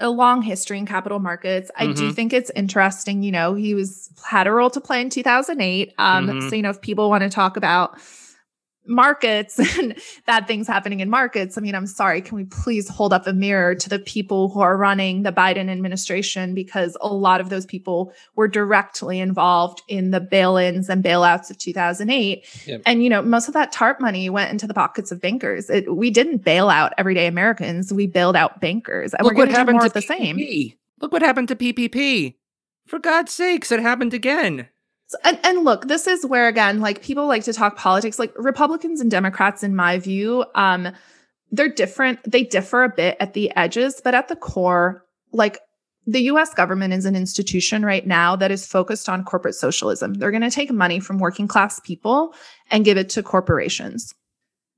a 0.00 0.10
long 0.10 0.42
history 0.42 0.78
in 0.78 0.86
capital 0.86 1.18
markets. 1.18 1.70
I 1.76 1.86
mm-hmm. 1.86 1.94
do 1.94 2.12
think 2.12 2.32
it's 2.32 2.50
interesting. 2.56 3.22
You 3.22 3.32
know, 3.32 3.54
he 3.54 3.74
was 3.74 4.10
had 4.24 4.46
a 4.46 4.52
role 4.52 4.70
to 4.70 4.80
play 4.80 5.00
in 5.00 5.10
2008. 5.10 5.94
Um, 5.98 6.26
mm-hmm. 6.26 6.48
so 6.48 6.56
you 6.56 6.62
know, 6.62 6.70
if 6.70 6.80
people 6.80 7.08
want 7.10 7.22
to 7.22 7.30
talk 7.30 7.56
about 7.56 7.98
markets 8.86 9.58
and 9.78 9.96
bad 10.26 10.46
things 10.46 10.66
happening 10.66 11.00
in 11.00 11.10
markets. 11.10 11.56
I 11.56 11.60
mean, 11.60 11.74
I'm 11.74 11.86
sorry, 11.86 12.20
can 12.20 12.36
we 12.36 12.44
please 12.44 12.88
hold 12.88 13.12
up 13.12 13.26
a 13.26 13.32
mirror 13.32 13.74
to 13.74 13.88
the 13.88 13.98
people 13.98 14.48
who 14.48 14.60
are 14.60 14.76
running 14.76 15.22
the 15.22 15.32
Biden 15.32 15.70
administration? 15.70 16.54
Because 16.54 16.96
a 17.00 17.12
lot 17.12 17.40
of 17.40 17.48
those 17.48 17.66
people 17.66 18.12
were 18.34 18.48
directly 18.48 19.20
involved 19.20 19.82
in 19.88 20.10
the 20.10 20.20
bail 20.20 20.56
ins 20.56 20.88
and 20.88 21.04
bailouts 21.04 21.50
of 21.50 21.58
2008. 21.58 22.66
Yep. 22.66 22.82
And, 22.86 23.02
you 23.02 23.10
know, 23.10 23.22
most 23.22 23.48
of 23.48 23.54
that 23.54 23.72
TARP 23.72 24.00
money 24.00 24.30
went 24.30 24.50
into 24.50 24.66
the 24.66 24.74
pockets 24.74 25.12
of 25.12 25.20
bankers. 25.20 25.70
It, 25.70 25.94
we 25.94 26.10
didn't 26.10 26.38
bail 26.38 26.68
out 26.68 26.92
everyday 26.98 27.26
Americans, 27.26 27.92
we 27.92 28.06
bailed 28.06 28.36
out 28.36 28.60
bankers. 28.60 29.14
And 29.14 29.24
Look 29.24 29.32
we're 29.34 29.46
going 29.46 29.54
to 29.54 29.64
do 29.64 29.72
more 29.72 29.86
of 29.86 29.92
the 29.92 30.02
same. 30.02 30.36
Look 31.00 31.12
what 31.12 31.22
happened 31.22 31.48
to 31.48 31.56
PPP. 31.56 32.34
For 32.86 32.98
God's 32.98 33.32
sakes, 33.32 33.70
it 33.70 33.80
happened 33.80 34.12
again. 34.12 34.68
And, 35.24 35.38
and 35.44 35.64
look, 35.64 35.88
this 35.88 36.06
is 36.06 36.24
where 36.24 36.48
again, 36.48 36.80
like 36.80 37.02
people 37.02 37.26
like 37.26 37.44
to 37.44 37.52
talk 37.52 37.76
politics. 37.76 38.18
Like 38.18 38.32
Republicans 38.36 39.00
and 39.00 39.10
Democrats, 39.10 39.62
in 39.62 39.74
my 39.74 39.98
view, 39.98 40.44
um, 40.54 40.88
they're 41.50 41.68
different. 41.68 42.20
They 42.30 42.44
differ 42.44 42.84
a 42.84 42.88
bit 42.88 43.16
at 43.20 43.34
the 43.34 43.54
edges, 43.56 44.00
but 44.02 44.14
at 44.14 44.28
the 44.28 44.36
core, 44.36 45.04
like 45.32 45.58
the 46.06 46.22
US 46.22 46.54
government 46.54 46.92
is 46.92 47.04
an 47.04 47.16
institution 47.16 47.84
right 47.84 48.06
now 48.06 48.36
that 48.36 48.50
is 48.50 48.66
focused 48.66 49.08
on 49.08 49.24
corporate 49.24 49.54
socialism. 49.54 50.14
They're 50.14 50.30
going 50.30 50.42
to 50.42 50.50
take 50.50 50.72
money 50.72 51.00
from 51.00 51.18
working 51.18 51.48
class 51.48 51.80
people 51.80 52.34
and 52.70 52.84
give 52.84 52.96
it 52.96 53.08
to 53.10 53.22
corporations. 53.22 54.14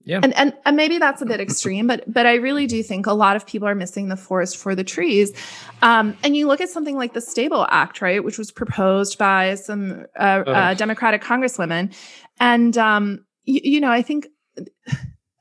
Yeah. 0.05 0.20
And, 0.22 0.34
and 0.34 0.53
and 0.64 0.76
maybe 0.76 0.98
that's 0.98 1.22
a 1.22 1.26
bit 1.26 1.40
extreme, 1.40 1.86
but 1.86 2.05
but 2.12 2.26
I 2.26 2.34
really 2.34 2.66
do 2.66 2.82
think 2.82 3.07
a 3.07 3.12
lot 3.12 3.36
of 3.36 3.46
people 3.46 3.68
are 3.68 3.74
missing 3.74 4.09
the 4.09 4.16
forest 4.16 4.57
for 4.57 4.74
the 4.74 4.84
trees. 4.84 5.32
Um, 5.80 6.16
and 6.24 6.36
you 6.36 6.48
look 6.48 6.61
at 6.61 6.70
something 6.70 6.96
like 6.96 7.12
the 7.12 7.20
Stable 7.20 7.66
Act, 7.70 8.03
right, 8.03 8.22
which 8.22 8.38
was 8.38 8.50
proposed 8.50 9.18
by 9.18 9.55
some 9.55 10.07
uh, 10.18 10.42
uh, 10.46 10.74
Democratic 10.74 11.22
congresswomen, 11.22 11.94
and 12.40 12.76
um, 12.76 13.24
you, 13.44 13.61
you 13.62 13.80
know, 13.80 13.90
I 13.90 14.03
think 14.03 14.26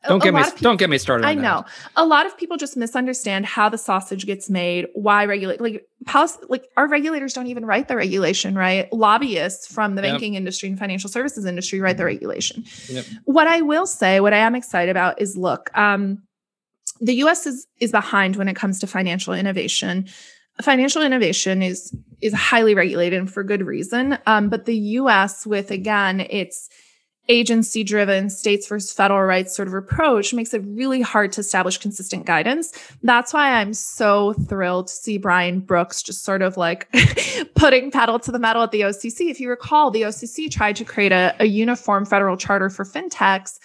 don't 0.08 0.24
get 0.24 0.34
me 0.34 0.44
people, 0.44 0.58
don't 0.62 0.78
get 0.78 0.90
me 0.90 0.98
started. 0.98 1.26
I 1.26 1.36
know 1.36 1.64
a 1.96 2.06
lot 2.06 2.26
of 2.26 2.36
people 2.38 2.58
just 2.58 2.76
misunderstand 2.76 3.46
how 3.46 3.70
the 3.70 3.78
sausage 3.78 4.26
gets 4.26 4.50
made. 4.50 4.88
Why 4.94 5.26
regulate 5.26 5.62
like 5.62 5.86
policy, 6.06 6.40
like 6.50 6.68
our 6.76 6.88
regulators 6.88 7.34
don't 7.34 7.48
even 7.48 7.66
write 7.66 7.88
the 7.88 7.96
regulation, 7.96 8.56
right? 8.56 8.92
Lobbyists 8.92 9.72
from 9.72 9.96
the 9.96 10.02
yep. 10.02 10.14
banking 10.14 10.36
industry 10.36 10.70
and 10.70 10.80
financial 10.80 11.10
services 11.10 11.46
industry 11.46 11.80
write 11.80 11.98
the 11.98 12.06
regulation. 12.06 12.64
Yep. 12.88 13.06
What 13.26 13.48
I 13.48 13.62
will 13.62 13.86
say, 13.86 14.20
what 14.20 14.34
I 14.34 14.38
am 14.38 14.56
excited 14.56 14.90
about 14.90 15.22
is 15.22 15.38
look, 15.38 15.70
um, 15.78 16.24
the 17.00 17.16
U.S. 17.16 17.46
is 17.46 17.68
is 17.80 17.92
behind 17.92 18.38
when 18.38 18.48
it 18.48 18.56
comes 18.56 18.80
to 18.80 18.88
financial 18.88 19.34
innovation. 19.34 20.08
Financial 20.62 21.02
innovation 21.02 21.62
is 21.62 21.96
is 22.22 22.34
highly 22.34 22.74
regulated 22.74 23.20
and 23.20 23.32
for 23.32 23.44
good 23.44 23.66
reason. 23.66 24.18
Um, 24.26 24.50
but 24.50 24.66
the 24.66 24.78
U.S. 24.78 25.46
with 25.46 25.70
again, 25.70 26.26
it's 26.30 26.70
agency 27.30 27.84
driven 27.84 28.30
states 28.30 28.68
versus 28.68 28.92
federal 28.92 29.24
rights 29.24 29.56
sort 29.56 29.68
of 29.68 29.74
approach 29.74 30.34
makes 30.34 30.54
it 30.54 30.64
really 30.66 31.02
hard 31.02 31.32
to 31.34 31.42
establish 31.42 31.78
consistent 31.78 32.26
guidance. 32.26 32.74
That's 33.04 33.34
why 33.34 33.54
I'm 33.54 33.74
so 33.74 34.34
thrilled 34.34 34.88
to 34.88 34.94
see 34.94 35.18
Brian 35.18 35.60
Brooks 35.60 36.02
just 36.02 36.24
sort 36.24 36.42
of 36.42 36.58
like 36.58 36.90
putting 37.56 37.92
pedal 37.92 38.20
to 38.20 38.32
the 38.32 38.40
metal 38.40 38.64
at 38.64 38.72
the 38.72 38.82
OCC. 38.82 39.30
If 39.30 39.40
you 39.40 39.50
recall, 39.50 39.92
the 39.92 40.04
OCC 40.04 40.50
tried 40.50 40.76
to 40.78 40.84
create 40.84 41.12
a, 41.12 41.36
a 41.40 41.46
uniform 41.46 42.06
federal 42.06 42.38
charter 42.38 42.70
for 42.70 42.86
fintechs 42.86 43.60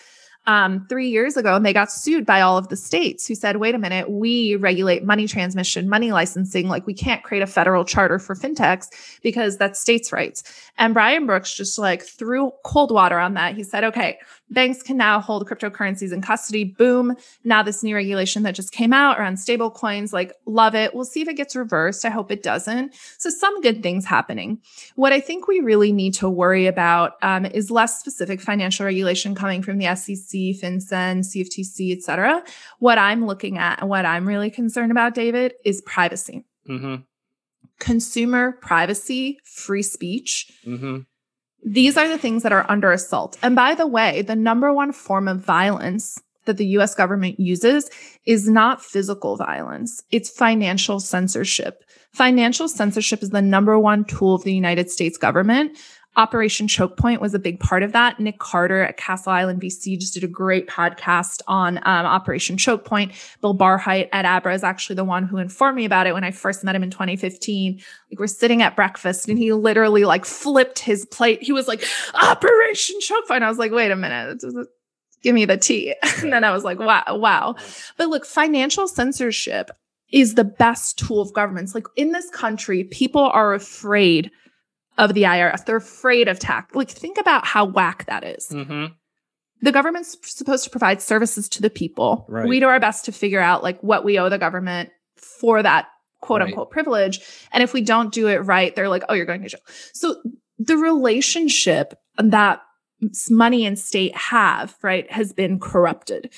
um, 0.47 0.86
three 0.88 1.09
years 1.09 1.36
ago, 1.36 1.57
and 1.57 1.66
they 1.66 1.72
got 1.72 1.90
sued 1.90 2.24
by 2.24 2.40
all 2.40 2.57
of 2.57 2.68
the 2.68 2.76
states 2.76 3.26
who 3.26 3.34
said, 3.34 3.57
wait 3.57 3.74
a 3.74 3.78
minute, 3.78 4.11
we 4.11 4.57
regulate 4.57 5.05
money 5.05 5.26
transmission, 5.26 5.88
money 5.88 6.12
licensing. 6.12 6.68
Like, 6.68 6.86
we 6.86 6.94
can't 6.94 7.22
create 7.24 7.42
a 7.42 7.47
federal 7.47 7.84
charter 7.84 8.18
for 8.18 8.34
fintechs 8.34 8.88
because 9.22 9.57
that's 9.57 9.80
states' 9.80 10.12
rights. 10.12 10.44
And 10.78 10.94
Brian 10.94 11.26
Brooks 11.26 11.55
just 11.55 11.78
like 11.78 12.03
threw 12.03 12.53
cold 12.64 12.92
water 12.92 13.18
on 13.18 13.34
that. 13.34 13.57
He 13.57 13.64
said, 13.64 13.84
okay, 13.84 14.18
banks 14.51 14.82
can 14.82 14.97
now 14.97 15.20
hold 15.20 15.49
cryptocurrencies 15.49 16.12
in 16.12 16.22
custody. 16.22 16.64
Boom. 16.64 17.16
Now, 17.44 17.62
this 17.62 17.82
new 17.82 17.94
regulation 17.94 18.42
that 18.44 18.55
just 18.55 18.72
came 18.72 18.92
out 18.92 19.18
around 19.18 19.38
stable 19.38 19.70
coins, 19.70 20.12
like, 20.12 20.32
love 20.47 20.74
it. 20.74 20.94
We'll 20.94 21.05
see 21.05 21.22
if 21.22 21.28
it 21.28 21.34
gets 21.34 21.57
reversed. 21.57 22.05
I 22.05 22.11
hope 22.11 22.30
it 22.30 22.42
doesn't. 22.42 22.94
So, 23.18 23.30
some 23.30 23.61
good 23.61 23.82
things 23.82 24.05
happening. 24.05 24.61
What 24.94 25.12
I 25.12 25.20
think 25.20 25.49
we 25.49 25.61
really 25.61 25.92
need 25.92 26.14
to 26.14 26.28
worry 26.28 26.66
about 26.66 27.14
um, 27.22 27.47
is 27.47 27.70
less 27.70 27.99
specific 27.99 28.40
financial 28.40 28.86
regulation 28.86 29.34
coming 29.34 29.62
from 29.62 29.78
the 29.78 29.94
SEC, 29.94 30.61
FinCEN, 30.61 31.20
CFTC, 31.20 31.97
et 31.97 32.03
cetera. 32.03 32.42
What 32.78 32.99
I'm 32.99 33.26
looking 33.26 33.59
at 33.59 33.80
and 33.80 33.88
what 33.88 34.07
I'm 34.07 34.26
really 34.26 34.51
concerned 34.51 34.90
about, 34.90 35.14
David, 35.14 35.55
is 35.64 35.80
privacy. 35.82 36.44
Mm-hmm. 36.68 36.97
Consumer 37.78 38.53
privacy, 38.53 39.38
free 39.44 39.82
speech. 39.82 40.51
Mm-hmm 40.64 41.01
these 41.67 41.97
are 41.97 42.09
the 42.09 42.17
things 42.17 42.45
that 42.45 42.53
are 42.53 42.64
under 42.69 42.93
assault. 42.93 43.37
And 43.43 43.57
by 43.57 43.75
the 43.75 43.89
way, 43.89 44.23
the 44.23 44.37
number 44.37 44.73
one 44.73 44.93
form 44.93 45.27
of 45.27 45.45
violence 45.45 46.23
that 46.45 46.59
the 46.59 46.67
US 46.79 46.95
government 46.95 47.41
uses 47.41 47.91
is 48.25 48.49
not 48.49 48.81
physical 48.81 49.37
violence, 49.37 50.01
it's 50.12 50.31
financial 50.31 51.01
censorship. 51.01 51.83
Financial 52.12 52.69
censorship 52.69 53.21
is 53.21 53.31
the 53.31 53.43
number 53.43 53.79
one 53.79 54.05
tool 54.05 54.37
of 54.37 54.45
the 54.45 54.55
United 54.55 54.91
States 54.91 55.19
government 55.19 55.77
Operation 56.17 56.67
Choke 56.67 56.97
Point 56.97 57.21
was 57.21 57.35
a 57.35 57.39
big 57.39 57.61
part 57.61 57.83
of 57.83 57.93
that. 57.93 58.19
Nick 58.19 58.39
Carter 58.39 58.83
at 58.83 58.97
Castle 58.97 59.33
Island 59.33 59.61
VC 59.61 59.99
just 59.99 60.14
did 60.14 60.25
a 60.25 60.29
great 60.29 60.67
podcast 60.67 61.43
on 61.47 61.79
um, 61.79 62.07
Operation 62.07 62.57
Choke 62.57 62.85
Point. 62.85 63.12
Bill 63.43 63.57
Barhydt 63.57 64.09
at 64.12 64.25
Abra 64.25 64.55
is 64.55 64.64
actually 64.64 64.97
the 64.97 65.05
one 65.05 65.25
who 65.25 65.37
informed 65.37 65.77
me 65.77 65.85
about 65.85 66.07
it 66.07 66.14
when 66.14 66.25
I 66.25 66.31
first 66.31 66.64
met 66.64 66.75
him 66.75 66.83
in 66.83 66.91
2015. 66.91 67.81
Like 68.11 68.19
we're 68.19 68.27
sitting 68.27 68.62
at 68.62 68.75
breakfast 68.75 69.29
and 69.29 69.39
he 69.39 69.53
literally 69.53 70.05
like 70.05 70.25
flipped 70.25 70.79
his 70.79 71.05
plate. 71.07 71.43
He 71.43 71.53
was 71.53 71.69
like, 71.69 71.85
Operation 72.14 72.99
Choke 73.01 73.29
Point. 73.29 73.45
I 73.45 73.49
was 73.49 73.59
like, 73.59 73.73
wait 73.73 73.91
a 73.91 73.97
minute. 73.97 74.43
Give 75.23 75.35
me 75.35 75.45
the 75.45 75.59
tea. 75.59 75.95
and 76.23 76.33
then 76.33 76.45
I 76.45 76.53
was 76.53 76.64
like, 76.64 76.79
wow, 76.79 77.05
wow. 77.11 77.57
But 77.99 78.09
look, 78.09 78.25
financial 78.25 78.89
censorship 78.89 79.71
is 80.12 80.35
the 80.35 80.45
best 80.45 80.99
tool 80.99 81.21
of 81.21 81.33
governments. 81.35 81.75
Like 81.75 81.87
in 81.97 82.12
this 82.12 82.31
country, 82.31 82.85
people 82.85 83.23
are 83.23 83.53
afraid 83.55 84.31
of 84.99 85.14
the 85.14 85.22
IRS. 85.22 85.64
They're 85.64 85.76
afraid 85.76 86.28
of 86.28 86.38
tax. 86.38 86.74
Like, 86.74 86.90
think 86.90 87.18
about 87.18 87.47
how 87.47 87.64
whack 87.64 88.07
that 88.07 88.24
is. 88.24 88.49
Mm-hmm. 88.49 88.92
The 89.62 89.72
government's 89.72 90.16
supposed 90.22 90.64
to 90.64 90.70
provide 90.70 91.01
services 91.01 91.49
to 91.51 91.62
the 91.62 91.70
people. 91.70 92.26
Right. 92.28 92.47
We 92.47 92.61
do 92.61 92.66
our 92.66 92.80
best 92.80 93.07
to 93.07 93.12
figure 93.12 93.40
out 93.40 93.62
like 93.62 93.80
what 93.82 94.05
we 94.05 94.18
owe 94.18 94.28
the 94.28 94.38
government 94.38 94.90
for 95.16 95.62
that 95.62 95.86
quote 96.20 96.40
right. 96.40 96.49
unquote 96.49 96.70
privilege. 96.70 97.20
And 97.53 97.62
if 97.62 97.72
we 97.72 97.80
don't 97.80 98.12
do 98.12 98.28
it 98.28 98.38
right, 98.38 98.74
they're 98.74 98.88
like, 98.88 99.05
oh, 99.09 99.14
you're 99.14 99.26
going 99.26 99.42
to 99.42 99.49
jail. 99.49 99.61
So 99.92 100.16
the 100.59 100.76
relationship 100.76 101.94
that 102.18 102.61
money 103.30 103.66
and 103.66 103.78
state 103.78 104.16
have, 104.16 104.76
right, 104.82 105.11
has 105.11 105.32
been 105.32 105.59
corrupted. 105.59 106.32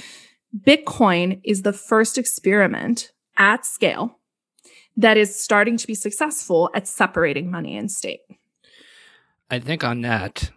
Bitcoin 0.56 1.40
is 1.44 1.62
the 1.62 1.72
first 1.72 2.18
experiment 2.18 3.12
at 3.36 3.64
scale 3.64 4.18
that 4.96 5.16
is 5.16 5.40
starting 5.40 5.76
to 5.76 5.86
be 5.86 5.94
successful 5.94 6.70
at 6.74 6.88
separating 6.88 7.50
money 7.50 7.76
and 7.76 7.90
state. 7.90 8.20
I 9.50 9.58
think 9.58 9.84
on 9.84 10.02
that, 10.02 10.50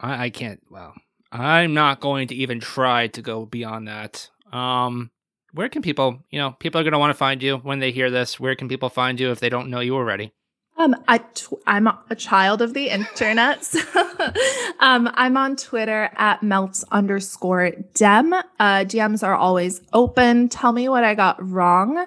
I, 0.00 0.24
I 0.24 0.30
can't. 0.30 0.60
Well, 0.70 0.94
I'm 1.32 1.74
not 1.74 2.00
going 2.00 2.28
to 2.28 2.34
even 2.34 2.60
try 2.60 3.08
to 3.08 3.22
go 3.22 3.46
beyond 3.46 3.88
that. 3.88 4.30
Um, 4.52 5.10
where 5.52 5.68
can 5.68 5.82
people, 5.82 6.22
you 6.30 6.38
know, 6.38 6.52
people 6.52 6.80
are 6.80 6.84
going 6.84 6.92
to 6.92 6.98
want 6.98 7.10
to 7.10 7.18
find 7.18 7.42
you 7.42 7.56
when 7.58 7.78
they 7.78 7.90
hear 7.90 8.10
this? 8.10 8.38
Where 8.38 8.54
can 8.54 8.68
people 8.68 8.88
find 8.90 9.18
you 9.18 9.30
if 9.30 9.40
they 9.40 9.48
don't 9.48 9.70
know 9.70 9.80
you 9.80 9.94
already? 9.94 10.32
Um, 10.78 10.94
I 11.08 11.18
t- 11.18 11.56
I'm 11.66 11.86
a 11.86 12.14
child 12.14 12.60
of 12.60 12.74
the 12.74 12.90
internet. 12.90 13.64
So, 13.64 13.80
um, 14.80 15.10
I'm 15.14 15.36
on 15.36 15.56
Twitter 15.56 16.10
at 16.16 16.42
melts 16.42 16.84
underscore 16.90 17.70
dem. 17.94 18.32
Uh, 18.32 18.44
DMs 18.84 19.22
are 19.22 19.34
always 19.34 19.80
open. 19.92 20.48
Tell 20.48 20.72
me 20.72 20.88
what 20.88 21.04
I 21.04 21.14
got 21.14 21.36
wrong. 21.42 22.06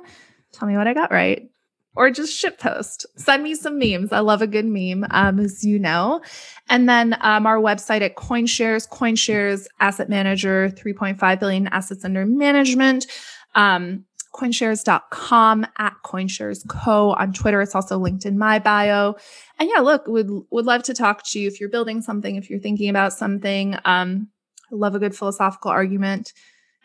Tell 0.52 0.68
me 0.68 0.78
what 0.78 0.88
I 0.88 0.94
got 0.94 1.12
right. 1.12 1.50
Or 1.96 2.12
just 2.12 2.38
ship 2.38 2.60
post. 2.60 3.06
Send 3.16 3.44
me 3.44 3.56
some 3.56 3.78
memes. 3.78 4.14
I 4.14 4.20
love 4.20 4.42
a 4.42 4.48
good 4.48 4.66
meme, 4.66 5.06
um, 5.10 5.40
as 5.40 5.66
you 5.66 5.80
know. 5.80 6.22
And 6.70 6.88
then 6.88 7.18
um, 7.20 7.46
our 7.46 7.58
website 7.58 8.02
at 8.02 8.16
CoinShares, 8.16 8.88
CoinShares 8.88 9.68
Asset 9.80 10.08
Manager, 10.08 10.70
3.5 10.70 11.40
billion 11.40 11.68
assets 11.68 12.06
under 12.06 12.26
management. 12.26 13.08
Um, 13.56 14.06
coinshares.com 14.34 15.68
at 15.78 15.96
coinshares 16.06 16.68
co 16.68 17.12
on 17.14 17.34
Twitter. 17.34 17.62
It's 17.62 17.76
also 17.76 17.98
linked 17.98 18.26
in 18.26 18.38
my 18.38 18.60
bio. 18.60 19.16
And 19.58 19.70
yeah, 19.74 19.82
look, 19.82 20.08
would 20.08 20.30
would 20.52 20.66
love 20.66 20.84
to 20.84 20.94
talk 20.94 21.24
to 21.32 21.40
you 21.40 21.48
if 21.48 21.60
you're 21.60 21.70
building 21.70 22.02
something, 22.02 22.36
if 22.36 22.50
you're 22.50 22.60
thinking 22.60 22.90
about 22.90 23.14
something. 23.14 23.76
Um, 23.86 24.30
love 24.72 24.96
a 24.96 25.00
good 25.00 25.16
philosophical 25.16 25.72
argument. 25.72 26.34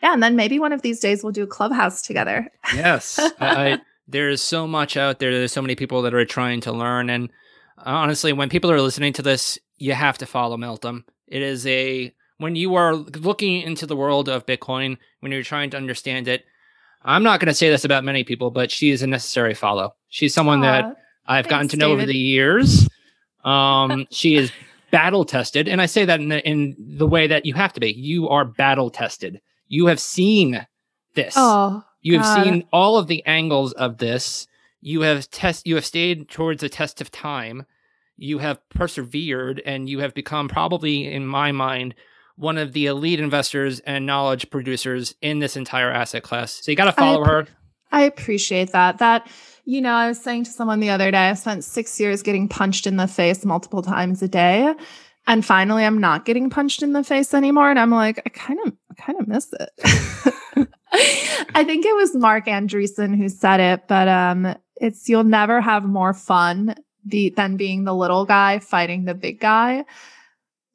Yeah, 0.01 0.13
and 0.13 0.21
then 0.21 0.35
maybe 0.35 0.59
one 0.59 0.73
of 0.73 0.81
these 0.81 0.99
days 0.99 1.23
we'll 1.23 1.31
do 1.31 1.43
a 1.43 1.47
clubhouse 1.47 2.01
together. 2.01 2.49
Yes. 2.73 3.19
I, 3.39 3.79
there's 4.07 4.41
so 4.41 4.67
much 4.67 4.97
out 4.97 5.19
there. 5.19 5.31
There's 5.31 5.53
so 5.53 5.61
many 5.61 5.75
people 5.75 6.01
that 6.03 6.13
are 6.13 6.25
trying 6.25 6.61
to 6.61 6.71
learn. 6.71 7.09
And 7.09 7.29
honestly, 7.77 8.33
when 8.33 8.49
people 8.49 8.71
are 8.71 8.81
listening 8.81 9.13
to 9.13 9.21
this, 9.21 9.57
you 9.77 9.93
have 9.93 10.17
to 10.19 10.25
follow 10.25 10.57
Meltem. 10.57 11.03
It 11.27 11.41
is 11.41 11.65
a 11.67 12.13
when 12.37 12.55
you 12.55 12.75
are 12.75 12.95
looking 12.95 13.61
into 13.61 13.85
the 13.85 13.95
world 13.95 14.27
of 14.27 14.45
Bitcoin, 14.45 14.97
when 15.21 15.31
you're 15.31 15.43
trying 15.43 15.69
to 15.69 15.77
understand 15.77 16.27
it, 16.27 16.45
I'm 17.03 17.23
not 17.23 17.39
going 17.39 17.47
to 17.47 17.53
say 17.53 17.69
this 17.69 17.85
about 17.85 18.03
many 18.03 18.23
people, 18.23 18.51
but 18.51 18.71
she 18.71 18.89
is 18.89 19.01
a 19.01 19.07
necessary 19.07 19.53
follow. 19.53 19.95
She's 20.09 20.33
someone 20.33 20.59
Aww, 20.59 20.63
that 20.63 20.95
I've 21.25 21.47
gotten 21.47 21.67
to 21.69 21.77
know 21.77 21.89
David. 21.89 22.01
over 22.01 22.05
the 22.07 22.17
years. 22.17 22.89
Um, 23.43 24.07
she 24.11 24.35
is 24.35 24.51
battle 24.91 25.23
tested, 25.23 25.67
and 25.67 25.81
I 25.81 25.85
say 25.85 26.05
that 26.05 26.19
in 26.19 26.29
the, 26.29 26.47
in 26.47 26.75
the 26.77 27.07
way 27.07 27.27
that 27.27 27.45
you 27.45 27.53
have 27.53 27.73
to 27.73 27.79
be. 27.79 27.91
You 27.91 28.29
are 28.29 28.43
battle 28.43 28.89
tested. 28.89 29.39
You 29.67 29.85
have 29.87 29.99
seen 29.99 30.65
this. 31.13 31.35
Oh, 31.37 31.83
you 32.05 32.19
have 32.19 32.43
seen 32.43 32.67
all 32.71 32.97
of 32.97 33.07
the 33.07 33.25
angles 33.25 33.73
of 33.73 33.97
this. 33.97 34.47
You 34.79 35.01
have 35.01 35.27
test. 35.31 35.65
You 35.65 35.73
have 35.73 35.85
stayed 35.85 36.29
towards 36.29 36.61
the 36.61 36.69
test 36.69 37.01
of 37.01 37.09
time. 37.09 37.65
You 38.15 38.37
have 38.37 38.59
persevered, 38.69 39.59
and 39.65 39.89
you 39.89 39.99
have 39.99 40.13
become 40.13 40.47
probably, 40.47 41.11
in 41.11 41.25
my 41.25 41.51
mind, 41.51 41.95
one 42.35 42.59
of 42.59 42.73
the 42.73 42.85
elite 42.85 43.19
investors 43.19 43.79
and 43.81 44.05
knowledge 44.05 44.51
producers 44.51 45.15
in 45.21 45.39
this 45.39 45.57
entire 45.57 45.89
asset 45.89 46.21
class. 46.21 46.53
So 46.53 46.71
you 46.71 46.77
got 46.77 46.85
to 46.85 46.91
follow 46.91 47.23
I, 47.23 47.27
her. 47.27 47.47
I 47.91 48.01
appreciate 48.03 48.71
that. 48.73 48.99
That, 48.99 49.27
you 49.65 49.81
know, 49.81 49.93
I 49.93 50.07
was 50.07 50.21
saying 50.21 50.43
to 50.43 50.51
someone 50.51 50.81
the 50.81 50.91
other 50.91 51.09
day, 51.09 51.29
I 51.29 51.33
spent 51.33 51.63
six 51.63 51.99
years 51.99 52.21
getting 52.21 52.47
punched 52.47 52.85
in 52.85 52.97
the 52.97 53.07
face 53.07 53.43
multiple 53.43 53.81
times 53.81 54.21
a 54.21 54.27
day. 54.27 54.75
And 55.25 55.43
finally, 55.43 55.83
I'm 55.83 55.99
not 55.99 56.25
getting 56.25 56.51
punched 56.51 56.83
in 56.83 56.93
the 56.93 57.03
face 57.03 57.33
anymore. 57.33 57.71
And 57.71 57.79
I'm 57.79 57.89
like, 57.89 58.21
I 58.25 58.29
kind 58.29 58.59
of, 58.63 58.73
I 58.91 58.93
kind 58.93 59.19
of 59.19 59.27
miss 59.27 59.51
it. 59.53 60.33
I 60.57 61.63
think 61.63 61.85
it 61.85 61.95
was 61.95 62.15
Marc 62.15 62.45
Andreessen 62.45 63.15
who 63.17 63.29
said 63.29 63.59
it, 63.59 63.87
but 63.87 64.07
um, 64.07 64.55
it's 64.77 65.09
you'll 65.09 65.23
never 65.23 65.61
have 65.61 65.83
more 65.83 66.13
fun 66.13 66.75
be, 67.07 67.29
than 67.29 67.57
being 67.57 67.83
the 67.83 67.95
little 67.95 68.25
guy 68.25 68.59
fighting 68.59 69.05
the 69.05 69.13
big 69.13 69.39
guy. 69.39 69.85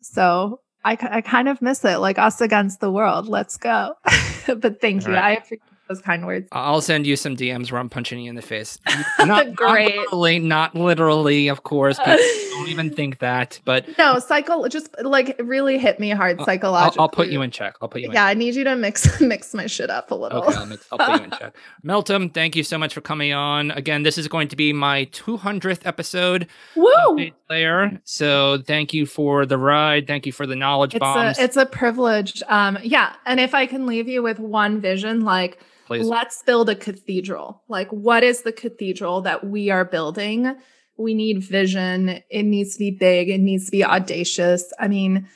So 0.02 0.60
I, 0.84 0.96
I 1.00 1.20
kind 1.20 1.48
of 1.48 1.60
miss 1.60 1.84
it, 1.84 1.98
like 1.98 2.18
us 2.18 2.40
against 2.40 2.80
the 2.80 2.90
world. 2.90 3.28
Let's 3.28 3.56
go. 3.56 3.94
but 4.46 4.80
thank 4.80 5.06
you. 5.06 5.12
Right. 5.12 5.24
I 5.24 5.32
appreciate 5.32 5.69
those 5.90 6.00
kind 6.00 6.24
words. 6.24 6.48
I'll 6.52 6.80
send 6.80 7.06
you 7.06 7.16
some 7.16 7.36
DMs 7.36 7.72
where 7.72 7.80
I'm 7.80 7.88
punching 7.88 8.20
you 8.20 8.30
in 8.30 8.36
the 8.36 8.42
face. 8.42 8.78
Not, 9.18 9.54
Great. 9.54 9.96
Not 9.96 10.12
literally, 10.12 10.38
not 10.38 10.74
literally, 10.74 11.48
of 11.48 11.64
course. 11.64 11.98
But 11.98 12.18
don't 12.60 12.68
even 12.68 12.90
think 12.90 13.18
that. 13.18 13.60
But 13.64 13.86
no, 13.98 14.18
psycho 14.18 14.66
just 14.68 14.88
like 15.02 15.36
really 15.42 15.78
hit 15.78 15.98
me 15.98 16.10
hard 16.10 16.40
psychologically. 16.42 16.98
I'll, 16.98 17.04
I'll, 17.04 17.08
put 17.08 17.28
you 17.28 17.42
in 17.42 17.50
check. 17.50 17.74
I'll 17.82 17.88
put 17.88 18.02
you. 18.02 18.10
yeah, 18.12 18.26
I 18.26 18.34
need 18.34 18.54
you 18.54 18.64
to 18.64 18.76
mix 18.76 19.20
mix 19.20 19.52
my 19.52 19.66
shit 19.66 19.90
up 19.90 20.10
a 20.10 20.14
little. 20.14 20.42
Okay, 20.44 20.56
I'll, 20.56 20.66
mix, 20.66 20.86
I'll 20.92 20.98
put 20.98 21.18
you 21.18 21.24
in 21.24 21.30
check. 21.32 21.56
Meltem, 21.84 22.32
thank 22.32 22.54
you 22.54 22.62
so 22.62 22.78
much 22.78 22.94
for 22.94 23.00
coming 23.00 23.32
on. 23.32 23.72
Again, 23.72 24.02
this 24.02 24.16
is 24.16 24.28
going 24.28 24.48
to 24.48 24.56
be 24.56 24.72
my 24.72 25.06
200th 25.06 25.80
episode. 25.84 26.46
Woo! 26.76 27.30
Player. 27.48 28.00
So 28.04 28.62
thank 28.64 28.94
you 28.94 29.06
for 29.06 29.44
the 29.44 29.58
ride. 29.58 30.06
Thank 30.06 30.26
you 30.26 30.32
for 30.32 30.46
the 30.46 30.56
knowledge 30.56 30.94
it's 30.94 31.00
bombs. 31.00 31.38
A, 31.38 31.42
it's 31.42 31.56
a 31.56 31.66
privilege. 31.66 32.42
Um, 32.48 32.78
yeah, 32.82 33.14
and 33.26 33.40
if 33.40 33.54
I 33.54 33.66
can 33.66 33.86
leave 33.86 34.08
you 34.08 34.22
with 34.22 34.38
one 34.38 34.80
vision, 34.80 35.22
like 35.22 35.58
Let's 35.90 36.42
build 36.42 36.68
a 36.70 36.76
cathedral. 36.76 37.62
Like, 37.68 37.90
what 37.90 38.22
is 38.22 38.42
the 38.42 38.52
cathedral 38.52 39.22
that 39.22 39.46
we 39.46 39.70
are 39.70 39.84
building? 39.84 40.56
We 40.96 41.14
need 41.14 41.42
vision. 41.42 42.20
It 42.30 42.44
needs 42.44 42.74
to 42.74 42.78
be 42.78 42.90
big. 42.90 43.28
It 43.28 43.40
needs 43.40 43.66
to 43.66 43.70
be 43.70 43.84
audacious. 43.84 44.72
I 44.78 44.88
mean, 44.88 45.28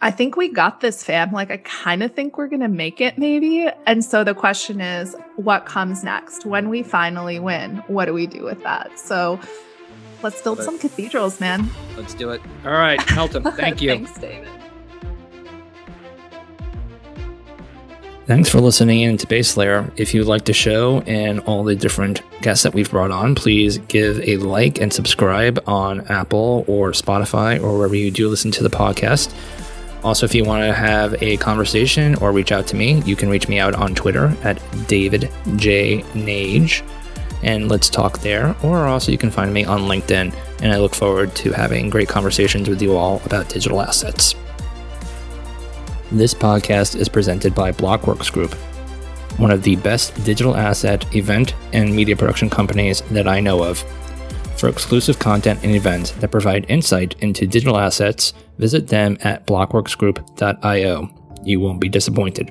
I 0.00 0.10
think 0.12 0.36
we 0.36 0.48
got 0.48 0.80
this, 0.80 1.02
fam. 1.02 1.32
Like, 1.32 1.50
I 1.50 1.56
kind 1.58 2.02
of 2.02 2.14
think 2.14 2.38
we're 2.38 2.46
going 2.46 2.60
to 2.60 2.68
make 2.68 3.00
it, 3.00 3.18
maybe. 3.18 3.68
And 3.86 4.04
so 4.04 4.22
the 4.22 4.34
question 4.34 4.80
is, 4.80 5.16
what 5.36 5.66
comes 5.66 6.04
next? 6.04 6.46
When 6.46 6.68
we 6.68 6.82
finally 6.82 7.40
win, 7.40 7.78
what 7.88 8.04
do 8.04 8.14
we 8.14 8.26
do 8.26 8.44
with 8.44 8.62
that? 8.62 8.96
So 8.98 9.40
let's 10.22 10.40
build 10.40 10.62
some 10.62 10.78
cathedrals, 10.78 11.40
man. 11.40 11.68
Let's 11.96 12.14
do 12.14 12.30
it. 12.30 12.40
All 12.64 12.72
right, 12.72 13.00
Meltem, 13.00 13.52
thank 13.56 13.82
you. 13.82 13.90
Thanks, 13.90 14.16
David. 14.18 14.57
Thanks 18.28 18.50
for 18.50 18.60
listening 18.60 19.00
in 19.00 19.16
to 19.16 19.26
Base 19.26 19.56
Layer. 19.56 19.90
If 19.96 20.12
you 20.12 20.22
like 20.22 20.44
the 20.44 20.52
show 20.52 21.00
and 21.06 21.40
all 21.40 21.64
the 21.64 21.74
different 21.74 22.20
guests 22.42 22.62
that 22.62 22.74
we've 22.74 22.90
brought 22.90 23.10
on, 23.10 23.34
please 23.34 23.78
give 23.88 24.20
a 24.20 24.36
like 24.36 24.82
and 24.82 24.92
subscribe 24.92 25.58
on 25.66 26.02
Apple 26.08 26.62
or 26.68 26.90
Spotify 26.90 27.58
or 27.58 27.78
wherever 27.78 27.94
you 27.94 28.10
do 28.10 28.28
listen 28.28 28.50
to 28.50 28.62
the 28.62 28.68
podcast. 28.68 29.34
Also, 30.04 30.26
if 30.26 30.34
you 30.34 30.44
want 30.44 30.62
to 30.62 30.74
have 30.74 31.14
a 31.22 31.38
conversation 31.38 32.16
or 32.16 32.30
reach 32.30 32.52
out 32.52 32.66
to 32.66 32.76
me, 32.76 33.00
you 33.04 33.16
can 33.16 33.30
reach 33.30 33.48
me 33.48 33.58
out 33.58 33.74
on 33.74 33.94
Twitter 33.94 34.36
at 34.44 34.60
David 34.86 35.30
J. 35.56 36.02
Nage 36.12 36.86
and 37.42 37.70
let's 37.70 37.88
talk 37.88 38.18
there. 38.18 38.54
Or 38.62 38.84
also, 38.88 39.10
you 39.10 39.16
can 39.16 39.30
find 39.30 39.54
me 39.54 39.64
on 39.64 39.82
LinkedIn, 39.82 40.34
and 40.60 40.70
I 40.70 40.76
look 40.76 40.94
forward 40.94 41.34
to 41.36 41.52
having 41.52 41.88
great 41.88 42.10
conversations 42.10 42.68
with 42.68 42.82
you 42.82 42.94
all 42.94 43.22
about 43.24 43.48
digital 43.48 43.80
assets. 43.80 44.34
This 46.10 46.32
podcast 46.32 46.96
is 46.96 47.06
presented 47.06 47.54
by 47.54 47.70
Blockworks 47.70 48.32
Group, 48.32 48.54
one 49.38 49.50
of 49.50 49.62
the 49.62 49.76
best 49.76 50.14
digital 50.24 50.56
asset, 50.56 51.04
event, 51.14 51.54
and 51.74 51.94
media 51.94 52.16
production 52.16 52.48
companies 52.48 53.02
that 53.10 53.28
I 53.28 53.40
know 53.40 53.62
of. 53.62 53.84
For 54.56 54.70
exclusive 54.70 55.18
content 55.18 55.60
and 55.62 55.74
events 55.74 56.12
that 56.12 56.30
provide 56.30 56.64
insight 56.70 57.14
into 57.20 57.46
digital 57.46 57.76
assets, 57.76 58.32
visit 58.56 58.88
them 58.88 59.18
at 59.20 59.46
blockworksgroup.io. 59.46 61.10
You 61.44 61.60
won't 61.60 61.80
be 61.80 61.90
disappointed. 61.90 62.50